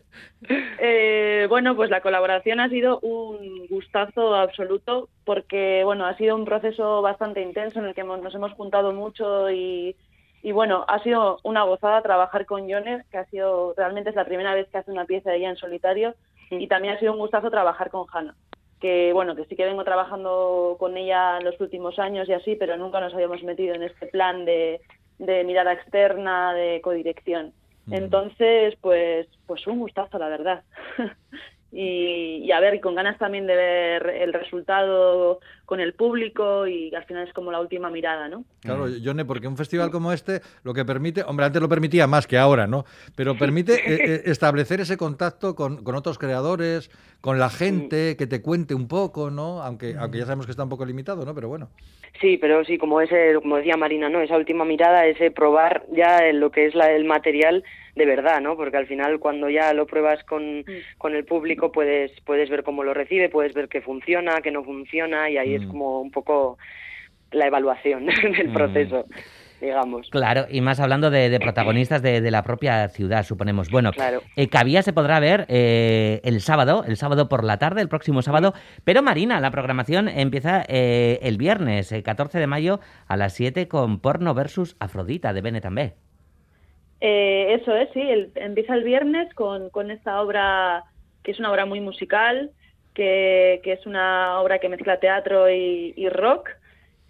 Eh, 0.79 1.47
bueno, 1.49 1.75
pues 1.75 1.91
la 1.91 2.01
colaboración 2.03 2.61
ha 2.61 2.69
sido 2.69 3.01
un 3.01 3.67
gustazo 3.69 4.35
absoluto 4.35 5.09
porque, 5.25 5.83
bueno, 5.85 6.07
ha 6.07 6.17
sido 6.17 6.37
un 6.37 6.45
proceso 6.45 7.03
bastante 7.03 7.41
intenso 7.43 7.79
en 7.81 7.87
el 7.87 7.95
que 7.95 8.03
hemos- 8.03 8.23
nos 8.23 8.35
hemos 8.35 8.53
juntado 8.53 8.93
mucho 8.93 9.51
y, 9.51 9.97
y, 10.43 10.53
bueno, 10.53 10.85
ha 10.89 11.03
sido 11.03 11.39
una 11.43 11.65
gozada 11.65 12.03
trabajar 12.03 12.47
con 12.47 12.71
Jones, 12.71 13.05
que 13.11 13.19
ha 13.19 13.25
sido, 13.27 13.75
realmente 13.77 14.11
es 14.11 14.17
la 14.17 14.25
primera 14.25 14.55
vez 14.55 14.69
que 14.69 14.79
hace 14.79 14.91
una 14.91 15.05
pieza 15.05 15.31
de 15.31 15.39
ella 15.39 15.51
en 15.51 15.57
solitario 15.57 16.15
y 16.51 16.67
también 16.69 16.95
ha 16.95 17.01
sido 17.01 17.13
un 17.13 17.19
gustazo 17.19 17.51
trabajar 17.51 17.91
con 17.91 18.07
Hanna 18.13 18.35
que 18.81 19.13
bueno, 19.13 19.35
que 19.35 19.47
sí 19.47 19.57
que 19.57 19.65
vengo 19.65 19.85
trabajando 19.85 20.77
con 20.79 20.97
ella 20.97 21.39
en 21.39 21.45
los 21.45 21.61
últimos 21.61 21.99
años 21.99 22.29
y 22.29 22.33
así, 22.33 22.57
pero 22.57 22.77
nunca 22.77 23.01
nos 23.01 23.15
habíamos 23.15 23.43
metido 23.43 23.75
en 23.75 23.83
este 23.83 24.07
plan 24.07 24.45
de, 24.45 24.81
de 25.19 25.45
mirada 25.45 25.73
externa, 25.73 26.53
de 26.55 26.81
codirección. 26.83 27.53
Entonces, 27.91 28.75
pues, 28.81 29.29
pues 29.47 29.65
un 29.67 29.79
gustazo, 29.79 30.19
la 30.19 30.29
verdad. 30.29 30.65
y, 31.79 32.43
y 32.43 32.53
a 32.53 32.61
ver, 32.61 32.75
y 32.75 32.81
con 32.81 32.95
ganas 32.95 33.19
también 33.19 33.47
de 33.47 33.55
ver 33.55 34.07
el 34.07 34.33
resultado 34.33 35.41
con 35.67 35.79
el 35.79 35.93
público 35.93 36.67
y 36.67 36.95
al 36.95 37.05
final 37.05 37.29
es 37.29 37.35
como 37.35 37.53
la 37.53 37.61
última 37.61 37.91
mirada, 37.91 38.29
¿no? 38.31 38.45
Claro, 38.61 38.89
Yone, 38.89 39.27
porque 39.27 39.47
un 39.47 39.59
festival 39.59 39.91
como 39.91 40.11
este 40.11 40.41
lo 40.63 40.73
que 40.73 40.87
permite, 40.87 41.23
hombre, 41.23 41.45
antes 41.45 41.61
lo 41.61 41.69
permitía 41.69 42.07
más 42.07 42.27
que 42.27 42.39
ahora, 42.39 42.67
¿no? 42.67 42.87
Pero 43.15 43.37
permite 43.37 43.75
eh, 43.87 44.15
eh, 44.15 44.23
establecer 44.25 44.81
ese 44.81 44.97
contacto 44.97 45.55
con, 45.55 45.85
con 45.85 45.95
otros 45.97 46.19
creadores, 46.19 46.91
con 47.21 47.39
la 47.39 47.51
gente, 47.51 48.17
que 48.17 48.27
te 48.27 48.41
cuente 48.41 48.75
un 48.75 48.89
poco, 48.89 49.31
¿no? 49.31 49.61
Aunque, 49.61 49.97
aunque 49.99 50.19
ya 50.19 50.25
sabemos 50.25 50.47
que 50.47 50.53
está 50.53 50.63
un 50.63 50.71
poco 50.71 50.87
limitado, 50.87 51.27
¿no? 51.27 51.35
Pero 51.35 51.49
bueno. 51.49 51.69
Sí, 52.23 52.39
pero 52.39 52.65
sí, 52.65 52.79
como 52.79 53.03
ese, 53.03 53.35
como 53.35 53.59
decía 53.59 53.77
Marina, 53.77 54.09
¿no? 54.09 54.21
Esa 54.21 54.39
última 54.39 54.65
mirada, 54.65 55.05
ese 55.05 55.31
probar 55.31 55.85
ya 55.93 56.33
lo 56.33 56.51
que 56.51 56.65
es 56.65 56.75
la, 56.75 56.91
el 56.93 57.05
material 57.05 57.65
de 57.97 58.07
verdad, 58.07 58.41
¿no? 58.41 58.57
Porque 58.57 58.77
al 58.77 58.87
final 58.87 59.19
cuando 59.19 59.49
ya 59.49 59.73
lo 59.73 59.87
pruebas 59.87 60.23
con, 60.25 60.65
con 60.99 61.15
el 61.17 61.25
público 61.25 61.73
puedes, 61.73 62.13
puedes 62.25 62.49
ver 62.51 62.63
cómo 62.63 62.85
lo 62.85 62.95
recibe, 62.95 63.29
puedes 63.31 63.55
ver 63.55 63.69
que 63.69 63.81
funciona, 63.81 64.43
que 64.43 64.51
no 64.53 64.63
funciona 64.63 65.29
y 65.31 65.39
ahí 65.39 65.55
es 65.55 65.67
como 65.67 66.01
un 66.03 66.11
poco 66.11 66.59
la 67.33 67.47
evaluación 67.47 68.07
del 68.37 68.51
Mm. 68.51 68.53
proceso, 68.53 69.07
digamos. 69.61 70.11
Claro, 70.11 70.45
y 70.51 70.61
más 70.61 70.79
hablando 70.79 71.11
de, 71.11 71.31
de 71.31 71.41
protagonistas 71.49 72.03
de, 72.03 72.21
de 72.21 72.31
la 72.31 72.43
propia 72.43 72.87
ciudad, 72.89 73.25
suponemos. 73.25 73.71
Bueno, 73.71 73.93
Claro. 73.93 74.21
eh, 74.37 74.49
Cabía 74.49 74.83
se 74.83 74.93
podrá 74.93 75.19
ver 75.19 75.47
eh, 75.49 76.21
el 76.23 76.41
sábado, 76.43 76.85
el 76.87 76.97
sábado 76.99 77.29
por 77.31 77.45
la 77.45 77.59
tarde, 77.59 77.81
el 77.81 77.89
próximo 77.89 78.21
sábado. 78.21 78.53
Pero 78.85 79.03
Marina, 79.03 79.41
la 79.41 79.51
programación 79.51 80.09
empieza 80.09 80.65
eh, 80.69 81.19
el 81.23 81.39
viernes, 81.39 81.91
el 81.93 82.03
14 82.03 82.39
de 82.39 82.47
mayo, 82.47 82.79
a 83.09 83.17
las 83.17 83.33
7 83.33 83.69
con 83.69 84.01
Porno 84.01 84.35
versus 84.35 84.77
Afrodita 84.81 85.33
de 85.33 85.41
Bene 85.41 85.61
també. 85.63 85.95
Eh, 87.01 87.55
eso 87.61 87.75
es, 87.77 87.89
sí, 87.93 88.01
el- 88.01 88.33
empieza 88.37 88.75
el 88.75 88.85
viernes 88.85 89.33
con, 89.35 89.71
con 89.71 89.91
esta 89.91 90.21
obra 90.23 90.85
que 91.23 91.33
es 91.33 91.39
una 91.39 91.51
obra 91.51 91.67
muy 91.67 91.81
musical, 91.81 92.51
que, 92.95 93.61
que 93.65 93.73
es 93.73 93.85
una 93.87 94.41
obra 94.41 94.59
que 94.59 94.69
mezcla 94.69 95.01
teatro 95.01 95.51
y, 95.51 95.93
y 95.97 96.09
rock. 96.09 96.49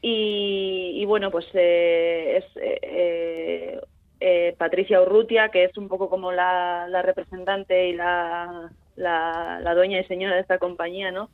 Y, 0.03 0.93
y 0.95 1.05
bueno, 1.05 1.31
pues 1.31 1.47
eh, 1.55 2.39
es 2.39 2.45
eh, 2.63 2.79
eh, 2.83 3.81
eh, 4.21 4.55
Patricia 4.59 5.01
Urrutia, 5.03 5.49
que 5.51 5.65
es 5.65 5.77
un 5.77 5.89
poco 5.89 6.09
como 6.09 6.33
la, 6.33 6.87
la 6.89 7.03
representante 7.03 7.89
y 7.89 7.93
la, 7.93 8.71
la, 8.97 9.61
la 9.63 9.75
dueña 9.75 10.01
y 10.01 10.05
señora 10.05 10.35
de 10.35 10.41
esta 10.41 10.59
compañía, 10.59 11.11
¿no? 11.11 11.29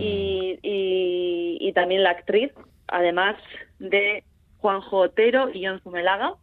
y, 0.00 0.58
y, 0.62 1.58
y 1.60 1.72
también 1.72 2.02
la 2.02 2.10
actriz, 2.10 2.52
además 2.86 3.36
de 3.78 4.24
Juanjo 4.58 4.98
Otero 4.98 5.50
y 5.52 5.64
John 5.66 5.80
Zumelaga. 5.82 6.34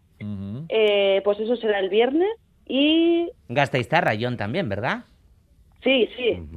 Eh, 0.69 1.21
pues 1.23 1.39
eso 1.39 1.55
será 1.57 1.79
el 1.79 1.89
viernes 1.89 2.29
y 2.67 3.29
Gasteiztar 3.49 4.03
Rayón 4.05 4.37
también, 4.37 4.67
¿verdad? 4.69 5.03
sí, 5.83 6.09
sí. 6.17 6.39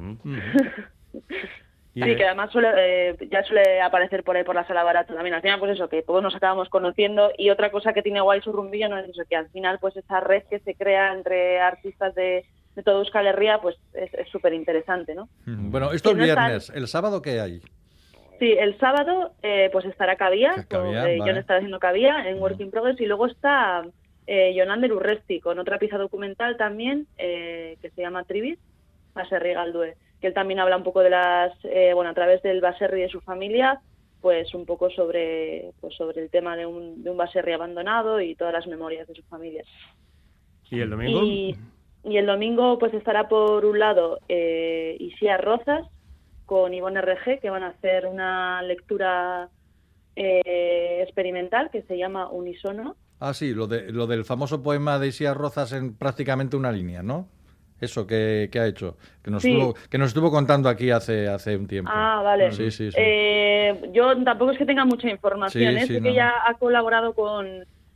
Y, 1.95 2.03
Sí, 2.03 2.15
que 2.15 2.23
además 2.23 2.51
suele, 2.51 2.69
eh, 2.77 3.17
ya 3.31 3.43
suele 3.43 3.81
aparecer 3.81 4.23
por 4.23 4.37
ahí 4.37 4.43
por 4.43 4.53
la 4.55 4.65
sala 4.67 4.83
barata 4.83 5.13
también. 5.13 5.33
Al 5.33 5.41
final, 5.41 5.59
pues 5.59 5.71
eso, 5.73 5.89
que 5.89 6.03
todos 6.03 6.21
nos 6.21 6.35
acabamos 6.35 6.69
conociendo. 6.69 7.31
Y 7.37 7.49
otra 7.49 7.71
cosa 7.71 7.93
que 7.93 8.03
tiene 8.03 8.21
guay 8.21 8.41
su 8.41 8.51
rumbillo 8.53 8.87
no 8.89 8.97
es 8.99 9.09
eso, 9.09 9.23
que 9.27 9.35
al 9.35 9.49
final, 9.49 9.79
pues 9.81 9.97
esa 9.97 10.19
red 10.19 10.43
que 10.49 10.59
se 10.59 10.75
crea 10.75 11.11
entre 11.13 11.59
artistas 11.59 12.13
de, 12.13 12.45
de 12.75 12.83
todo 12.83 12.99
Euskal 12.99 13.25
Herria, 13.27 13.59
pues 13.59 13.75
es 13.93 14.29
súper 14.29 14.53
interesante, 14.53 15.15
¿no? 15.15 15.27
Bueno, 15.45 15.91
esto 15.91 16.11
están- 16.11 16.23
viernes. 16.23 16.69
¿El 16.73 16.87
sábado 16.87 17.21
qué 17.23 17.41
hay? 17.41 17.59
Sí, 18.39 18.53
el 18.57 18.77
sábado 18.79 19.33
eh, 19.41 19.69
pues 19.71 19.85
estará 19.85 20.15
Cabía, 20.15 20.65
Cabía, 20.69 21.01
con- 21.01 21.09
eh, 21.09 21.17
vale. 21.17 21.19
John 21.19 21.37
está 21.37 21.55
haciendo 21.57 21.79
Cabía 21.79 22.27
en 22.29 22.39
Work 22.41 22.59
in 22.61 22.71
Progress 22.71 22.99
y 23.01 23.05
luego 23.05 23.25
está 23.27 23.83
eh, 24.27 24.53
Jonander 24.55 24.93
Urresti 24.93 25.39
con 25.41 25.59
otra 25.59 25.77
pieza 25.77 25.97
documental 25.97 26.55
también 26.55 27.05
eh, 27.17 27.77
que 27.81 27.89
se 27.89 28.01
llama 28.01 28.23
Tribis, 28.23 28.57
Baserri 29.13 29.53
Galdue, 29.53 29.95
que 30.21 30.27
él 30.27 30.33
también 30.33 30.59
habla 30.59 30.77
un 30.77 30.83
poco 30.83 31.01
de 31.01 31.09
las, 31.09 31.51
eh, 31.65 31.91
bueno, 31.93 32.11
a 32.11 32.13
través 32.13 32.41
del 32.43 32.61
Baserri 32.61 33.01
de 33.01 33.09
su 33.09 33.19
familia, 33.21 33.81
pues 34.21 34.53
un 34.53 34.65
poco 34.65 34.89
sobre, 34.89 35.71
pues 35.81 35.95
sobre 35.95 36.21
el 36.21 36.29
tema 36.29 36.55
de 36.55 36.65
un, 36.65 37.03
de 37.03 37.09
un 37.09 37.17
Baserri 37.17 37.53
abandonado 37.53 38.21
y 38.21 38.35
todas 38.35 38.53
las 38.53 38.67
memorias 38.67 39.07
de 39.07 39.15
su 39.15 39.23
familia. 39.23 39.63
¿Y 40.69 40.79
el 40.81 40.89
domingo? 40.89 41.23
Y, 41.23 41.55
y 42.03 42.17
el 42.17 42.25
domingo 42.25 42.77
pues 42.79 42.93
estará 42.93 43.27
por 43.27 43.65
un 43.65 43.79
lado 43.79 44.19
eh, 44.29 44.95
Isia 44.99 45.37
Rozas 45.37 45.87
con 46.49 46.73
Ivonne 46.73 46.99
RG, 46.99 47.39
que 47.39 47.51
van 47.51 47.61
a 47.61 47.67
hacer 47.67 48.07
una 48.07 48.63
lectura 48.63 49.49
eh, 50.15 51.01
experimental 51.03 51.69
que 51.69 51.83
se 51.83 51.95
llama 51.95 52.27
Unisono. 52.27 52.95
Ah, 53.19 53.35
sí, 53.35 53.53
lo, 53.53 53.67
de, 53.67 53.91
lo 53.91 54.07
del 54.07 54.25
famoso 54.25 54.63
poema 54.63 54.97
de 54.97 55.09
Isías 55.09 55.37
Rozas 55.37 55.73
en 55.73 55.93
prácticamente 55.95 56.57
una 56.57 56.71
línea, 56.71 57.03
¿no? 57.03 57.27
Eso 57.79 58.07
que, 58.07 58.49
que 58.51 58.59
ha 58.59 58.65
hecho, 58.65 58.97
que 59.23 59.29
nos, 59.29 59.43
Sí. 59.43 59.51
estuvo, 59.51 59.75
que 59.91 59.97
nos 59.99 60.07
estuvo 60.07 60.31
contando 60.31 60.69
aquí 60.69 60.89
hace, 60.89 61.27
hace 61.27 61.55
un 61.55 61.67
tiempo. 61.67 61.91
Ah, 61.93 62.21
vale. 62.23 62.51
Sí, 62.51 62.71
sí, 62.71 62.89
sí. 62.91 62.97
Eh, 62.99 63.91
yo 63.93 64.21
tampoco 64.23 64.51
es 64.51 64.57
que 64.57 64.65
tenga 64.65 64.85
mucha 64.85 65.07
información, 65.07 65.75
Sí, 65.81 65.83
¿eh? 65.83 66.01
que 66.01 66.01
no. 66.01 66.09
ya 66.15 66.33
ha 66.47 66.55
colaborado 66.55 67.13
con, 67.13 67.45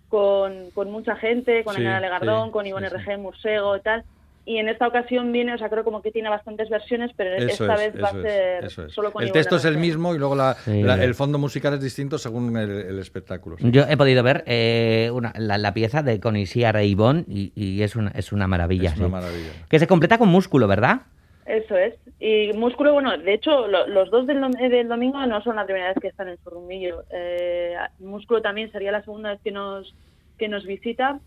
con, 0.10 0.70
con 0.76 0.92
mucha 0.92 1.16
gente, 1.16 1.64
con 1.64 1.76
Ana 1.76 2.00
Legardón, 2.00 2.52
con 2.52 2.68
Ivonne. 2.68 2.90
RG, 2.90 3.18
Musego 3.18 3.76
y 3.78 3.82
tal. 3.82 4.04
Y 4.46 4.58
en 4.58 4.68
esta 4.68 4.88
ocasión 4.88 5.32
viene, 5.32 5.54
o 5.54 5.58
sea, 5.58 5.70
creo 5.70 5.86
como 5.86 6.02
que 6.02 6.12
tiene 6.12 6.28
bastantes 6.30 6.70
versiones, 6.70 7.12
pero 7.16 7.34
Eso 7.36 7.64
esta 7.64 7.76
es, 7.76 7.94
vez 7.94 8.04
va 8.04 8.08
a 8.10 8.12
ser 8.12 8.66
es. 8.66 8.74
solo 8.94 9.12
con 9.14 9.24
El 9.24 9.32
texto 9.32 9.56
es 9.56 9.64
el 9.64 9.78
mismo 9.78 10.14
y 10.14 10.18
luego 10.18 10.36
la- 10.36 10.56
Sí. 10.56 10.84
la- 10.84 11.02
el 11.02 11.16
fondo 11.16 11.38
musical 11.38 11.74
es 11.76 11.82
distinto 11.82 12.18
según 12.18 12.58
el, 12.58 12.70
el 12.70 13.00
espectáculo. 13.00 13.58
sí. 13.58 13.72
Yo 13.72 13.84
he 13.88 13.96
podido 13.96 14.22
ver 14.22 14.44
eh, 14.46 15.10
una- 15.14 15.32
la, 15.38 15.58
la 15.58 15.74
pieza 15.74 16.04
de 16.04 16.20
con 16.20 16.36
Isiar 16.36 16.76
e 16.76 16.86
Ivonne 16.86 17.24
y, 17.30 17.54
y 17.56 17.84
es, 17.84 17.96
una, 17.96 18.12
es 18.12 18.34
una 18.34 18.48
maravilla. 18.48 18.90
Es 18.90 18.98
una 18.98 19.08
maravilla. 19.08 19.52
Que 19.70 19.80
se 19.80 19.88
completa 19.88 20.18
con 20.18 20.28
músculo, 20.28 20.68
¿verdad? 20.68 21.04
Eso 21.46 21.78
es. 21.78 21.94
Y 22.20 22.52
músculo, 22.54 22.92
bueno, 22.94 23.18
de 23.18 23.34
hecho, 23.34 23.68
lo- 23.68 23.88
los 23.88 24.10
dos 24.12 24.28
del, 24.28 24.40
dom- 24.42 24.58
eh, 24.60 24.68
del 24.70 24.90
domingo 24.90 25.26
no 25.26 25.42
son 25.42 25.56
la 25.56 25.66
primera 25.66 25.88
vez 25.88 25.98
que 26.02 26.08
están 26.10 26.28
en 26.28 26.38
Zurrumillo. 26.44 27.04
Eh, 27.12 27.76
músculo 28.00 28.42
también 28.42 28.70
sería 28.74 28.92
la 28.92 29.04
segunda 29.04 29.32
vez 29.32 29.40
que 29.42 29.52
nos, 29.52 29.94
que 30.38 30.50
nos 30.50 30.66
visita. 30.66 31.20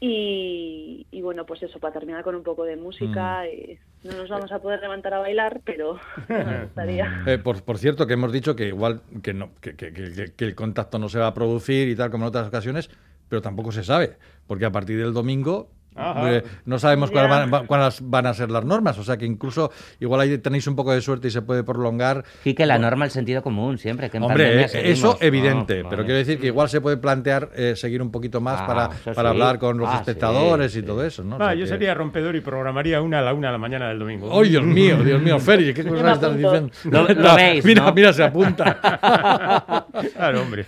Y, 0.00 1.06
y 1.10 1.22
bueno, 1.22 1.46
pues 1.46 1.62
eso, 1.62 1.78
para 1.78 1.94
terminar 1.94 2.22
con 2.22 2.34
un 2.34 2.42
poco 2.42 2.64
de 2.64 2.76
música. 2.76 3.42
Mm. 3.44 3.46
y 3.72 3.78
no 4.08 4.12
nos 4.18 4.28
vamos 4.28 4.52
a 4.52 4.60
poder 4.60 4.80
levantar 4.80 5.14
a 5.14 5.18
bailar, 5.18 5.60
pero 5.64 5.98
nos 6.28 6.62
gustaría. 6.64 7.22
Eh, 7.26 7.38
por, 7.38 7.62
por 7.62 7.78
cierto, 7.78 8.06
que 8.06 8.12
hemos 8.14 8.32
dicho 8.32 8.54
que 8.54 8.68
igual 8.68 9.00
que, 9.22 9.34
no, 9.34 9.50
que, 9.60 9.74
que- 9.74 9.92
que- 9.92 10.32
que 10.36 10.44
el 10.44 10.54
contacto 10.54 10.98
no 10.98 11.08
se 11.08 11.18
va 11.18 11.28
a 11.28 11.34
producir 11.34 11.88
y 11.88 11.96
tal 11.96 12.10
como 12.10 12.24
en 12.24 12.28
otras 12.28 12.46
ocasiones, 12.48 12.90
pero 13.28 13.42
tampoco 13.42 13.72
se 13.72 13.82
sabe, 13.82 14.16
porque 14.46 14.64
a 14.66 14.70
partir 14.72 14.98
del 14.98 15.12
domingo 15.12 15.68
Ajá. 15.96 16.42
no 16.64 16.78
sabemos 16.78 17.10
cuáles 17.10 17.30
van, 17.30 17.52
va- 17.52 17.66
cuáles 17.66 17.98
van 18.02 18.26
a 18.26 18.34
ser 18.34 18.50
las 18.50 18.64
normas, 18.64 18.98
o 18.98 19.04
sea 19.04 19.16
que 19.16 19.24
incluso 19.26 19.70
igual 20.00 20.20
ahí 20.20 20.38
tenéis 20.38 20.66
un 20.66 20.76
poco 20.76 20.92
de 20.92 21.00
suerte 21.00 21.28
y 21.28 21.30
se 21.30 21.42
puede 21.42 21.64
prolongar. 21.64 22.24
Sí, 22.44 22.54
que 22.54 22.66
la 22.66 22.78
norma, 22.78 23.04
el 23.04 23.10
sentido 23.10 23.42
común, 23.42 23.78
siempre. 23.78 24.10
Que 24.10 24.18
en 24.18 24.22
Hombre, 24.24 24.62
eh, 24.62 24.68
eso 24.90 25.16
evidente, 25.20 25.82
No, 25.82 25.88
pero 25.88 26.02
vale. 26.02 26.06
quiero 26.06 26.18
decir 26.18 26.38
que 26.38 26.46
igual 26.48 26.68
se 26.68 26.80
puede 26.80 26.96
plantear 26.98 27.50
eh, 27.54 27.74
seguir 27.76 28.02
un 28.02 28.10
poquito 28.10 28.40
más 28.40 28.60
Ah, 28.60 28.66
para, 28.66 28.88
para 29.14 29.30
sí. 29.30 29.34
hablar 29.34 29.58
con 29.58 29.78
los 29.78 29.88
Ah, 29.88 29.96
espectadores 30.00 30.72
sí, 30.72 30.78
y 30.78 30.80
sí. 30.82 30.86
todo 30.86 31.04
eso, 31.04 31.24
¿no? 31.24 31.36
O 31.36 31.38
Va, 31.38 31.46
sea 31.46 31.54
yo 31.54 31.60
que- 31.62 31.68
sería 31.68 31.94
rompedor 31.94 32.36
y 32.36 32.40
programaría 32.40 33.00
una 33.00 33.18
a 33.20 33.22
la 33.22 33.32
una 33.34 33.48
de 33.48 33.52
la 33.52 33.58
mañana 33.58 33.88
del 33.88 33.98
domingo. 33.98 34.38
¡Ay, 34.40 34.50
Dios 34.50 34.64
mío, 34.64 34.96
Dios 35.04 35.20
mío, 35.22 35.38
Feri! 35.38 35.72
¿Qué 35.72 35.82
me 35.82 35.90
cosas 35.90 36.14
estás 36.14 36.36
diciendo? 36.36 36.70
Lo- 36.84 37.08
lo 37.08 37.34
veis, 37.36 37.64
mira, 37.64 37.84
¿no? 37.86 37.92
mira, 37.94 38.12
se 38.12 38.22
apunta. 38.24 39.86
Claro, 40.14 40.42
hombre. 40.42 40.66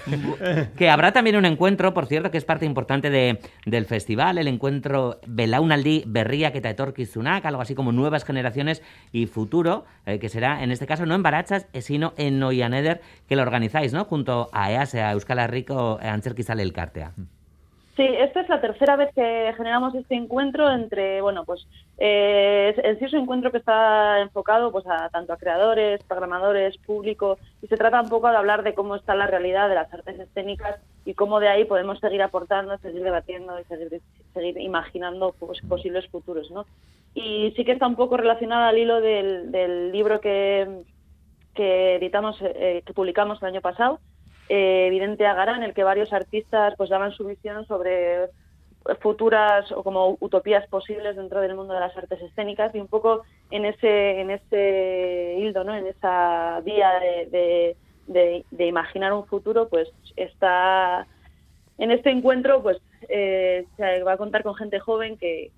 Que 0.76 0.88
habrá 0.90 1.12
también 1.12 1.36
un 1.36 1.44
encuentro, 1.44 1.92
por 1.92 2.06
cierto, 2.06 2.30
que 2.30 2.38
es 2.38 2.44
parte 2.44 2.64
importante 2.66 3.10
de, 3.10 3.38
del 3.66 3.84
festival, 3.86 4.38
el 4.38 4.48
encuentro 4.48 5.17
Belaunaldi 5.26 6.04
Berriak 6.06 6.54
eta 6.56 6.70
Etorkizunak, 6.70 7.44
algo 7.44 7.62
así 7.62 7.74
como 7.74 7.92
Nuevas 7.92 8.24
Generaciones 8.24 8.82
y 9.12 9.26
Futuro, 9.26 9.84
eh, 10.06 10.18
que 10.18 10.28
será 10.28 10.62
en 10.62 10.70
este 10.70 10.86
caso 10.86 11.06
no 11.06 11.14
en 11.14 11.22
Barachas, 11.22 11.66
eh, 11.72 11.82
sino 11.82 12.14
en 12.16 12.38
Noianeder, 12.38 13.00
que 13.28 13.36
lo 13.36 13.42
organizáis, 13.42 13.92
¿no? 13.92 14.04
Junto 14.04 14.48
a 14.52 14.72
EASE, 14.72 15.02
a 15.02 15.12
Euskal 15.12 15.38
Herriko 15.38 15.98
Antzerkizale 16.00 16.62
Elkartea. 16.62 17.12
Sí, 17.98 18.04
esta 18.06 18.42
es 18.42 18.48
la 18.48 18.60
tercera 18.60 18.94
vez 18.94 19.12
que 19.12 19.52
generamos 19.56 19.92
este 19.92 20.14
encuentro 20.14 20.70
entre, 20.70 21.20
bueno, 21.20 21.44
pues 21.44 21.66
eh, 21.98 22.72
en 22.76 22.96
sí 22.96 23.06
es 23.06 23.12
un 23.12 23.22
encuentro 23.22 23.50
que 23.50 23.58
está 23.58 24.20
enfocado 24.20 24.70
pues 24.70 24.86
a 24.86 25.08
tanto 25.08 25.32
a 25.32 25.36
creadores, 25.36 26.00
programadores, 26.04 26.78
público 26.78 27.38
y 27.60 27.66
se 27.66 27.76
trata 27.76 28.00
un 28.00 28.08
poco 28.08 28.30
de 28.30 28.36
hablar 28.36 28.62
de 28.62 28.74
cómo 28.74 28.94
está 28.94 29.16
la 29.16 29.26
realidad 29.26 29.68
de 29.68 29.74
las 29.74 29.92
artes 29.92 30.16
escénicas 30.16 30.76
y 31.04 31.14
cómo 31.14 31.40
de 31.40 31.48
ahí 31.48 31.64
podemos 31.64 31.98
seguir 31.98 32.22
aportando, 32.22 32.78
seguir 32.78 33.02
debatiendo 33.02 33.58
y 33.58 33.64
seguir, 33.64 34.00
seguir 34.32 34.60
imaginando 34.60 35.34
pues, 35.36 35.60
posibles 35.62 36.06
futuros, 36.06 36.52
¿no? 36.52 36.66
Y 37.14 37.52
sí 37.56 37.64
que 37.64 37.72
está 37.72 37.88
un 37.88 37.96
poco 37.96 38.16
relacionada 38.16 38.68
al 38.68 38.78
hilo 38.78 39.00
del, 39.00 39.50
del 39.50 39.90
libro 39.90 40.20
que, 40.20 40.84
que 41.52 41.96
editamos, 41.96 42.38
eh, 42.42 42.84
que 42.86 42.94
publicamos 42.94 43.42
el 43.42 43.48
año 43.48 43.60
pasado, 43.60 43.98
eh, 44.48 44.86
Evidente 44.86 45.26
Agara, 45.26 45.56
en 45.56 45.62
el 45.62 45.74
que 45.74 45.84
varios 45.84 46.12
artistas 46.12 46.74
pues 46.76 46.90
daban 46.90 47.12
su 47.12 47.24
visión 47.24 47.64
sobre 47.66 48.30
futuras 49.00 49.70
o 49.72 49.82
como 49.82 50.16
utopías 50.20 50.66
posibles 50.68 51.16
dentro 51.16 51.40
del 51.40 51.54
mundo 51.54 51.74
de 51.74 51.80
las 51.80 51.96
artes 51.96 52.20
escénicas 52.22 52.74
y 52.74 52.80
un 52.80 52.88
poco 52.88 53.22
en 53.50 53.64
ese 53.64 54.20
en 54.20 54.30
ese 54.30 55.34
hildo, 55.38 55.64
¿no? 55.64 55.74
En 55.74 55.86
esa 55.86 56.60
vía 56.64 56.98
de, 57.00 57.26
de, 57.26 57.76
de- 58.06 58.46
de 58.50 58.66
imaginar 58.66 59.12
un 59.12 59.26
futuro, 59.26 59.68
pues 59.68 59.90
está 60.16 61.06
en 61.76 61.90
este 61.90 62.10
encuentro, 62.10 62.62
pues 62.62 62.78
eh, 63.08 63.66
se 63.76 64.02
va 64.02 64.12
a 64.12 64.16
contar 64.16 64.42
con 64.42 64.54
gente 64.54 64.78
joven 64.80 65.16
que, 65.18 65.52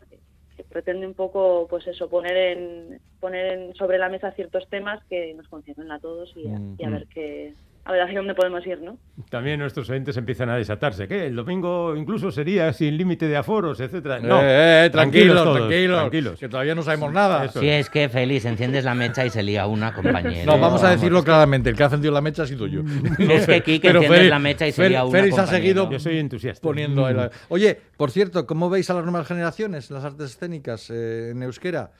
que 0.56 0.64
pretende 0.64 1.06
un 1.06 1.14
poco, 1.14 1.66
pues 1.68 1.86
eso, 1.86 2.08
poner 2.08 2.36
en 2.36 3.00
poner 3.20 3.52
en- 3.52 3.74
sobre 3.74 3.98
la 3.98 4.08
mesa 4.08 4.32
ciertos 4.32 4.68
temas 4.68 5.00
que 5.08 5.34
nos 5.34 5.46
conciernen 5.48 5.92
a 5.92 6.00
todos 6.00 6.32
y 6.36 6.48
a, 6.48 6.58
y 6.78 6.84
a 6.84 6.88
Mm. 6.88 6.92
ver 6.92 7.06
qué 7.08 7.54
a 7.90 7.92
ver 7.92 8.02
hacia 8.02 8.18
dónde 8.18 8.34
podemos 8.34 8.66
ir, 8.66 8.80
¿no? 8.80 8.96
También 9.28 9.58
nuestros 9.60 9.88
oyentes 9.90 10.16
empiezan 10.16 10.48
a 10.48 10.56
desatarse. 10.56 11.06
¿Qué? 11.08 11.26
El 11.26 11.36
domingo 11.36 11.94
incluso 11.96 12.30
sería 12.30 12.72
sin 12.72 12.96
límite 12.96 13.28
de 13.28 13.36
aforos, 13.36 13.80
etcétera. 13.80 14.20
No, 14.20 14.40
Eh, 14.40 14.86
eh, 14.86 14.90
tranquilos, 14.90 15.36
todos, 15.36 15.58
tranquilos, 15.58 15.98
tranquilos. 16.00 16.38
que 16.40 16.48
todavía 16.48 16.74
no 16.74 16.82
sabemos 16.82 17.12
nada. 17.12 17.44
Eso 17.44 17.60
Si 17.60 17.68
es 17.68 17.90
que, 17.90 18.08
Félix, 18.08 18.44
enciendes 18.44 18.84
la 18.84 18.94
mecha 18.94 19.26
y 19.26 19.30
se 19.30 19.42
lía 19.42 19.66
una, 19.66 19.92
compañero. 19.92 20.46
No, 20.46 20.58
vamos 20.58 20.80
a 20.82 20.86
Vamos. 20.86 21.00
decirlo 21.00 21.22
claramente, 21.24 21.70
el 21.70 21.76
que 21.76 21.82
ha 21.82 21.86
encendido 21.86 22.12
la 22.14 22.20
mecha 22.20 22.44
ha 22.44 22.46
sido 22.46 22.66
yo. 22.66 22.80
Es 23.18 23.46
que 23.46 23.62
Kike 23.62 23.88
enciendes 23.88 24.28
la 24.30 24.38
mecha 24.38 24.66
y 24.66 24.72
se 24.72 24.88
lía 24.88 25.04
una, 25.04 25.18
Félix 25.18 25.34
ha 25.34 25.42
compañero. 25.42 25.62
seguido 25.62 25.90
Yo 25.90 25.98
soy 25.98 26.18
entusiasta. 26.18 26.62
poniendo... 26.62 27.08
el- 27.08 27.30
Oye, 27.48 27.78
por 27.96 28.10
cierto, 28.10 28.46
¿cómo 28.46 28.70
veis 28.70 28.88
a 28.90 28.94
las 28.94 29.04
nuevas 29.04 29.26
generaciones 29.26 29.90
en 29.90 29.96
las 29.96 30.04
artes 30.04 30.30
escénicas 30.30 30.88
eh, 30.90 31.30
en 31.32 31.42
euskera? 31.42 31.90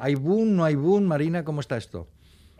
¿Hay 0.00 0.16
boom, 0.16 0.56
no 0.56 0.64
hay 0.64 0.74
boom? 0.74 1.04
Marina, 1.04 1.44
¿cómo 1.44 1.60
está 1.60 1.76
esto? 1.76 2.08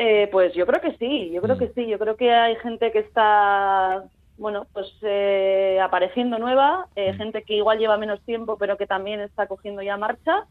Eh, 0.01 0.28
pues 0.30 0.55
yo 0.55 0.64
creo 0.64 0.80
que 0.80 0.96
sí, 0.96 1.30
yo 1.32 1.42
creo 1.42 1.59
que 1.59 1.70
sí, 1.70 1.88
yo 1.88 1.99
creo 1.99 2.16
que 2.16 2.32
hay 2.32 2.55
gente 2.57 2.92
que 2.92 3.01
está, 3.01 4.05
bueno, 4.36 4.64
pues 4.72 4.86
eh, 5.03 5.80
apareciendo 5.82 6.38
nueva, 6.38 6.86
eh, 6.94 7.14
gente 7.14 7.42
que 7.42 7.55
igual 7.55 7.80
lleva 7.80 7.99
menos 7.99 8.20
tiempo, 8.22 8.57
pero 8.57 8.76
que 8.76 8.86
también 8.86 9.20
está 9.20 9.49
cogiendo 9.49 9.82
ya 9.82 9.96
marcha. 9.96 10.46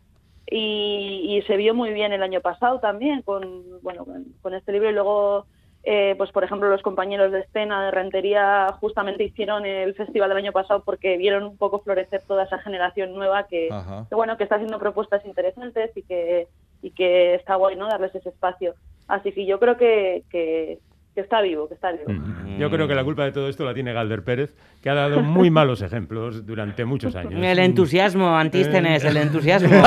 Y, 0.50 1.26
y 1.28 1.42
se 1.44 1.58
vio 1.58 1.74
muy 1.74 1.92
bien 1.92 2.14
el 2.14 2.24
año 2.24 2.40
pasado 2.40 2.80
también 2.80 3.22
con, 3.22 3.82
bueno, 3.82 4.06
con, 4.06 4.26
con 4.42 4.54
este 4.54 4.72
libro. 4.74 4.90
Y 4.90 4.94
luego, 4.94 5.46
eh, 5.84 6.16
pues 6.18 6.32
por 6.32 6.44
ejemplo 6.44 6.70
los 6.70 6.82
compañeros 6.82 7.32
de 7.32 7.40
escena 7.40 7.86
de 7.86 7.92
Rentería 7.92 8.68
justamente 8.80 9.24
hicieron 9.24 9.66
el 9.66 9.94
festival 9.96 10.30
del 10.30 10.40
año 10.40 10.52
pasado 10.52 10.84
porque 10.84 11.18
vieron 11.18 11.44
un 11.44 11.58
poco 11.58 11.80
florecer 11.80 12.22
toda 12.24 12.44
esa 12.44 12.60
generación 12.60 13.14
nueva 13.14 13.48
que, 13.48 13.70
que 14.10 14.16
bueno, 14.16 14.36
que 14.38 14.44
está 14.44 14.56
haciendo 14.56 14.80
propuestas 14.80 15.26
interesantes 15.26 15.96
y 15.96 16.04
que, 16.04 16.48
y 16.88 16.92
que 16.92 17.36
está 17.36 17.56
guay, 17.56 17.76
¿no? 17.76 17.88
Darles 17.88 18.16
ese 18.16 18.30
espacio. 18.30 18.76
Así 19.08 19.32
que 19.32 19.46
yo 19.46 19.60
creo 19.60 19.78
que, 19.78 20.24
que, 20.30 20.80
que 21.18 21.22
está 21.22 21.42
vivo, 21.42 21.68
que 21.68 21.74
está 21.74 21.92
vivo. 21.92 22.04
Mm. 22.14 22.60
Yo 22.60 22.70
creo 22.70 22.88
que 22.88 22.94
la 22.94 23.04
culpa 23.04 23.24
de 23.26 23.32
todo 23.32 23.50
esto 23.50 23.66
la 23.66 23.74
tiene 23.74 23.92
Galder 23.92 24.24
Pérez, 24.24 24.54
que 24.84 24.90
ha 24.92 24.94
dado 24.94 25.22
muy 25.22 25.50
malos 25.50 25.82
ejemplos 25.82 26.46
durante 26.46 26.86
muchos 26.86 27.16
años. 27.16 27.34
El 27.44 27.58
entusiasmo, 27.58 28.38
Antístenes, 28.38 29.04
el 29.04 29.18
entusiasmo. 29.18 29.70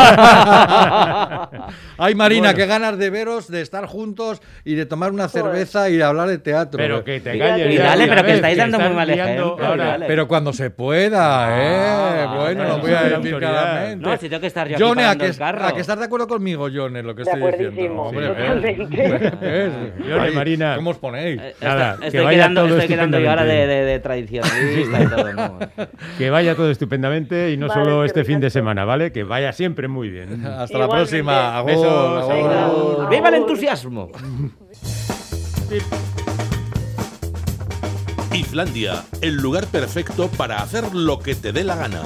Ay, 1.99 2.17
Marina, 2.17 2.49
Bueno. 2.49 2.57
qué 2.57 2.67
ganas 2.67 2.99
de 2.99 3.11
veros, 3.11 3.49
de 3.49 3.61
estar 3.61 3.87
juntos 3.87 4.43
y 4.65 4.75
de 4.75 4.87
tomar 4.87 5.13
una 5.13 5.29
cerveza 5.29 5.89
y 5.89 5.99
de 5.99 6.03
hablar 6.03 6.27
de 6.29 6.39
teatro. 6.39 6.79
Pero 6.79 7.05
que 7.05 7.21
te 7.21 7.37
Y 7.37 7.39
calles. 7.39 7.65
dale, 7.67 7.75
ya, 7.77 7.85
dale, 7.85 8.07
pero 8.09 8.25
que 8.25 8.33
estáis 8.33 8.57
dando 8.59 8.81
muy 8.81 8.91
mal 8.93 9.09
ejemplo, 9.11 9.57
ahora. 9.65 9.99
Pero 10.09 10.27
cuando 10.27 10.53
se 10.53 10.71
pueda, 10.71 11.61
¿eh? 11.63 11.77
Ah, 12.27 12.37
bueno, 12.41 12.63
pero 12.65 12.77
lo 12.77 12.83
voy 12.83 12.91
a 12.93 13.03
decir 13.19 13.37
claramente. 13.39 14.05
No, 14.05 14.17
si 14.17 14.29
tengo 14.29 14.41
que 14.41 14.47
estar 14.49 14.67
yo 14.69 14.79
Johnny, 14.89 15.03
¿a 15.05 15.15
que, 15.15 15.27
el 15.27 15.37
carro. 15.37 15.65
a 15.65 15.73
que 15.75 15.81
estás 15.83 15.97
de 16.01 16.07
acuerdo 16.07 16.27
conmigo, 16.27 16.67
John, 16.75 16.97
en 16.97 17.07
lo 17.07 17.15
que 17.15 17.23
De 17.23 17.31
estoy 17.31 17.67
diciendo? 17.69 18.03
Hombre. 18.03 18.35
Johnny, 18.35 20.13
Ay, 20.19 20.35
Marina. 20.35 20.75
¿Cómo 20.77 20.91
os 20.91 20.99
ponéis? 20.99 21.20
Eh, 21.23 21.55
Nada, 21.61 21.91
estoy- 21.93 22.01
que 22.01 22.07
estoy 22.07 22.25
vaya 22.25 22.39
quedando, 22.39 22.61
todo 22.67 22.75
estoy 22.79 22.89
quedando 22.89 23.19
yo 23.21 23.31
ahora 23.31 23.45
de, 23.45 23.67
de, 23.67 23.85
de 23.85 23.99
tradicionalista 24.01 25.03
y 25.03 25.07
todo, 25.07 25.33
¿no? 25.33 25.59
Que 26.19 26.31
vaya 26.31 26.55
todo 26.55 26.71
estupendamente 26.71 27.51
y 27.53 27.57
no 27.57 27.69
Vale, 27.69 27.85
solo 27.85 28.05
este 28.05 28.25
fin 28.25 28.41
de 28.41 28.51
semana, 28.51 28.85
¿vale? 28.85 29.13
Que 29.13 29.25
vaya 29.25 29.53
siempre 29.53 29.89
muy 29.89 30.09
bien. 30.11 30.45
Hasta 30.59 30.79
la 30.79 30.89
próxima. 30.89 31.57
Agur, 31.57 31.71
Besos. 31.71 31.85
agur. 32.25 32.35
Venga. 32.35 33.09
¡Viva 33.11 33.29
el 33.29 33.35
entusiasmo! 33.35 34.11
Islandia, 38.33 39.03
el 39.23 39.37
lugar 39.37 39.67
perfecto 39.67 40.29
para 40.29 40.59
hacer 40.63 40.95
lo 40.95 41.19
que 41.19 41.35
te 41.35 41.53
dé 41.53 41.65
la 41.65 41.75
gana. 41.77 42.03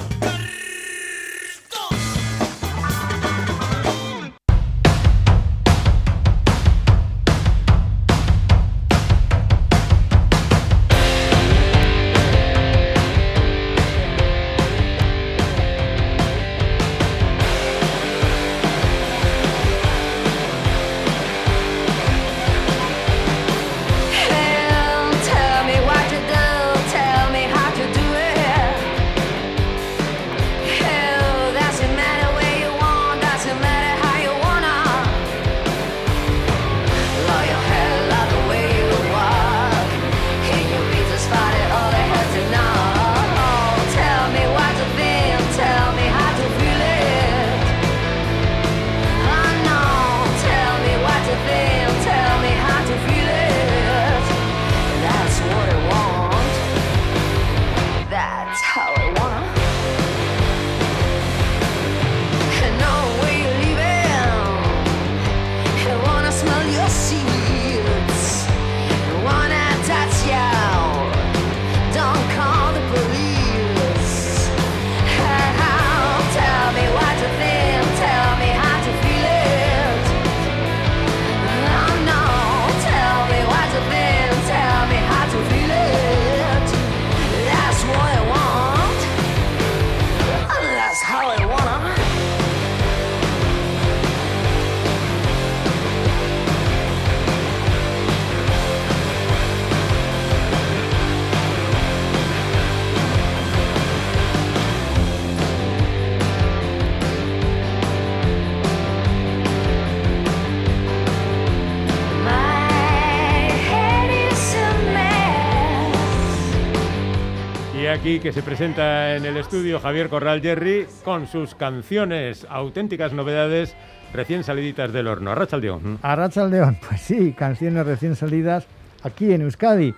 Que 118.05 118.31
se 118.31 118.43
presenta 118.43 119.15
en 119.15 119.25
el 119.25 119.35
estudio 119.35 119.79
Javier 119.79 120.09
Corral 120.09 120.39
Jerry 120.39 120.85
con 121.03 121.25
sus 121.25 121.55
canciones, 121.55 122.45
auténticas 122.51 123.13
novedades 123.13 123.75
recién 124.13 124.43
saliditas 124.43 124.93
del 124.93 125.07
horno. 125.07 125.31
Arrachaldeón. 125.31 125.97
Arracha 126.03 126.45
León, 126.45 126.77
pues 126.87 127.01
sí, 127.01 127.33
canciones 127.33 127.83
recién 127.83 128.15
salidas 128.15 128.67
aquí 129.01 129.33
en 129.33 129.41
Euskadi. 129.41 129.95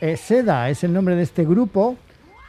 Eh, 0.00 0.16
Seda 0.16 0.70
es 0.70 0.82
el 0.82 0.94
nombre 0.94 1.14
de 1.14 1.24
este 1.24 1.44
grupo. 1.44 1.98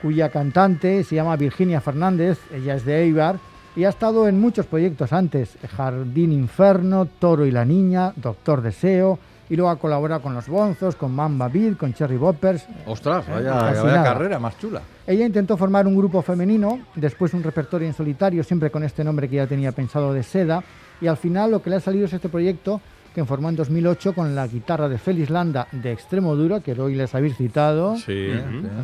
cuya 0.01 0.29
cantante 0.29 1.03
se 1.03 1.15
llama 1.15 1.35
Virginia 1.35 1.81
Fernández, 1.81 2.39
ella 2.53 2.75
es 2.75 2.85
de 2.85 3.01
Eibar 3.03 3.39
y 3.75 3.83
ha 3.83 3.89
estado 3.89 4.29
en 4.29 4.39
muchos 4.39 4.65
proyectos 4.67 5.11
antes, 5.11 5.57
Jardín 5.75 6.31
Inferno, 6.31 7.07
Toro 7.19 7.45
y 7.45 7.51
la 7.51 7.65
Niña, 7.65 8.13
Doctor 8.15 8.61
Deseo, 8.61 9.19
y 9.53 9.55
luego 9.55 9.69
ha 9.69 9.75
colaborado 9.77 10.19
con 10.19 10.33
Los 10.33 10.47
Bonzos, 10.47 10.95
con 10.95 11.13
Mamba 11.13 11.47
Beat, 11.47 11.77
con 11.77 11.93
Cherry 11.93 12.17
Boppers. 12.17 12.65
Ostras, 12.87 13.23
vaya, 13.29 14.03
carrera 14.03 14.39
más 14.39 14.57
chula. 14.57 14.81
Ella 15.05 15.27
intentó 15.27 15.55
formar 15.57 15.85
un 15.85 15.95
grupo 15.95 16.23
femenino, 16.23 16.79
después 16.95 17.35
un 17.35 17.43
repertorio 17.43 17.87
en 17.87 17.93
solitario, 17.93 18.43
siempre 18.43 18.71
con 18.71 18.83
este 18.83 19.03
nombre 19.03 19.29
que 19.29 19.35
ya 19.35 19.45
tenía 19.45 19.71
pensado 19.71 20.11
de 20.11 20.23
Seda, 20.23 20.63
y 20.99 21.05
al 21.05 21.17
final 21.17 21.51
lo 21.51 21.61
que 21.61 21.69
le 21.69 21.75
ha 21.75 21.79
salido 21.81 22.05
es 22.05 22.13
este 22.13 22.29
proyecto 22.29 22.81
que 23.13 23.23
formó 23.25 23.49
en 23.49 23.55
2008 23.55 24.13
con 24.15 24.33
la 24.33 24.47
guitarra 24.47 24.89
de 24.89 24.97
Félix 24.97 25.29
Landa 25.29 25.67
de 25.71 25.91
Extremo 25.91 26.35
Duro, 26.35 26.61
que 26.63 26.71
hoy 26.71 26.95
les 26.95 27.13
habéis 27.13 27.37
citado. 27.37 27.95
Sí, 27.97 28.29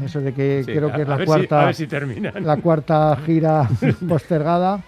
eso 0.06 0.22
de 0.22 0.36
que 0.36 0.62
Sí, 0.64 0.72
creo 0.72 0.90
a- 0.90 0.94
que 0.94 1.02
es 1.02 1.08
la 1.08 1.18
si- 1.18 1.26
cuarta, 1.26 1.62
a 1.64 1.66
ver 1.66 1.74
si 1.76 1.88
terminan. 1.88 2.46
la 2.46 2.58
cuarta 2.58 3.18
gira 3.26 3.68
postergada. 4.08 4.82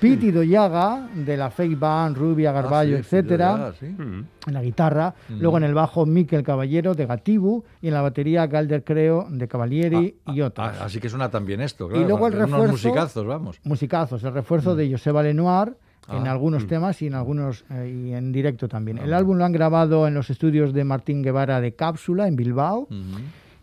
Piti 0.00 0.30
Doyaga, 0.30 1.08
de 1.14 1.36
la 1.36 1.50
Fake 1.50 1.78
Band, 1.78 2.16
Rubia, 2.16 2.52
Garballo, 2.52 2.96
Ah, 2.96 2.98
sí, 2.98 3.04
etcétera, 3.16 3.72
sí. 3.78 3.86
en 3.86 4.26
la 4.46 4.62
guitarra. 4.62 5.14
Mm. 5.28 5.40
Luego 5.40 5.56
en 5.58 5.64
el 5.64 5.74
bajo, 5.74 6.06
Miquel 6.06 6.42
Caballero, 6.42 6.94
de 6.94 7.06
Gatibu, 7.06 7.64
y 7.82 7.88
en 7.88 7.94
la 7.94 8.02
batería, 8.02 8.46
Galder 8.46 8.84
Creo, 8.84 9.26
de 9.30 9.48
Cavalieri 9.48 10.16
y 10.26 10.40
otros. 10.40 10.68
Ah, 10.80 10.84
así 10.84 11.00
que 11.00 11.08
suena 11.08 11.30
también 11.30 11.60
esto, 11.60 11.88
claro. 11.88 12.02
y 12.02 12.06
luego 12.06 12.28
el 12.28 12.34
unos 12.34 12.50
refuerzo. 12.50 12.72
musicazos, 12.72 13.26
vamos. 13.26 13.60
Musicazos, 13.64 14.22
el 14.24 14.32
refuerzo 14.32 14.76
de 14.76 14.90
Joseba 14.90 15.22
Lenoir 15.22 15.76
en 16.10 16.26
Ah, 16.26 16.30
algunos 16.30 16.64
mm. 16.64 16.68
temas 16.68 17.02
y 17.02 17.06
en 17.08 17.14
algunos 17.14 17.64
eh, 17.70 18.06
y 18.08 18.12
en 18.14 18.32
directo 18.32 18.66
también. 18.68 18.98
Ah, 19.00 19.04
el 19.04 19.12
álbum 19.12 19.36
lo 19.36 19.44
han 19.44 19.52
grabado 19.52 20.06
en 20.06 20.14
los 20.14 20.30
estudios 20.30 20.72
de 20.72 20.84
Martín 20.84 21.22
Guevara 21.22 21.60
de 21.60 21.72
Cápsula, 21.74 22.28
en 22.28 22.36
Bilbao, 22.36 22.88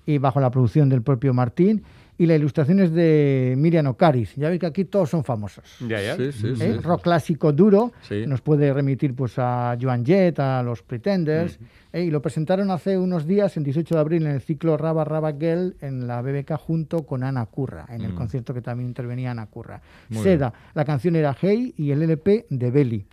y 0.06 0.18
bajo 0.20 0.40
la 0.40 0.52
producción 0.52 0.88
del 0.90 1.02
propio 1.02 1.34
Martín. 1.34 1.84
Y 2.18 2.26
la 2.28 2.36
ilustración 2.36 2.80
es 2.80 2.94
de 2.94 3.56
Miriam 3.58 3.88
Ocariz. 3.88 4.34
Ya 4.36 4.48
veis 4.48 4.60
que 4.62 4.66
aquí 4.68 4.86
todos 4.86 5.10
son 5.10 5.24
famosos. 5.26 5.66
Ya, 5.86 6.02
ya. 6.02 6.16
Sí, 6.16 6.32
sí, 6.32 6.48
¿eh? 6.48 6.56
sí. 6.56 6.72
Rock 6.82 7.02
clásico 7.04 7.52
duro. 7.52 7.92
Sí. 8.04 8.26
Nos 8.26 8.40
puede 8.42 8.72
remitir 8.74 9.14
pues 9.14 9.34
a 9.38 9.78
Joan 9.82 10.06
Jett, 10.06 10.40
a 10.40 10.64
los 10.64 10.82
Pretenders. 10.82 11.60
¿eh? 11.92 12.04
Y 12.06 12.12
lo 12.12 12.22
presentaron 12.22 12.72
hace 12.72 12.98
unos 12.98 13.26
días, 13.28 13.58
el 13.58 13.64
18 13.66 13.96
de 13.96 14.00
abril, 14.02 14.26
en 14.26 14.32
el 14.32 14.42
ciclo 14.42 14.78
Raba 14.78 15.04
Raba 15.04 15.34
Girl 15.34 15.76
en 15.82 16.08
la 16.08 16.22
BBK 16.22 16.56
junto 16.58 17.06
con 17.06 17.24
Ana 17.24 17.46
Curra, 17.48 17.86
en 17.90 18.02
el 18.02 18.14
Mm. 18.14 18.16
concierto 18.16 18.54
que 18.54 18.62
también 18.62 18.88
intervenía 18.88 19.32
Ana 19.32 19.48
Curra. 19.48 19.82
Muy 20.10 20.24
Seda, 20.24 20.54
la 20.74 20.86
canción 20.86 21.18
era 21.18 21.36
Hey 21.40 21.74
y 21.78 21.92
el 21.92 22.02
LP 22.02 22.46
de 22.50 22.72
Belly. 22.72 23.06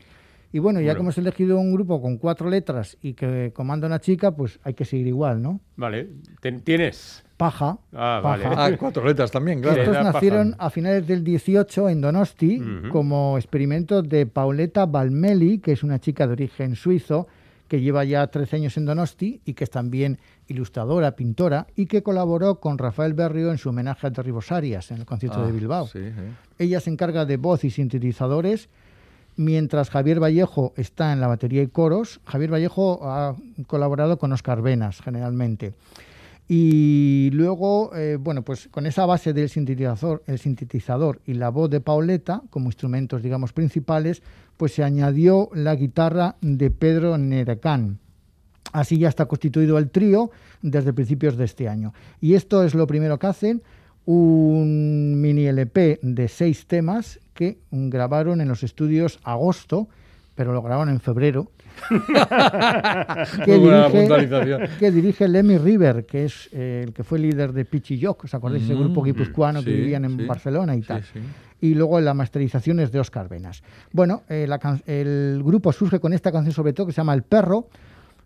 Y 0.54 0.58
bueno, 0.58 0.80
ya 0.80 0.86
Bueno. 0.88 0.96
que 0.98 1.00
hemos 1.04 1.18
elegido 1.18 1.58
un 1.58 1.72
grupo 1.72 2.00
con 2.02 2.18
cuatro 2.18 2.50
letras 2.50 2.98
y 3.00 3.14
que 3.14 3.52
comanda 3.54 3.86
una 3.86 4.00
chica, 4.00 4.30
pues 4.36 4.60
hay 4.62 4.74
que 4.74 4.84
seguir 4.84 5.06
igual, 5.06 5.40
¿no? 5.40 5.60
Vale. 5.76 6.10
Ten- 6.40 6.60
¿Tienes? 6.60 7.24
Paja. 7.50 7.78
Ah, 7.92 8.20
Paja. 8.22 8.48
vale. 8.48 8.74
Ah, 8.74 8.76
cuatro 8.78 9.04
letras 9.04 9.30
también, 9.30 9.60
claro. 9.60 9.80
Estos 9.80 9.94
Era 9.94 10.04
paja. 10.04 10.12
nacieron 10.14 10.54
a 10.58 10.70
finales 10.70 11.06
del 11.06 11.22
18 11.24 11.88
en 11.88 12.00
Donosti 12.00 12.62
como 12.90 13.36
experimento 13.38 14.02
de 14.02 14.26
Pauleta 14.26 14.86
Balmeli, 14.86 15.58
que 15.58 15.72
es 15.72 15.82
una 15.82 15.98
chica 15.98 16.26
de 16.26 16.32
origen 16.34 16.76
suizo 16.76 17.26
que 17.68 17.80
lleva 17.80 18.04
ya 18.04 18.26
13 18.26 18.56
años 18.56 18.76
en 18.76 18.84
Donosti 18.84 19.40
y 19.46 19.54
que 19.54 19.64
es 19.64 19.70
también 19.70 20.18
ilustradora, 20.46 21.12
pintora 21.16 21.66
y 21.74 21.86
que 21.86 22.02
colaboró 22.02 22.60
con 22.60 22.76
Rafael 22.76 23.14
Berrio 23.14 23.50
en 23.50 23.56
su 23.56 23.70
homenaje 23.70 24.06
a 24.06 24.10
Terribos 24.12 24.52
Arias 24.52 24.90
en 24.90 24.98
el 24.98 25.06
concierto 25.06 25.40
Ah, 25.42 25.46
de 25.46 25.52
Bilbao. 25.52 25.86
Sí, 25.86 26.00
sí. 26.00 26.22
Ella 26.58 26.80
se 26.80 26.90
encarga 26.90 27.24
de 27.24 27.38
voz 27.38 27.64
y 27.64 27.70
sintetizadores, 27.70 28.68
mientras 29.36 29.88
Javier 29.88 30.22
Vallejo 30.22 30.74
está 30.76 31.14
en 31.14 31.20
la 31.20 31.28
batería 31.28 31.62
y 31.62 31.68
coros. 31.68 32.20
Javier 32.26 32.52
Vallejo 32.52 33.00
ha 33.08 33.36
colaborado 33.66 34.18
con 34.18 34.32
Oscar 34.32 34.60
Venas, 34.60 35.00
generalmente. 35.00 35.72
Y 36.54 37.30
luego, 37.32 37.96
eh, 37.96 38.18
bueno, 38.20 38.42
pues 38.42 38.68
con 38.68 38.84
esa 38.84 39.06
base 39.06 39.32
del 39.32 39.48
sintetizador, 39.48 40.22
el 40.26 40.38
sintetizador 40.38 41.22
y 41.24 41.32
la 41.32 41.48
voz 41.48 41.70
de 41.70 41.80
Pauleta 41.80 42.42
como 42.50 42.66
instrumentos, 42.66 43.22
digamos, 43.22 43.54
principales, 43.54 44.22
pues 44.58 44.74
se 44.74 44.84
añadió 44.84 45.48
la 45.54 45.74
guitarra 45.76 46.36
de 46.42 46.70
Pedro 46.70 47.16
Nerecán. 47.16 48.00
Así 48.70 48.98
ya 48.98 49.08
está 49.08 49.24
constituido 49.24 49.78
el 49.78 49.88
trío 49.88 50.30
desde 50.60 50.92
principios 50.92 51.38
de 51.38 51.46
este 51.46 51.70
año. 51.70 51.94
Y 52.20 52.34
esto 52.34 52.62
es 52.64 52.74
lo 52.74 52.86
primero 52.86 53.18
que 53.18 53.28
hacen, 53.28 53.62
un 54.04 55.22
mini 55.22 55.46
LP 55.46 56.00
de 56.02 56.28
seis 56.28 56.66
temas 56.66 57.18
que 57.32 57.60
grabaron 57.70 58.42
en 58.42 58.48
los 58.48 58.62
estudios 58.62 59.20
Agosto, 59.22 59.88
pero 60.34 60.52
lo 60.52 60.60
grabaron 60.60 60.90
en 60.92 61.00
febrero. 61.00 61.50
Buena 63.46 63.88
puntualización. 63.88 64.62
que 64.78 64.90
dirige 64.90 65.28
Lemmy 65.28 65.58
River, 65.58 66.04
que 66.06 66.24
es 66.24 66.48
eh, 66.52 66.82
el 66.84 66.92
que 66.92 67.04
fue 67.04 67.18
líder 67.18 67.52
de 67.52 67.64
Pichi 67.64 68.00
Jock, 68.02 68.24
¿os 68.24 68.34
acordáis? 68.34 68.64
Ese 68.64 68.74
Mm, 68.74 68.78
grupo 68.80 69.02
guipuzcoano 69.02 69.62
que 69.62 69.70
vivían 69.72 70.04
en 70.04 70.16
sí. 70.18 70.24
Barcelona 70.26 70.74
y 70.76 70.82
tal. 70.82 71.02
sí. 71.04 71.20
Y 71.60 71.74
luego 71.74 72.00
la 72.00 72.12
masterización 72.14 72.80
es 72.80 72.90
de 72.90 72.98
Oscar 72.98 73.28
Venas. 73.28 73.62
Bueno, 73.92 74.22
eh, 74.28 74.46
la 74.48 74.58
el 74.86 75.40
grupo 75.44 75.72
surge 75.72 76.00
con 76.00 76.12
esta 76.12 76.32
canción 76.32 76.52
sobre 76.52 76.72
todo 76.72 76.86
que 76.86 76.92
se 76.92 76.96
llama 76.96 77.14
El 77.14 77.22
Perro, 77.22 77.68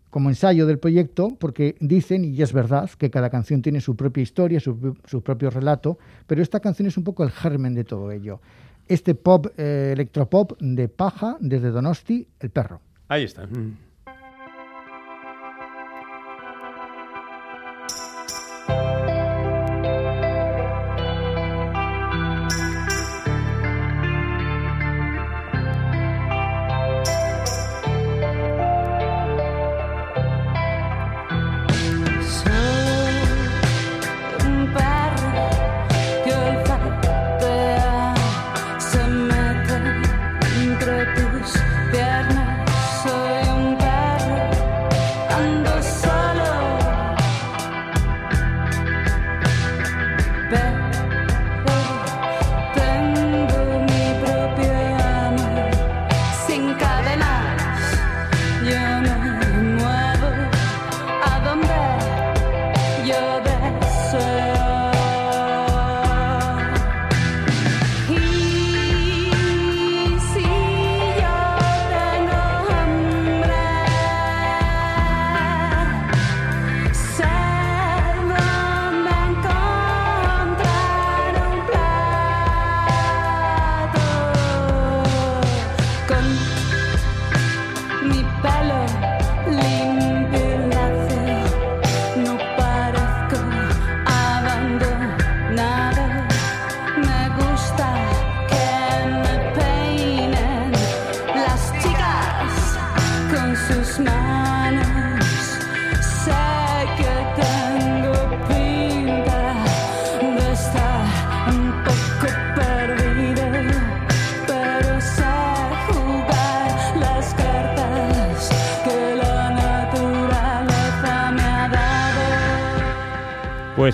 como 0.09 0.30
ensayo 0.30 0.66
del 0.66 0.78
proyecto, 0.78 1.28
porque 1.38 1.76
dicen, 1.80 2.24
y 2.24 2.40
es 2.40 2.53
verdad, 2.55 2.88
que 2.97 3.11
cada 3.11 3.28
canción 3.28 3.61
tiene 3.61 3.80
su 3.82 3.94
propia 3.97 4.22
historia, 4.22 4.59
su, 4.61 4.97
su 5.05 5.20
propio 5.22 5.51
relato, 5.51 5.99
pero 6.26 6.40
esta 6.40 6.61
canción 6.61 6.88
es 6.88 6.97
un 6.97 7.05
poco 7.05 7.24
el 7.24 7.30
germen 7.30 7.74
de 7.74 7.84
todo 7.84 8.11
ello. 8.11 8.40
Este 8.88 9.14
pop, 9.14 9.49
eh, 9.59 9.90
electropop 9.92 10.59
de 10.61 10.88
paja 10.88 11.36
desde 11.40 11.70
Donosti, 11.70 12.26
El 12.40 12.51
Perro. 12.51 12.80
Ahí 13.09 13.25
está. 13.25 13.47
Mm. 13.47 13.86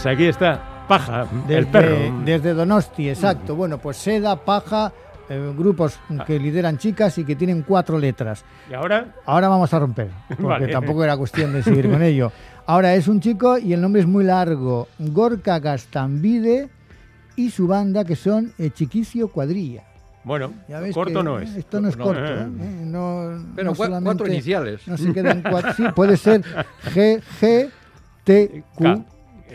Pues 0.03 0.15
aquí 0.15 0.25
está. 0.27 0.61
Paja, 0.89 1.27
Desde, 1.47 1.59
el 1.59 1.67
perro. 1.69 1.97
Desde 2.25 2.55
Donosti, 2.55 3.09
exacto. 3.09 3.55
Bueno, 3.55 3.79
pues 3.79 3.97
Seda, 3.99 4.35
Paja, 4.37 4.93
eh, 5.29 5.53
grupos 5.57 5.99
que 6.27 6.41
lideran 6.41 6.77
chicas 6.77 7.17
y 7.19 7.25
que 7.25 7.37
tienen 7.37 7.63
cuatro 7.63 7.99
letras. 7.99 8.45
¿Y 8.69 8.75
ahora? 8.75 9.15
Ahora 9.25 9.47
vamos 9.49 9.73
a 9.73 9.79
romper, 9.79 10.09
porque 10.29 10.43
Vale. 10.43 10.69
tampoco 10.69 11.05
era 11.05 11.17
cuestión 11.17 11.53
de 11.53 11.63
seguir 11.63 11.89
con 11.89 12.03
ello. 12.03 12.33
Ahora 12.67 12.95
es 12.95 13.07
un 13.07 13.21
chico 13.21 13.59
y 13.59 13.73
el 13.73 13.81
nombre 13.81 14.01
es 14.01 14.09
muy 14.09 14.25
largo. 14.25 14.89
Gorka 14.99 15.61
Gastambide 15.61 16.69
y 17.37 17.51
su 17.51 17.69
banda 17.69 18.05
que 18.05 18.17
son 18.17 18.53
eh, 18.59 18.71
Chiquicio 18.71 19.29
Cuadrilla. 19.29 19.85
Bueno, 20.25 20.53
Ya 20.69 20.81
ves 20.81 20.95
corto 20.95 21.19
que 21.21 21.25
no 21.25 21.39
es. 21.39 21.55
Esto 21.55 21.81
no 21.81 21.89
es 21.89 21.97
No, 21.97 22.05
corto. 22.05 22.25
eh. 22.25 22.41
¿eh? 22.43 22.83
No, 22.85 23.41
Pero 23.55 23.71
no 23.71 23.77
cua- 23.77 24.03
cuatro 24.03 24.27
iniciales. 24.27 24.87
No 24.89 24.97
se 24.97 25.13
quedan 25.13 25.43
cuatro. 25.49 25.73
Sí, 25.75 25.85
puede 25.95 26.17
ser 26.17 26.43
G, 26.93 27.23
G, 27.41 27.71
T, 28.25 28.65
Q, 28.75 28.85
K. 28.85 29.05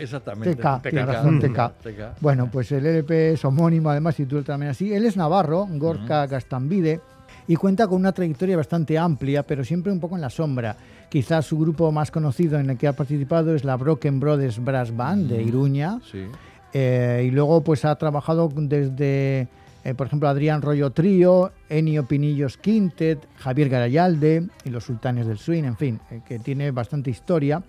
Exactamente. 0.00 0.54
TK. 0.56 0.82
Tienes 0.82 1.04
TK. 1.06 1.12
razón, 1.12 1.36
Mm. 1.36 1.40
TK. 1.40 1.72
TK. 1.82 2.20
Bueno, 2.20 2.48
pues 2.50 2.72
el 2.72 2.86
LP 2.86 3.32
es 3.32 3.44
homónimo, 3.44 3.90
además, 3.90 4.18
y 4.20 4.26
tú 4.26 4.42
también 4.42 4.70
así. 4.70 4.92
Él 4.92 5.04
es 5.06 5.16
navarro, 5.16 5.66
Gorka 5.70 6.26
Gastambide, 6.26 7.00
y 7.46 7.56
cuenta 7.56 7.86
con 7.86 7.96
una 8.00 8.12
trayectoria 8.12 8.56
bastante 8.56 8.98
amplia, 8.98 9.42
pero 9.42 9.64
siempre 9.64 9.90
un 9.92 10.00
poco 10.00 10.14
en 10.16 10.20
la 10.20 10.30
sombra. 10.30 10.76
Quizás 11.08 11.46
su 11.46 11.58
grupo 11.58 11.90
más 11.92 12.10
conocido 12.10 12.58
en 12.58 12.68
el 12.70 12.76
que 12.76 12.86
ha 12.86 12.92
participado 12.92 13.54
es 13.54 13.64
la 13.64 13.76
Broken 13.76 14.20
Brothers 14.20 14.62
Brass 14.62 14.94
Band 14.94 15.30
de 15.30 15.42
Iruña. 15.42 15.98
Sí. 16.10 16.26
Eh, 16.74 17.24
y 17.26 17.30
luego 17.30 17.62
pues 17.62 17.86
ha 17.86 17.94
trabajado 17.96 18.50
desde, 18.54 19.48
eh, 19.84 19.94
por 19.96 20.06
ejemplo, 20.08 20.28
Adrián 20.28 20.60
Rollo 20.60 20.90
Trío, 20.90 21.50
Ennio 21.70 22.04
Pinillos 22.06 22.58
Quintet, 22.58 23.26
Javier 23.38 23.70
Garayalde 23.70 24.46
y 24.64 24.68
los 24.68 24.84
Sultanes 24.84 25.26
del 25.26 25.38
Swing, 25.38 25.64
en 25.64 25.76
fin, 25.78 26.00
eh, 26.10 26.20
que 26.28 26.38
tiene 26.38 26.70
bastante 26.70 27.08
historia. 27.10 27.62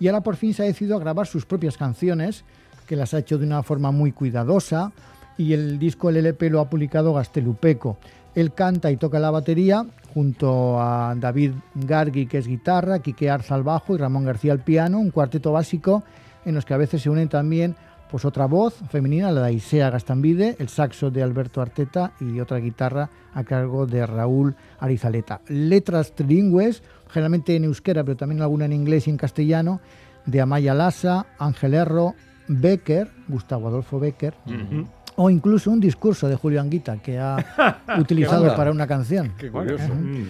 Y 0.00 0.08
ahora 0.08 0.22
por 0.22 0.36
fin 0.36 0.54
se 0.54 0.62
ha 0.62 0.66
decidido 0.66 0.96
a 0.96 1.00
grabar 1.00 1.26
sus 1.26 1.46
propias 1.46 1.76
canciones, 1.76 2.44
que 2.86 2.96
las 2.96 3.14
ha 3.14 3.18
hecho 3.18 3.38
de 3.38 3.46
una 3.46 3.62
forma 3.62 3.90
muy 3.90 4.12
cuidadosa. 4.12 4.92
Y 5.38 5.52
el 5.52 5.78
disco, 5.78 6.10
el 6.10 6.18
LP, 6.18 6.50
lo 6.50 6.60
ha 6.60 6.68
publicado 6.68 7.14
Gastelupeco. 7.14 7.96
Él 8.34 8.52
canta 8.52 8.90
y 8.90 8.96
toca 8.96 9.18
la 9.18 9.30
batería 9.30 9.86
junto 10.14 10.80
a 10.80 11.14
David 11.16 11.52
Gargui, 11.74 12.26
que 12.26 12.38
es 12.38 12.46
guitarra, 12.46 13.00
Quique 13.00 13.30
Arza 13.30 13.54
al 13.54 13.62
bajo 13.62 13.94
y 13.94 13.98
Ramón 13.98 14.24
García 14.24 14.52
al 14.52 14.60
piano, 14.60 14.98
un 14.98 15.10
cuarteto 15.10 15.52
básico 15.52 16.02
en 16.44 16.54
los 16.54 16.64
que 16.64 16.74
a 16.74 16.78
veces 16.78 17.02
se 17.02 17.10
unen 17.10 17.28
también 17.28 17.76
pues 18.12 18.26
otra 18.26 18.44
voz 18.44 18.74
femenina, 18.90 19.32
la 19.32 19.46
de 19.46 19.54
Isea 19.54 19.88
Gastambide, 19.88 20.54
el 20.58 20.68
saxo 20.68 21.10
de 21.10 21.22
Alberto 21.22 21.62
Arteta 21.62 22.12
y 22.20 22.40
otra 22.40 22.58
guitarra 22.58 23.08
a 23.32 23.42
cargo 23.42 23.86
de 23.86 24.04
Raúl 24.04 24.54
Arizaleta. 24.80 25.40
Letras 25.48 26.12
trilingües, 26.12 26.82
generalmente 27.12 27.54
en 27.54 27.64
euskera, 27.64 28.02
pero 28.02 28.16
también 28.16 28.42
alguna 28.42 28.64
en 28.64 28.72
inglés 28.72 29.06
y 29.06 29.10
en 29.10 29.16
castellano, 29.16 29.80
de 30.26 30.40
Amaya 30.40 30.74
Lassa, 30.74 31.26
Ángel 31.38 31.74
Erro, 31.74 32.14
Becker, 32.48 33.10
Gustavo 33.28 33.68
Adolfo 33.68 34.00
Becker, 34.00 34.34
o 35.16 35.30
incluso 35.30 35.70
un 35.70 35.80
discurso 35.80 36.28
de 36.28 36.36
Julio 36.36 36.60
Anguita 36.60 36.96
que 36.98 37.18
ha 37.18 37.36
utilizado 37.98 38.54
para 38.56 38.70
una 38.70 38.86
canción. 38.86 39.32
Qué 39.38 39.50
curioso. 39.50 39.88
mm. 39.94 40.28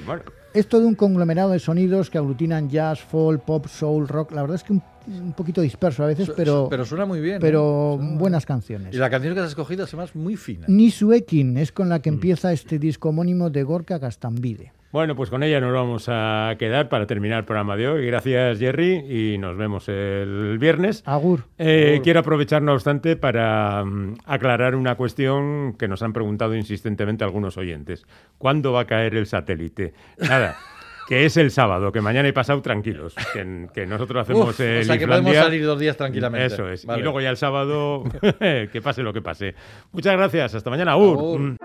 Es 0.54 0.68
todo 0.68 0.86
un 0.86 0.94
conglomerado 0.94 1.50
de 1.50 1.58
sonidos 1.58 2.10
que 2.10 2.18
aglutinan 2.18 2.68
jazz, 2.68 3.00
folk, 3.00 3.42
pop, 3.42 3.66
soul, 3.66 4.06
rock. 4.06 4.32
La 4.32 4.42
verdad 4.42 4.56
es 4.56 4.62
que 4.62 4.74
un, 4.74 4.82
un 5.06 5.32
poquito 5.32 5.60
disperso 5.60 6.04
a 6.04 6.06
veces, 6.06 6.26
Su- 6.26 6.34
pero, 6.34 6.64
su- 6.64 6.68
pero 6.70 6.84
suena 6.84 7.04
muy 7.06 7.20
bien. 7.20 7.38
pero 7.40 7.98
¿eh? 8.00 8.06
Buenas 8.18 8.46
canciones. 8.46 8.94
Y 8.94 8.98
la 8.98 9.10
canción 9.10 9.34
que 9.34 9.40
has 9.40 9.48
escogido 9.48 9.84
además 9.84 10.10
es 10.10 10.16
muy 10.16 10.36
fina. 10.36 10.66
Nisuekin 10.68 11.56
es 11.56 11.72
con 11.72 11.88
la 11.88 12.00
que 12.02 12.08
empieza 12.08 12.52
este 12.52 12.78
disco 12.78 13.08
homónimo 13.10 13.50
de 13.50 13.62
Gorka 13.62 13.98
Gastambide. 13.98 14.72
Bueno, 14.92 15.16
pues 15.16 15.30
con 15.30 15.42
ella 15.42 15.58
nos 15.58 15.72
vamos 15.72 16.04
a 16.08 16.54
quedar 16.58 16.90
para 16.90 17.06
terminar 17.06 17.38
el 17.38 17.44
programa 17.46 17.78
de 17.78 17.88
hoy. 17.88 18.06
Gracias, 18.06 18.58
Jerry, 18.58 19.32
y 19.32 19.38
nos 19.38 19.56
vemos 19.56 19.88
el 19.88 20.58
viernes. 20.58 21.02
Agur. 21.06 21.44
Eh, 21.56 22.00
quiero 22.04 22.20
aprovechar, 22.20 22.60
no 22.60 22.74
obstante, 22.74 23.16
para 23.16 23.82
mm, 23.86 24.16
aclarar 24.26 24.74
una 24.74 24.94
cuestión 24.96 25.76
que 25.78 25.88
nos 25.88 26.02
han 26.02 26.12
preguntado 26.12 26.54
insistentemente 26.54 27.24
algunos 27.24 27.56
oyentes. 27.56 28.04
¿Cuándo 28.36 28.72
va 28.72 28.82
a 28.82 28.86
caer 28.86 29.14
el 29.14 29.24
satélite? 29.26 29.94
Nada, 30.18 30.56
que 31.08 31.24
es 31.24 31.36
el 31.36 31.50
sábado, 31.50 31.92
que 31.92 32.00
mañana 32.00 32.28
y 32.28 32.32
pasado 32.32 32.60
tranquilos, 32.62 33.14
que, 33.32 33.68
que 33.72 33.86
nosotros 33.86 34.22
hacemos 34.22 34.50
Uf, 34.50 34.60
el 34.60 34.82
o 34.82 34.84
sea 34.84 34.98
que 34.98 35.06
podemos 35.06 35.34
salir 35.34 35.64
dos 35.64 35.78
días 35.78 35.96
tranquilamente. 35.96 36.46
Eso 36.54 36.68
es. 36.68 36.86
Vale. 36.86 37.00
Y 37.00 37.02
luego 37.02 37.20
ya 37.20 37.30
el 37.30 37.36
sábado, 37.36 38.04
que 38.40 38.80
pase 38.82 39.02
lo 39.02 39.12
que 39.12 39.22
pase. 39.22 39.54
Muchas 39.92 40.16
gracias. 40.16 40.54
Hasta 40.54 40.70
mañana. 40.70 40.92
Agur. 40.92 41.56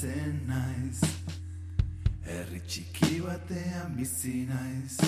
Ohenatzen 0.00 0.48
naiz. 0.48 1.00
Herri 2.24 2.60
txiki 2.66 3.20
batean 3.24 3.96
bizi 3.96 4.46
naiz. 4.48 4.98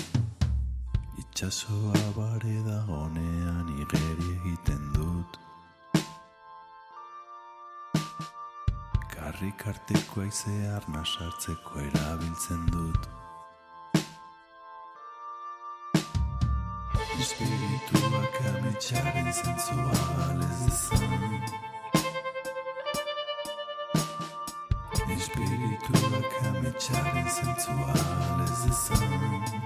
Itxasoa 1.19 2.03
bare 2.17 2.57
da 2.67 2.79
honean 2.89 3.69
igeri 3.81 4.29
egiten 4.37 4.93
dut. 4.95 5.39
Karrik 9.15 9.67
arteko 9.67 10.21
aizea 10.21 10.77
arna 10.77 11.05
sartzeko 11.05 11.81
erabiltzen 11.81 12.67
dut. 12.73 13.09
Espirituak 17.23 18.41
ametxaren 18.51 19.33
zentzua 19.33 20.01
galez 20.17 21.72
shatters 26.83 27.39
into 27.39 27.71
all 27.71 28.41
as 28.43 28.67
the 28.67 28.73
sun. 28.73 29.62